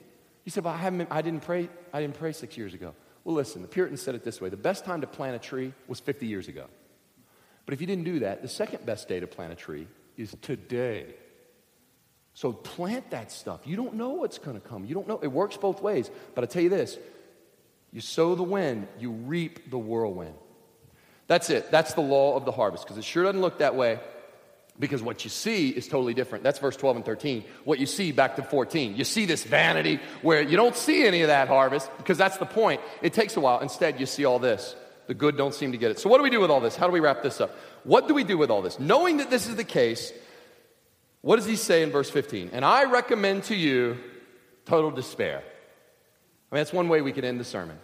You 0.46 0.52
said, 0.52 0.64
Well, 0.64 0.74
I, 0.74 0.78
haven't, 0.78 1.10
I, 1.12 1.22
didn't 1.22 1.42
pray, 1.42 1.70
I 1.94 2.02
didn't 2.02 2.16
pray 2.16 2.32
six 2.32 2.58
years 2.58 2.74
ago. 2.74 2.96
Well, 3.26 3.36
listen, 3.36 3.62
the 3.62 3.68
Puritans 3.68 4.02
said 4.02 4.16
it 4.16 4.24
this 4.24 4.40
way 4.40 4.50
the 4.50 4.58
best 4.58 4.86
time 4.86 5.02
to 5.02 5.08
plant 5.08 5.36
a 5.36 5.40
tree 5.40 5.74
was 5.88 6.00
50 6.00 6.26
years 6.26 6.48
ago. 6.48 6.66
But 7.66 7.74
if 7.74 7.82
you 7.82 7.88
didn't 7.88 8.06
do 8.06 8.20
that, 8.20 8.42
the 8.42 8.48
second 8.48 8.86
best 8.86 9.10
day 9.10 9.20
to 9.20 9.28
plant 9.28 9.52
a 9.52 9.56
tree 9.56 9.88
is 10.16 10.36
today. 10.42 11.16
So 12.36 12.54
plant 12.54 13.12
that 13.12 13.32
stuff. 13.32 13.62
You 13.66 13.76
don't 13.76 13.96
know 13.96 14.10
what's 14.12 14.38
going 14.38 14.60
to 14.60 14.66
come. 14.66 14.86
You 14.86 14.94
don't 14.94 15.08
know. 15.08 15.20
It 15.22 15.32
works 15.32 15.58
both 15.58 15.82
ways. 15.82 16.12
But 16.36 16.44
I 16.44 16.48
tell 16.48 16.62
you 16.62 16.70
this 16.70 16.98
you 17.96 18.02
sow 18.02 18.36
the 18.36 18.44
wind, 18.44 18.90
you 19.00 19.10
reap 19.10 19.72
the 19.72 19.78
whirlwind. 19.78 20.36
That's 21.28 21.50
it. 21.50 21.72
That's 21.72 21.94
the 21.94 22.02
law 22.02 22.36
of 22.36 22.44
the 22.44 22.52
harvest 22.52 22.84
because 22.84 22.98
it 22.98 23.06
sure 23.06 23.24
doesn't 23.24 23.40
look 23.40 23.60
that 23.60 23.76
way 23.76 24.02
because 24.78 25.02
what 25.02 25.24
you 25.24 25.30
see 25.30 25.70
is 25.70 25.88
totally 25.88 26.14
different. 26.14 26.44
That's 26.44 26.60
verse 26.60 26.76
12 26.76 26.98
and 26.98 27.06
13. 27.06 27.46
What 27.64 27.80
you 27.80 27.86
see 27.86 28.12
back 28.12 28.36
to 28.36 28.44
14. 28.44 28.98
You 28.98 29.06
see 29.06 29.26
this 29.26 29.46
vanity 29.46 30.02
where 30.22 30.42
you 30.42 30.58
don't 30.58 30.76
see 30.76 31.08
any 31.08 31.22
of 31.22 31.30
that 31.30 31.48
harvest 31.48 31.90
because 31.96 32.18
that's 32.18 32.36
the 32.36 32.46
point. 32.46 32.82
It 33.02 33.14
takes 33.14 33.38
a 33.38 33.40
while. 33.40 33.62
Instead, 33.62 33.98
you 33.98 34.06
see 34.06 34.26
all 34.26 34.40
this. 34.40 34.76
The 35.08 35.14
good 35.14 35.38
don't 35.38 35.54
seem 35.54 35.72
to 35.72 35.78
get 35.78 35.92
it. 35.92 35.98
So, 35.98 36.10
what 36.10 36.18
do 36.18 36.24
we 36.24 36.30
do 36.30 36.42
with 36.42 36.52
all 36.52 36.60
this? 36.60 36.76
How 36.76 36.88
do 36.88 36.92
we 36.92 37.00
wrap 37.00 37.24
this 37.24 37.40
up? 37.40 37.56
What 37.86 38.10
do 38.10 38.14
we 38.14 38.26
do 38.26 38.38
with 38.38 38.52
all 38.52 38.62
this? 38.62 38.78
Knowing 38.78 39.18
that 39.18 39.30
this 39.30 39.48
is 39.48 39.56
the 39.56 39.64
case, 39.64 40.12
what 41.22 41.38
does 41.38 41.46
he 41.46 41.56
say 41.56 41.82
in 41.82 41.92
verse 41.92 42.10
15? 42.10 42.50
And 42.52 42.66
I 42.66 42.92
recommend 42.92 43.46
to 43.46 43.56
you 43.56 43.96
total 44.66 44.92
despair. 44.92 45.38
I 45.38 46.56
mean, 46.56 46.60
that's 46.60 46.74
one 46.74 46.90
way 46.90 47.02
we 47.02 47.14
could 47.14 47.24
end 47.24 47.40
the 47.40 47.46
sermon. 47.46 47.78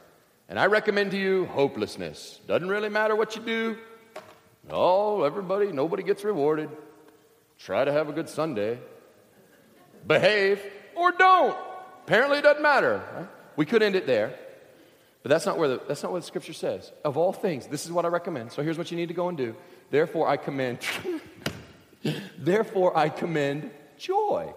And 0.51 0.59
I 0.59 0.65
recommend 0.65 1.11
to 1.11 1.17
you 1.17 1.45
hopelessness. 1.45 2.41
Doesn't 2.45 2.67
really 2.67 2.89
matter 2.89 3.15
what 3.15 3.37
you 3.37 3.41
do. 3.41 3.77
Oh, 4.69 5.23
everybody, 5.23 5.71
nobody 5.71 6.03
gets 6.03 6.25
rewarded. 6.25 6.69
Try 7.57 7.85
to 7.85 7.91
have 7.93 8.09
a 8.09 8.11
good 8.11 8.27
Sunday. 8.27 8.77
Behave 10.05 10.61
or 10.93 11.13
don't. 11.13 11.57
Apparently, 12.03 12.39
it 12.39 12.41
doesn't 12.41 12.61
matter. 12.61 13.01
Right? 13.15 13.27
We 13.55 13.65
could 13.65 13.81
end 13.81 13.95
it 13.95 14.05
there. 14.05 14.37
But 15.23 15.29
that's 15.29 15.45
not, 15.45 15.57
where 15.57 15.69
the, 15.69 15.81
that's 15.87 16.03
not 16.03 16.11
what 16.11 16.19
the 16.19 16.27
scripture 16.27 16.51
says. 16.51 16.91
Of 17.05 17.15
all 17.15 17.31
things, 17.31 17.67
this 17.67 17.85
is 17.85 17.91
what 17.93 18.03
I 18.03 18.09
recommend. 18.09 18.51
So 18.51 18.61
here's 18.61 18.77
what 18.77 18.91
you 18.91 18.97
need 18.97 19.07
to 19.07 19.13
go 19.13 19.29
and 19.29 19.37
do. 19.37 19.55
Therefore, 19.89 20.27
I 20.27 20.35
commend, 20.35 20.79
therefore, 22.37 22.97
I 22.97 23.07
commend 23.07 23.71
joy. 23.97 24.53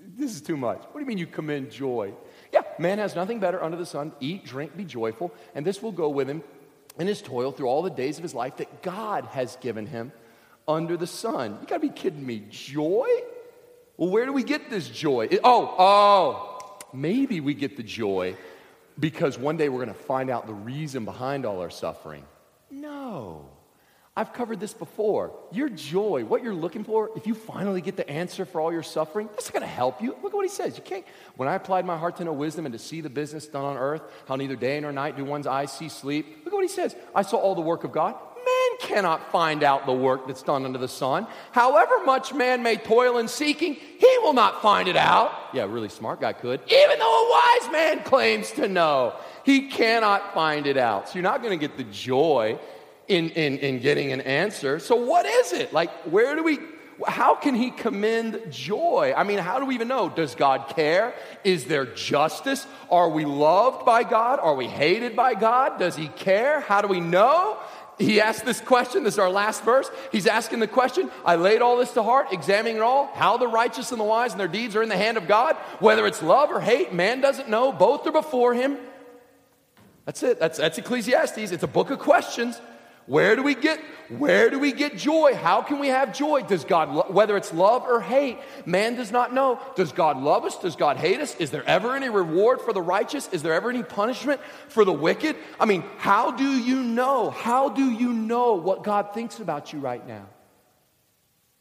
This 0.00 0.34
is 0.34 0.42
too 0.42 0.56
much. 0.56 0.78
What 0.78 0.94
do 0.94 1.00
you 1.00 1.06
mean 1.06 1.18
you 1.18 1.28
commend 1.28 1.70
joy? 1.70 2.12
Yeah, 2.52 2.62
man 2.78 2.98
has 2.98 3.14
nothing 3.14 3.40
better 3.40 3.62
under 3.62 3.76
the 3.76 3.86
sun. 3.86 4.12
Eat, 4.20 4.44
drink, 4.44 4.76
be 4.76 4.84
joyful, 4.84 5.32
and 5.54 5.66
this 5.66 5.82
will 5.82 5.92
go 5.92 6.08
with 6.08 6.28
him 6.28 6.42
in 6.98 7.06
his 7.06 7.22
toil 7.22 7.52
through 7.52 7.66
all 7.66 7.82
the 7.82 7.90
days 7.90 8.18
of 8.18 8.22
his 8.22 8.34
life 8.34 8.58
that 8.58 8.82
God 8.82 9.24
has 9.26 9.56
given 9.56 9.86
him 9.86 10.12
under 10.68 10.96
the 10.96 11.06
sun. 11.06 11.58
You 11.60 11.66
gotta 11.66 11.80
be 11.80 11.88
kidding 11.88 12.24
me. 12.24 12.44
Joy? 12.50 13.08
Well, 13.96 14.10
where 14.10 14.26
do 14.26 14.32
we 14.32 14.42
get 14.42 14.70
this 14.70 14.88
joy? 14.88 15.28
It, 15.30 15.40
oh, 15.44 15.74
oh, 15.78 16.78
maybe 16.92 17.40
we 17.40 17.54
get 17.54 17.76
the 17.76 17.82
joy 17.82 18.36
because 18.98 19.38
one 19.38 19.56
day 19.56 19.68
we're 19.68 19.80
gonna 19.80 19.94
find 19.94 20.30
out 20.30 20.46
the 20.46 20.54
reason 20.54 21.04
behind 21.04 21.46
all 21.46 21.60
our 21.60 21.70
suffering. 21.70 22.24
No. 22.70 23.48
I've 24.14 24.34
covered 24.34 24.60
this 24.60 24.74
before. 24.74 25.32
Your 25.52 25.70
joy, 25.70 26.22
what 26.26 26.42
you're 26.42 26.54
looking 26.54 26.84
for, 26.84 27.08
if 27.16 27.26
you 27.26 27.34
finally 27.34 27.80
get 27.80 27.96
the 27.96 28.08
answer 28.10 28.44
for 28.44 28.60
all 28.60 28.70
your 28.70 28.82
suffering, 28.82 29.26
that's 29.32 29.50
going 29.50 29.62
to 29.62 29.66
help 29.66 30.02
you. 30.02 30.10
Look 30.22 30.32
at 30.32 30.34
what 30.34 30.44
he 30.44 30.50
says. 30.50 30.76
You 30.76 30.82
can't. 30.82 31.06
When 31.36 31.48
I 31.48 31.54
applied 31.54 31.86
my 31.86 31.96
heart 31.96 32.16
to 32.16 32.24
know 32.24 32.34
wisdom 32.34 32.66
and 32.66 32.74
to 32.74 32.78
see 32.78 33.00
the 33.00 33.08
business 33.08 33.46
done 33.46 33.64
on 33.64 33.78
earth, 33.78 34.02
how 34.28 34.36
neither 34.36 34.54
day 34.54 34.78
nor 34.80 34.92
night 34.92 35.16
do 35.16 35.24
one's 35.24 35.46
eyes 35.46 35.72
see 35.72 35.88
sleep. 35.88 36.26
Look 36.44 36.52
at 36.52 36.52
what 36.52 36.62
he 36.62 36.68
says. 36.68 36.94
I 37.14 37.22
saw 37.22 37.38
all 37.38 37.54
the 37.54 37.62
work 37.62 37.84
of 37.84 37.92
God. 37.92 38.14
Man 38.36 38.78
cannot 38.80 39.32
find 39.32 39.62
out 39.62 39.86
the 39.86 39.94
work 39.94 40.26
that's 40.26 40.42
done 40.42 40.66
under 40.66 40.78
the 40.78 40.88
sun. 40.88 41.26
However 41.52 42.04
much 42.04 42.34
man 42.34 42.62
may 42.62 42.76
toil 42.76 43.16
in 43.16 43.28
seeking, 43.28 43.74
he 43.74 44.18
will 44.18 44.34
not 44.34 44.60
find 44.60 44.88
it 44.88 44.96
out. 44.96 45.32
Yeah, 45.54 45.64
really 45.64 45.88
smart 45.88 46.20
guy 46.20 46.34
could. 46.34 46.60
Even 46.70 46.98
though 46.98 47.28
a 47.28 47.30
wise 47.30 47.72
man 47.72 48.02
claims 48.02 48.50
to 48.52 48.68
know, 48.68 49.14
he 49.44 49.68
cannot 49.68 50.34
find 50.34 50.66
it 50.66 50.76
out. 50.76 51.08
So 51.08 51.14
you're 51.14 51.22
not 51.22 51.42
going 51.42 51.58
to 51.58 51.66
get 51.68 51.78
the 51.78 51.84
joy 51.84 52.58
in, 53.08 53.30
in, 53.30 53.58
in 53.58 53.80
getting 53.80 54.12
an 54.12 54.20
answer. 54.22 54.78
So, 54.78 54.96
what 54.96 55.26
is 55.26 55.52
it? 55.52 55.72
Like, 55.72 55.90
where 56.02 56.34
do 56.36 56.42
we, 56.42 56.58
how 57.06 57.34
can 57.34 57.54
he 57.54 57.70
commend 57.70 58.40
joy? 58.50 59.12
I 59.16 59.24
mean, 59.24 59.38
how 59.38 59.58
do 59.58 59.66
we 59.66 59.74
even 59.74 59.88
know? 59.88 60.08
Does 60.08 60.34
God 60.34 60.72
care? 60.74 61.14
Is 61.44 61.66
there 61.66 61.86
justice? 61.86 62.66
Are 62.90 63.08
we 63.08 63.24
loved 63.24 63.84
by 63.84 64.04
God? 64.04 64.38
Are 64.40 64.54
we 64.54 64.66
hated 64.66 65.16
by 65.16 65.34
God? 65.34 65.78
Does 65.78 65.96
he 65.96 66.08
care? 66.08 66.60
How 66.60 66.80
do 66.80 66.88
we 66.88 67.00
know? 67.00 67.58
He 67.98 68.20
asked 68.20 68.44
this 68.44 68.60
question. 68.60 69.04
This 69.04 69.14
is 69.14 69.18
our 69.18 69.30
last 69.30 69.64
verse. 69.64 69.90
He's 70.10 70.26
asking 70.26 70.60
the 70.60 70.66
question 70.66 71.10
I 71.24 71.36
laid 71.36 71.62
all 71.62 71.76
this 71.76 71.92
to 71.92 72.02
heart, 72.02 72.28
examining 72.32 72.76
it 72.76 72.82
all, 72.82 73.06
how 73.14 73.36
the 73.36 73.46
righteous 73.46 73.92
and 73.92 74.00
the 74.00 74.04
wise 74.04 74.32
and 74.32 74.40
their 74.40 74.48
deeds 74.48 74.74
are 74.76 74.82
in 74.82 74.88
the 74.88 74.96
hand 74.96 75.16
of 75.16 75.28
God. 75.28 75.56
Whether 75.78 76.06
it's 76.06 76.22
love 76.22 76.50
or 76.50 76.60
hate, 76.60 76.92
man 76.92 77.20
doesn't 77.20 77.48
know. 77.48 77.72
Both 77.72 78.06
are 78.06 78.12
before 78.12 78.54
him. 78.54 78.78
That's 80.04 80.22
it. 80.22 80.40
That's, 80.40 80.58
that's 80.58 80.78
Ecclesiastes. 80.78 81.52
It's 81.52 81.62
a 81.62 81.68
book 81.68 81.90
of 81.90 81.98
questions. 81.98 82.60
Where 83.06 83.34
do 83.34 83.42
we 83.42 83.54
get 83.54 83.80
where 84.18 84.50
do 84.50 84.58
we 84.58 84.72
get 84.72 84.96
joy? 84.96 85.34
How 85.34 85.62
can 85.62 85.78
we 85.78 85.88
have 85.88 86.14
joy? 86.14 86.42
Does 86.42 86.64
God 86.64 86.90
lo- 86.90 87.06
whether 87.08 87.36
it's 87.36 87.52
love 87.52 87.84
or 87.84 88.00
hate, 88.00 88.38
man 88.66 88.94
does 88.94 89.10
not 89.10 89.32
know. 89.32 89.58
Does 89.74 89.92
God 89.92 90.18
love 90.18 90.44
us? 90.44 90.58
Does 90.58 90.76
God 90.76 90.98
hate 90.98 91.20
us? 91.20 91.34
Is 91.36 91.50
there 91.50 91.64
ever 91.64 91.96
any 91.96 92.10
reward 92.10 92.60
for 92.60 92.72
the 92.72 92.82
righteous? 92.82 93.28
Is 93.32 93.42
there 93.42 93.54
ever 93.54 93.70
any 93.70 93.82
punishment 93.82 94.40
for 94.68 94.84
the 94.84 94.92
wicked? 94.92 95.36
I 95.58 95.64
mean, 95.64 95.82
how 95.96 96.30
do 96.30 96.44
you 96.44 96.82
know? 96.82 97.30
How 97.30 97.70
do 97.70 97.90
you 97.90 98.12
know 98.12 98.54
what 98.54 98.84
God 98.84 99.14
thinks 99.14 99.40
about 99.40 99.72
you 99.72 99.78
right 99.78 100.06
now? 100.06 100.26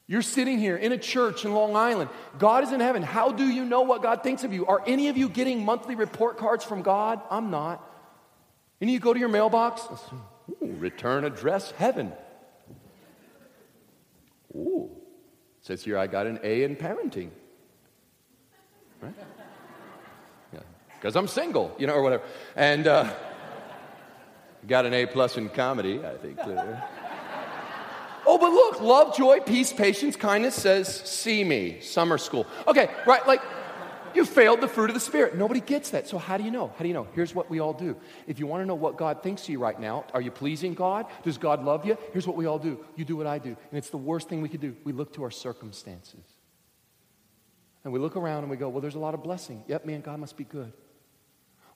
You're 0.08 0.22
sitting 0.22 0.60
here 0.60 0.76
in 0.76 0.92
a 0.92 0.98
church 0.98 1.46
in 1.46 1.54
Long 1.54 1.78
Island. 1.78 2.10
God 2.38 2.66
is 2.66 2.74
in 2.74 2.82
heaven. 2.82 3.02
How 3.02 3.32
do 3.32 3.46
you 3.46 3.64
know 3.64 3.84
what 3.84 4.04
God 4.04 4.24
thinks 4.24 4.44
of 4.44 4.52
you? 4.52 4.66
Are 4.66 4.84
any 4.86 5.08
of 5.08 5.16
you 5.16 5.30
getting 5.30 5.64
monthly 5.64 5.96
report 5.96 6.38
cards 6.38 6.66
from 6.66 6.82
God? 6.82 7.22
I'm 7.30 7.50
not. 7.50 7.82
Any 8.82 8.92
of 8.92 8.94
you 8.96 9.00
go 9.00 9.14
to 9.14 9.20
your 9.20 9.30
mailbox? 9.30 9.84
Ooh, 10.52 10.76
return 10.78 11.24
address 11.24 11.72
heaven. 11.72 12.12
Ooh, 14.56 14.90
says 15.62 15.84
here 15.84 15.98
I 15.98 16.08
got 16.08 16.28
an 16.28 16.40
A 16.44 16.64
in 16.64 16.76
parenting. 16.76 17.30
Right? 19.02 19.14
Because. 21.02 21.16
I'm 21.16 21.28
single, 21.28 21.74
you 21.80 21.88
know, 21.88 21.94
or 21.94 22.04
whatever. 22.04 22.24
And 22.56 22.86
uh, 22.86 23.12
got 24.68 24.86
an 24.86 24.94
A 24.94 25.08
plus 25.08 25.36
in 25.36 25.50
comedy, 25.50 26.00
I 26.06 26.16
think. 26.18 26.38
oh, 28.28 28.38
but 28.38 28.52
look, 28.52 28.82
love, 28.82 29.18
joy, 29.18 29.40
peace, 29.40 29.74
patience, 29.74 30.16
kindness 30.16 30.54
says, 30.54 30.88
see 30.88 31.44
me, 31.44 31.80
summer 31.82 32.20
school. 32.20 32.46
Okay, 32.68 32.92
right, 33.08 33.26
like 33.26 33.42
you 34.16 34.26
failed 34.26 34.62
the 34.62 34.68
fruit 34.68 34.90
of 34.90 34.94
the 34.94 35.00
Spirit. 35.00 35.36
Nobody 35.36 35.60
gets 35.60 35.92
that. 35.92 36.08
So, 36.08 36.18
how 36.18 36.38
do 36.38 36.44
you 36.44 36.52
know? 36.52 36.68
How 36.68 36.84
do 36.84 36.88
you 36.88 36.94
know? 36.94 37.08
Here's 37.14 37.34
what 37.34 37.50
we 37.50 37.60
all 37.60 37.74
do. 37.74 37.96
If 38.28 38.40
you 38.40 38.48
want 38.48 38.62
to 38.62 38.66
know 38.66 38.76
what 38.76 38.98
God 38.98 39.24
thinks 39.24 39.44
of 39.44 39.50
you 39.50 39.60
right 39.60 39.80
now, 39.80 40.06
are 40.14 40.22
you 40.22 40.32
pleasing 40.32 40.74
God? 40.74 41.06
Does 41.24 41.38
God 41.38 41.64
love 41.64 41.86
you? 41.86 41.98
Here's 42.14 42.28
what 42.28 42.36
we 42.36 42.46
all 42.46 42.60
do 42.60 42.84
you 42.96 43.06
do 43.06 43.16
what 43.16 43.28
I 43.28 43.38
do. 43.38 43.50
And 43.50 43.78
it's 43.78 43.90
the 43.90 43.98
worst 43.98 44.30
thing 44.30 44.42
we 44.42 44.50
could 44.50 44.62
do. 44.62 44.76
We 44.84 44.94
look 44.94 45.14
to 45.14 45.24
our 45.24 45.32
circumstances. 45.32 46.24
And 47.84 47.92
we 47.92 48.00
look 48.00 48.16
around 48.16 48.44
and 48.44 48.52
we 48.52 48.58
go, 48.58 48.70
well, 48.70 48.82
there's 48.82 48.96
a 48.96 49.00
lot 49.00 49.14
of 49.14 49.24
blessing. 49.24 49.64
Yep, 49.68 49.86
man, 49.86 50.02
God 50.02 50.20
must 50.20 50.38
be 50.38 50.44
good. 50.44 50.72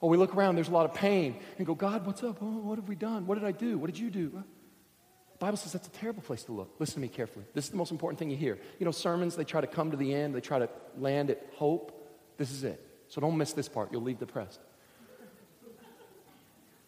Or 0.00 0.10
we 0.10 0.16
look 0.16 0.36
around, 0.36 0.56
there's 0.56 0.68
a 0.68 0.72
lot 0.72 0.84
of 0.84 0.94
pain, 0.94 1.36
and 1.58 1.66
go, 1.66 1.74
God, 1.74 2.06
what's 2.06 2.22
up? 2.22 2.38
Oh, 2.40 2.58
what 2.58 2.76
have 2.76 2.88
we 2.88 2.94
done? 2.94 3.26
What 3.26 3.36
did 3.36 3.44
I 3.44 3.52
do? 3.52 3.78
What 3.78 3.86
did 3.86 3.98
you 3.98 4.10
do? 4.10 4.28
The 4.28 5.38
Bible 5.38 5.56
says 5.56 5.72
that's 5.72 5.88
a 5.88 5.90
terrible 5.90 6.22
place 6.22 6.44
to 6.44 6.52
look. 6.52 6.74
Listen 6.78 6.94
to 6.94 7.00
me 7.00 7.08
carefully. 7.08 7.44
This 7.54 7.64
is 7.64 7.70
the 7.70 7.76
most 7.76 7.90
important 7.90 8.18
thing 8.18 8.30
you 8.30 8.36
hear. 8.36 8.58
You 8.78 8.84
know, 8.86 8.90
sermons, 8.90 9.36
they 9.36 9.44
try 9.44 9.60
to 9.60 9.66
come 9.66 9.90
to 9.90 9.96
the 9.96 10.14
end, 10.14 10.34
they 10.34 10.40
try 10.40 10.58
to 10.58 10.68
land 10.98 11.30
at 11.30 11.44
hope. 11.56 11.92
This 12.36 12.50
is 12.50 12.64
it. 12.64 12.82
So 13.08 13.20
don't 13.20 13.36
miss 13.36 13.52
this 13.52 13.68
part. 13.68 13.92
You'll 13.92 14.02
leave 14.02 14.18
depressed. 14.18 14.60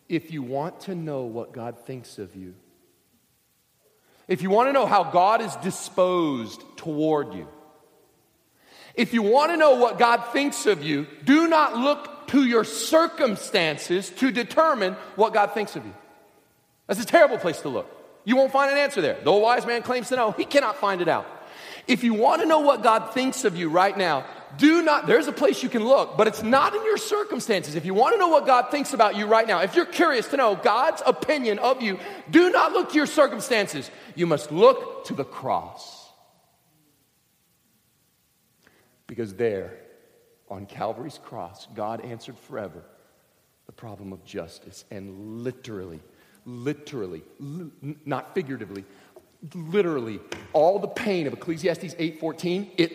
If 0.09 0.31
you 0.31 0.43
want 0.43 0.81
to 0.81 0.95
know 0.95 1.23
what 1.23 1.53
God 1.53 1.79
thinks 1.87 2.19
of 2.19 2.35
you, 2.35 2.55
if 4.27 4.43
you 4.43 4.51
want 4.51 4.69
to 4.69 4.73
know 4.73 4.87
how 4.87 5.05
God 5.05 5.41
is 5.41 5.55
disposed 5.57 6.63
toward 6.77 7.35
you, 7.35 7.49
if 8.95 9.15
you 9.15 9.23
want 9.23 9.53
to 9.53 9.57
know 9.57 9.77
what 9.77 9.99
God 9.99 10.25
thinks 10.33 10.67
of 10.67 10.83
you, 10.83 11.07
do 11.25 11.47
not 11.47 11.77
look 11.77 12.29
to 12.29 12.45
your 12.45 12.65
circumstances 12.65 14.11
to 14.11 14.31
determine 14.31 14.95
what 15.15 15.33
God 15.33 15.53
thinks 15.53 15.77
of 15.77 15.87
you. 15.87 15.95
That's 16.87 17.01
a 17.01 17.07
terrible 17.07 17.39
place 17.39 17.61
to 17.63 17.69
look. 17.69 17.95
You 18.25 18.37
won't 18.37 18.53
find 18.53 18.71
an 18.73 18.79
answer 18.79 19.01
there. 19.01 19.19
Though 19.23 19.37
a 19.37 19.41
wise 19.41 19.65
man 19.65 19.83
claims 19.83 20.09
to 20.09 20.17
know, 20.17 20.33
he 20.33 20.45
cannot 20.45 20.77
find 20.77 21.01
it 21.01 21.09
out. 21.09 21.27
If 21.87 22.05
you 22.05 22.13
want 22.13 22.43
to 22.43 22.49
know 22.49 22.61
what 22.61 22.83
God 22.83 23.15
thinks 23.15 23.45
of 23.45 23.57
you 23.57 23.71
right 23.71 23.97
now, 23.97 24.27
do 24.57 24.83
not, 24.83 25.07
there's 25.07 25.27
a 25.27 25.33
place 25.33 25.63
you 25.63 25.69
can 25.69 25.85
look, 25.85 26.17
but 26.17 26.27
it's 26.27 26.43
not 26.43 26.75
in 26.75 26.83
your 26.85 26.97
circumstances. 26.97 27.75
If 27.75 27.85
you 27.85 27.95
want 27.95 28.15
to 28.15 28.19
know 28.19 28.29
what 28.29 28.47
God 28.47 28.71
thinks 28.71 28.93
about 28.93 29.17
you 29.17 29.27
right 29.27 29.47
now, 29.47 29.61
if 29.61 29.75
you're 29.75 29.85
curious 29.85 30.29
to 30.29 30.37
know 30.37 30.57
God's 30.57 31.03
opinion 31.05 31.59
of 31.59 31.83
you, 31.83 31.99
do 32.31 32.51
not 32.51 32.73
look 32.73 32.91
to 32.91 32.97
your 32.97 33.07
circumstances. 33.07 33.91
You 34.15 34.27
must 34.27 34.51
look 34.51 35.05
to 35.07 35.15
the 35.15 35.25
cross. 35.25 36.09
Because 39.07 39.35
there, 39.35 39.79
on 40.49 40.67
Calvary's 40.67 41.19
cross, 41.23 41.67
God 41.75 42.05
answered 42.05 42.39
forever 42.39 42.83
the 43.67 43.73
problem 43.73 44.13
of 44.13 44.25
justice 44.25 44.85
and 44.91 45.43
literally, 45.43 46.01
literally, 46.45 47.23
li- 47.39 47.97
not 48.05 48.35
figuratively, 48.35 48.85
literally 49.55 50.21
all 50.53 50.79
the 50.79 50.89
pain 50.89 51.27
of 51.27 51.33
ecclesiastes 51.33 51.95
8.14 51.95 52.71
it 52.77 52.93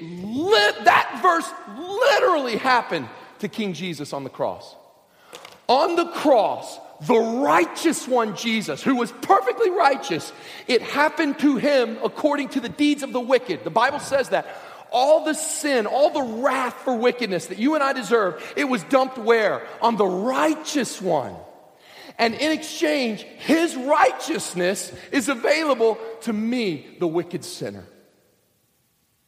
that 0.83 1.19
verse 1.21 1.49
literally 1.77 2.57
happened 2.57 3.07
to 3.39 3.47
King 3.47 3.73
Jesus 3.73 4.13
on 4.13 4.23
the 4.23 4.29
cross? 4.29 4.75
On 5.67 5.95
the 5.95 6.05
cross, 6.11 6.77
the 7.07 7.17
righteous 7.17 8.07
one, 8.07 8.35
Jesus, 8.35 8.83
who 8.83 8.95
was 8.95 9.11
perfectly 9.11 9.69
righteous, 9.69 10.33
it 10.67 10.81
happened 10.81 11.39
to 11.39 11.55
him 11.55 11.97
according 12.03 12.49
to 12.49 12.59
the 12.59 12.69
deeds 12.69 13.01
of 13.03 13.13
the 13.13 13.21
wicked. 13.21 13.63
The 13.63 13.69
Bible 13.69 13.99
says 13.99 14.29
that. 14.29 14.47
All 14.95 15.25
the 15.25 15.33
sin, 15.33 15.87
all 15.87 16.11
the 16.11 16.43
wrath 16.43 16.75
for 16.83 16.95
wickedness 16.95 17.47
that 17.47 17.57
you 17.57 17.73
and 17.73 17.83
I 17.83 17.93
deserve, 17.93 18.53
it 18.55 18.65
was 18.65 18.83
dumped 18.83 19.17
where? 19.17 19.65
On 19.81 19.97
the 19.97 20.05
righteous 20.05 21.01
one. 21.01 21.35
And 22.17 22.35
in 22.35 22.51
exchange, 22.51 23.23
his 23.23 23.75
righteousness 23.75 24.93
is 25.11 25.29
available 25.29 25.97
to 26.21 26.33
me, 26.33 26.95
the 26.99 27.07
wicked 27.07 27.43
sinner. 27.43 27.85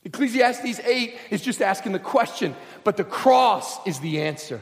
Ecclesiastes 0.04 0.80
8 0.80 1.18
is 1.32 1.42
just 1.42 1.62
asking 1.62 1.94
the 1.94 2.00
question, 2.00 2.56
but 2.84 2.96
the 2.96 3.04
cross 3.04 3.86
is 3.88 4.00
the 4.00 4.22
answer. 4.22 4.62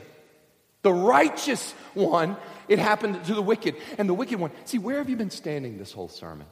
The 0.84 0.94
righteous 0.94 1.74
one, 1.94 2.38
it 2.68 2.80
happened 2.80 3.26
to 3.26 3.34
the 3.34 3.42
wicked. 3.42 3.76
And 3.98 4.08
the 4.08 4.14
wicked 4.14 4.40
one, 4.40 4.52
see, 4.66 4.80
where 4.80 4.98
have 4.98 5.10
you 5.10 5.18
been 5.18 5.30
standing 5.30 5.78
this 5.78 5.92
whole 5.92 6.10
sermon? 6.10 6.48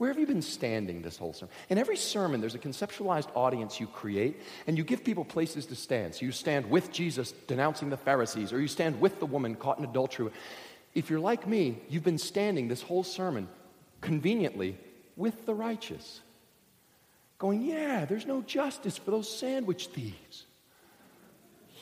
Where 0.00 0.08
have 0.08 0.18
you 0.18 0.26
been 0.26 0.40
standing 0.40 1.02
this 1.02 1.18
whole 1.18 1.34
sermon? 1.34 1.54
In 1.68 1.76
every 1.76 1.98
sermon, 1.98 2.40
there's 2.40 2.54
a 2.54 2.58
conceptualized 2.58 3.28
audience 3.36 3.78
you 3.78 3.86
create, 3.86 4.40
and 4.66 4.78
you 4.78 4.82
give 4.82 5.04
people 5.04 5.26
places 5.26 5.66
to 5.66 5.74
stand. 5.74 6.14
So 6.14 6.24
you 6.24 6.32
stand 6.32 6.70
with 6.70 6.90
Jesus 6.90 7.32
denouncing 7.46 7.90
the 7.90 7.98
Pharisees, 7.98 8.50
or 8.50 8.62
you 8.62 8.66
stand 8.66 8.98
with 8.98 9.20
the 9.20 9.26
woman 9.26 9.56
caught 9.56 9.78
in 9.78 9.84
adultery. 9.84 10.30
If 10.94 11.10
you're 11.10 11.20
like 11.20 11.46
me, 11.46 11.82
you've 11.90 12.02
been 12.02 12.16
standing 12.16 12.66
this 12.66 12.80
whole 12.80 13.04
sermon 13.04 13.46
conveniently 14.00 14.78
with 15.16 15.44
the 15.44 15.52
righteous, 15.52 16.22
going, 17.36 17.60
Yeah, 17.60 18.06
there's 18.06 18.24
no 18.24 18.40
justice 18.40 18.96
for 18.96 19.10
those 19.10 19.28
sandwich 19.28 19.88
thieves. 19.88 20.46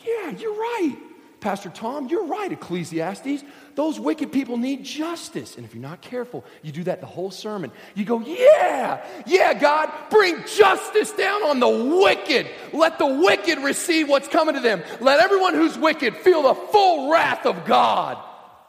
Yeah, 0.04 0.30
you're 0.30 0.54
right. 0.54 0.96
Pastor 1.40 1.70
Tom, 1.70 2.08
you're 2.08 2.26
right, 2.26 2.50
Ecclesiastes. 2.50 3.44
Those 3.76 4.00
wicked 4.00 4.32
people 4.32 4.56
need 4.56 4.84
justice. 4.84 5.56
And 5.56 5.64
if 5.64 5.72
you're 5.72 5.82
not 5.82 6.00
careful, 6.00 6.44
you 6.62 6.72
do 6.72 6.82
that 6.84 7.00
the 7.00 7.06
whole 7.06 7.30
sermon. 7.30 7.70
You 7.94 8.04
go, 8.04 8.20
Yeah, 8.20 9.04
yeah, 9.24 9.54
God, 9.54 9.90
bring 10.10 10.44
justice 10.44 11.12
down 11.12 11.44
on 11.44 11.60
the 11.60 11.68
wicked. 12.02 12.48
Let 12.72 12.98
the 12.98 13.06
wicked 13.06 13.58
receive 13.58 14.08
what's 14.08 14.26
coming 14.26 14.56
to 14.56 14.60
them. 14.60 14.82
Let 15.00 15.20
everyone 15.20 15.54
who's 15.54 15.78
wicked 15.78 16.16
feel 16.16 16.42
the 16.42 16.54
full 16.54 17.12
wrath 17.12 17.46
of 17.46 17.64
God. 17.64 18.18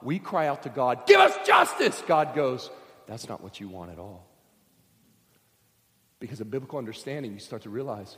We 0.03 0.19
cry 0.19 0.47
out 0.47 0.63
to 0.63 0.69
God, 0.69 1.07
Give 1.07 1.19
us 1.19 1.35
justice. 1.47 2.03
God 2.07 2.35
goes, 2.35 2.69
That's 3.07 3.27
not 3.27 3.41
what 3.41 3.59
you 3.59 3.67
want 3.67 3.91
at 3.91 3.97
all. 3.97 4.27
Because 6.19 6.39
of 6.39 6.51
biblical 6.51 6.77
understanding, 6.77 7.33
you 7.33 7.39
start 7.39 7.63
to 7.63 7.69
realize, 7.69 8.17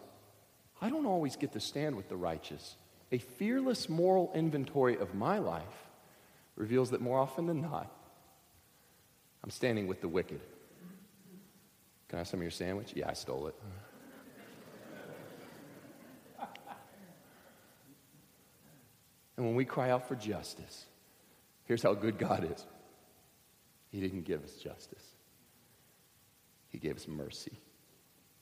I 0.82 0.90
don't 0.90 1.06
always 1.06 1.36
get 1.36 1.54
to 1.54 1.60
stand 1.60 1.96
with 1.96 2.10
the 2.10 2.18
righteous. 2.18 2.76
A 3.12 3.18
fearless 3.18 3.90
moral 3.90 4.32
inventory 4.34 4.98
of 4.98 5.14
my 5.14 5.40
life 5.40 5.64
reveals 6.56 6.92
that 6.92 7.02
more 7.02 7.20
often 7.20 7.46
than 7.46 7.62
not, 7.62 7.92
I'm 9.44 9.50
standing 9.50 9.88
with 9.88 10.02
the 10.02 10.08
wicked. 10.08 10.40
Can 12.08 12.18
I 12.18 12.20
have 12.20 12.28
some 12.28 12.40
of 12.40 12.44
your 12.44 12.52
sandwich? 12.52 12.94
Yeah, 12.96 13.10
I 13.10 13.14
stole 13.14 13.48
it. 13.48 13.56
And 19.38 19.46
when 19.46 19.56
we 19.56 19.66
cry 19.66 19.90
out 19.90 20.08
for 20.08 20.16
justice, 20.16 20.86
here's 21.66 21.82
how 21.82 21.96
good 21.96 22.20
God 22.20 22.48
is 22.54 22.66
He 23.90 24.00
didn't 24.00 24.22
give 24.22 24.44
us 24.44 24.54
justice, 24.54 25.04
He 26.70 26.78
gave 26.78 26.96
us 26.96 27.08
mercy. 27.08 27.54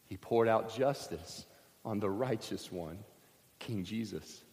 He 0.06 0.18
poured 0.18 0.48
out 0.48 0.76
justice 0.76 1.46
on 1.86 2.00
the 2.00 2.10
righteous 2.10 2.72
one, 2.72 2.98
King 3.60 3.84
Jesus 3.84 4.44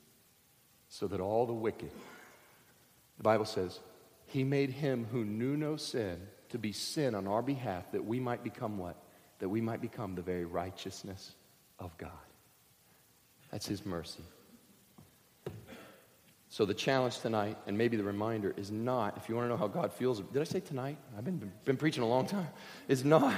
so 0.89 1.07
that 1.09 1.21
all 1.21 1.47
the 1.47 1.53
wicked, 1.53 1.91
the 3.17 3.23
Bible 3.23 3.45
says, 3.45 3.81
He 4.27 4.45
made 4.45 4.71
him 4.71 5.07
who 5.11 5.25
knew 5.25 5.57
no 5.57 5.77
sin 5.77 6.21
to 6.51 6.59
be 6.59 6.73
sin 6.73 7.15
on 7.15 7.27
our 7.27 7.43
behalf 7.43 7.91
that 7.93 8.05
we 8.05 8.21
might 8.21 8.45
become 8.45 8.79
what? 8.79 8.97
That 9.41 9.49
we 9.49 9.61
might 9.61 9.81
become 9.81 10.15
the 10.15 10.23
very 10.23 10.45
righteousness 10.45 11.35
of 11.79 11.97
God. 11.99 12.11
That's 13.51 13.67
His 13.67 13.85
mercy. 13.85 14.23
So 16.49 16.65
the 16.65 16.75
challenge 16.75 17.19
tonight, 17.19 17.59
and 17.67 17.77
maybe 17.77 17.97
the 17.97 18.05
reminder, 18.05 18.55
is 18.57 18.71
not, 18.71 19.17
if 19.19 19.29
you 19.29 19.35
want 19.35 19.47
to 19.47 19.49
know 19.51 19.57
how 19.59 19.67
God 19.67 19.93
feels, 19.93 20.21
did 20.21 20.41
I 20.41 20.45
say 20.45 20.61
tonight? 20.61 20.97
I've 21.19 21.25
been, 21.25 21.53
been 21.65 21.77
preaching 21.77 22.03
a 22.03 22.09
long 22.09 22.27
time. 22.27 22.49
Is 22.89 23.05
not, 23.05 23.35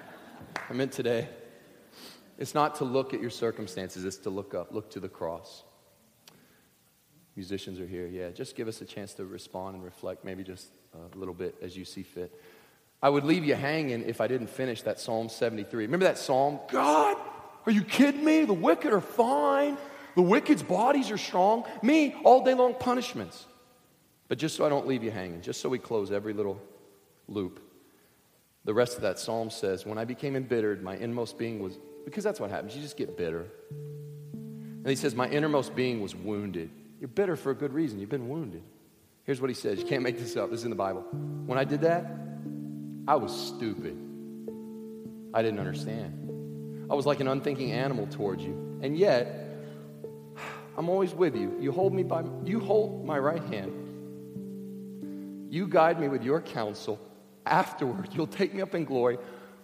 I 0.68 0.72
meant 0.72 0.92
today. 0.92 1.28
It's 2.36 2.54
not 2.54 2.76
to 2.76 2.84
look 2.84 3.14
at 3.14 3.20
your 3.20 3.30
circumstances, 3.30 4.04
it's 4.04 4.16
to 4.18 4.30
look 4.30 4.54
up, 4.54 4.72
look 4.72 4.90
to 4.90 5.00
the 5.00 5.08
cross 5.08 5.62
musicians 7.38 7.78
are 7.78 7.86
here, 7.86 8.08
yeah, 8.08 8.30
just 8.30 8.56
give 8.56 8.66
us 8.66 8.80
a 8.80 8.84
chance 8.84 9.14
to 9.14 9.24
respond 9.24 9.76
and 9.76 9.84
reflect, 9.84 10.24
maybe 10.24 10.42
just 10.42 10.66
a 10.92 11.16
little 11.16 11.32
bit 11.32 11.54
as 11.62 11.76
you 11.76 11.84
see 11.84 12.02
fit. 12.02 12.34
I 13.00 13.08
would 13.08 13.22
leave 13.22 13.44
you 13.44 13.54
hanging 13.54 14.02
if 14.02 14.20
I 14.20 14.26
didn't 14.26 14.48
finish 14.48 14.82
that 14.82 14.98
Psalm 14.98 15.28
73. 15.28 15.84
Remember 15.84 16.04
that 16.06 16.18
psalm? 16.18 16.58
God, 16.68 17.16
are 17.64 17.70
you 17.70 17.84
kidding 17.84 18.24
me? 18.24 18.44
The 18.44 18.52
wicked 18.52 18.92
are 18.92 19.00
fine. 19.00 19.78
The 20.16 20.22
wicked's 20.22 20.64
bodies 20.64 21.12
are 21.12 21.16
strong. 21.16 21.64
Me, 21.80 22.16
all 22.24 22.44
day 22.44 22.54
long 22.54 22.74
punishments. 22.74 23.46
But 24.26 24.38
just 24.38 24.56
so 24.56 24.66
I 24.66 24.68
don't 24.68 24.88
leave 24.88 25.04
you 25.04 25.12
hanging, 25.12 25.40
just 25.40 25.60
so 25.60 25.68
we 25.68 25.78
close 25.78 26.10
every 26.10 26.32
little 26.32 26.60
loop, 27.28 27.60
the 28.64 28.74
rest 28.74 28.96
of 28.96 29.02
that 29.02 29.20
psalm 29.20 29.50
says, 29.50 29.86
When 29.86 29.96
I 29.96 30.04
became 30.04 30.34
embittered, 30.34 30.82
my 30.82 30.96
inmost 30.96 31.38
being 31.38 31.62
was, 31.62 31.78
because 32.04 32.24
that's 32.24 32.40
what 32.40 32.50
happens, 32.50 32.74
you 32.74 32.82
just 32.82 32.96
get 32.96 33.16
bitter. 33.16 33.46
And 33.70 34.88
he 34.88 34.96
says, 34.96 35.14
My 35.14 35.28
innermost 35.28 35.76
being 35.76 36.00
was 36.00 36.16
wounded. 36.16 36.70
You're 37.00 37.08
bitter 37.08 37.36
for 37.36 37.50
a 37.50 37.54
good 37.54 37.72
reason. 37.72 37.98
You've 37.98 38.08
been 38.10 38.28
wounded. 38.28 38.62
Here's 39.24 39.40
what 39.40 39.50
he 39.50 39.54
says. 39.54 39.78
You 39.78 39.84
can't 39.84 40.02
make 40.02 40.18
this 40.18 40.36
up. 40.36 40.50
This 40.50 40.60
is 40.60 40.64
in 40.64 40.70
the 40.70 40.76
Bible. 40.76 41.02
When 41.46 41.58
I 41.58 41.64
did 41.64 41.82
that, 41.82 42.06
I 43.06 43.16
was 43.16 43.34
stupid. 43.34 43.96
I 45.34 45.42
didn't 45.42 45.60
understand. 45.60 46.86
I 46.90 46.94
was 46.94 47.04
like 47.06 47.20
an 47.20 47.28
unthinking 47.28 47.72
animal 47.72 48.06
towards 48.06 48.42
you. 48.42 48.80
And 48.82 48.96
yet, 48.96 49.48
I'm 50.76 50.88
always 50.88 51.12
with 51.12 51.36
you. 51.36 51.56
You 51.60 51.72
hold 51.72 51.92
me 51.92 52.02
by 52.02 52.24
you 52.44 52.60
hold 52.60 53.04
my 53.04 53.18
right 53.18 53.42
hand. 53.44 53.72
You 55.50 55.66
guide 55.66 56.00
me 56.00 56.08
with 56.08 56.22
your 56.22 56.40
counsel. 56.40 56.98
Afterward, 57.44 58.08
you'll 58.12 58.26
take 58.26 58.54
me 58.54 58.62
up 58.62 58.74
in 58.74 58.84
glory. 58.84 59.18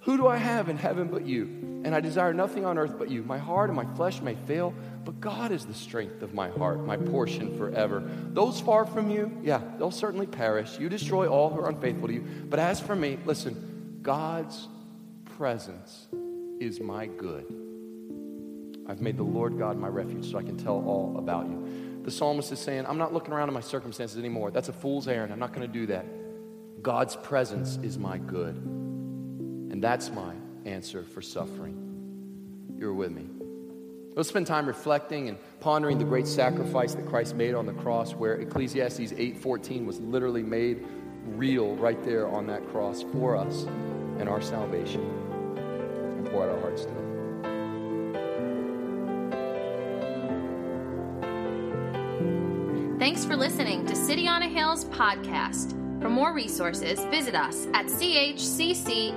Who 0.05 0.17
do 0.19 0.27
I 0.27 0.37
have 0.37 0.69
in 0.69 0.77
heaven 0.77 1.09
but 1.09 1.27
you? 1.27 1.45
And 1.85 1.95
I 1.95 2.01
desire 2.01 2.33
nothing 2.33 2.65
on 2.65 2.79
earth 2.79 2.99
but 2.99 3.11
you. 3.11 3.23
My 3.23 3.39
heart 3.39 3.69
and 3.69 3.77
my 3.77 3.87
flesh 3.95 4.21
may 4.21 4.35
fail, 4.35 4.75
but 5.05 5.21
God 5.21 5.51
is 5.51 5.67
the 5.67 5.75
strength 5.75 6.23
of 6.23 6.33
my 6.33 6.49
heart, 6.51 6.85
my 6.85 6.97
portion 6.97 7.57
forever. 7.59 8.03
Those 8.33 8.61
far 8.61 8.87
from 8.87 9.11
you, 9.11 9.37
yeah, 9.43 9.61
they'll 9.79 9.91
certainly 9.91 10.27
perish. 10.27 10.79
You 10.79 10.89
destroy 10.89 11.27
all 11.27 11.51
who 11.51 11.61
are 11.61 11.69
unfaithful 11.69 12.09
to 12.09 12.15
you. 12.15 12.21
But 12.49 12.59
as 12.59 12.81
for 12.81 12.97
me, 12.97 13.19
listen, 13.25 13.99
God's 14.03 14.69
presence 15.37 16.09
is 16.61 16.81
my 16.81 17.07
good. 17.07 17.47
I've 18.87 19.01
made 19.01 19.17
the 19.17 19.25
Lord 19.25 19.59
God 19.59 19.79
my 19.79 19.89
refuge 19.89 20.31
so 20.31 20.39
I 20.39 20.43
can 20.43 20.59
tell 20.59 20.85
all 20.87 21.17
about 21.19 21.47
you. 21.47 22.01
The 22.03 22.11
psalmist 22.11 22.53
is 22.53 22.61
saying, 22.61 22.85
I'm 22.87 22.99
not 22.99 23.15
looking 23.15 23.33
around 23.33 23.49
at 23.49 23.55
my 23.55 23.61
circumstances 23.61 24.19
anymore. 24.19 24.51
That's 24.51 24.69
a 24.69 24.75
fool's 24.75 25.09
errand. 25.09 25.33
I'm 25.33 25.39
not 25.39 25.55
going 25.55 25.67
to 25.67 25.73
do 25.73 25.87
that. 25.87 26.05
God's 26.83 27.17
presence 27.17 27.79
is 27.83 27.99
my 27.99 28.19
good. 28.19 28.84
And 29.75 29.83
that's 29.83 30.09
my 30.09 30.33
answer 30.67 31.03
for 31.03 31.21
suffering. 31.21 31.75
You're 32.79 32.95
with 32.95 33.11
me. 33.11 33.27
Let's 34.15 34.29
spend 34.29 34.47
time 34.47 34.67
reflecting 34.67 35.29
and 35.29 35.37
pondering 35.59 35.99
the 35.99 36.05
great 36.05 36.29
sacrifice 36.29 36.95
that 36.95 37.07
Christ 37.07 37.35
made 37.35 37.57
on 37.57 37.67
the 37.67 37.73
cross, 37.73 38.13
where 38.13 38.35
Ecclesiastes 38.37 39.13
8:14 39.17 39.85
was 39.85 39.99
literally 39.99 40.45
made 40.45 40.87
real 41.27 41.75
right 41.75 42.01
there 42.05 42.29
on 42.29 42.47
that 42.47 42.65
cross 42.69 43.03
for 43.11 43.37
us 43.37 43.65
and 44.21 44.29
our 44.29 44.41
salvation. 44.41 45.01
And 45.57 46.25
pour 46.31 46.45
out 46.45 46.51
our 46.51 46.61
hearts 46.61 46.85
to 46.85 46.91
Him. 46.91 47.01
Thanks 53.01 53.25
for 53.25 53.35
listening 53.35 53.87
to 53.87 53.97
City 53.97 54.29
on 54.29 54.45
a 54.45 54.49
Hill's 54.49 54.85
podcast. 54.85 55.84
For 56.05 56.11
more 56.11 56.35
resources, 56.35 57.03
visit 57.07 57.35
us 57.35 57.67
at 57.73 57.87
chccny.com. 57.87 59.15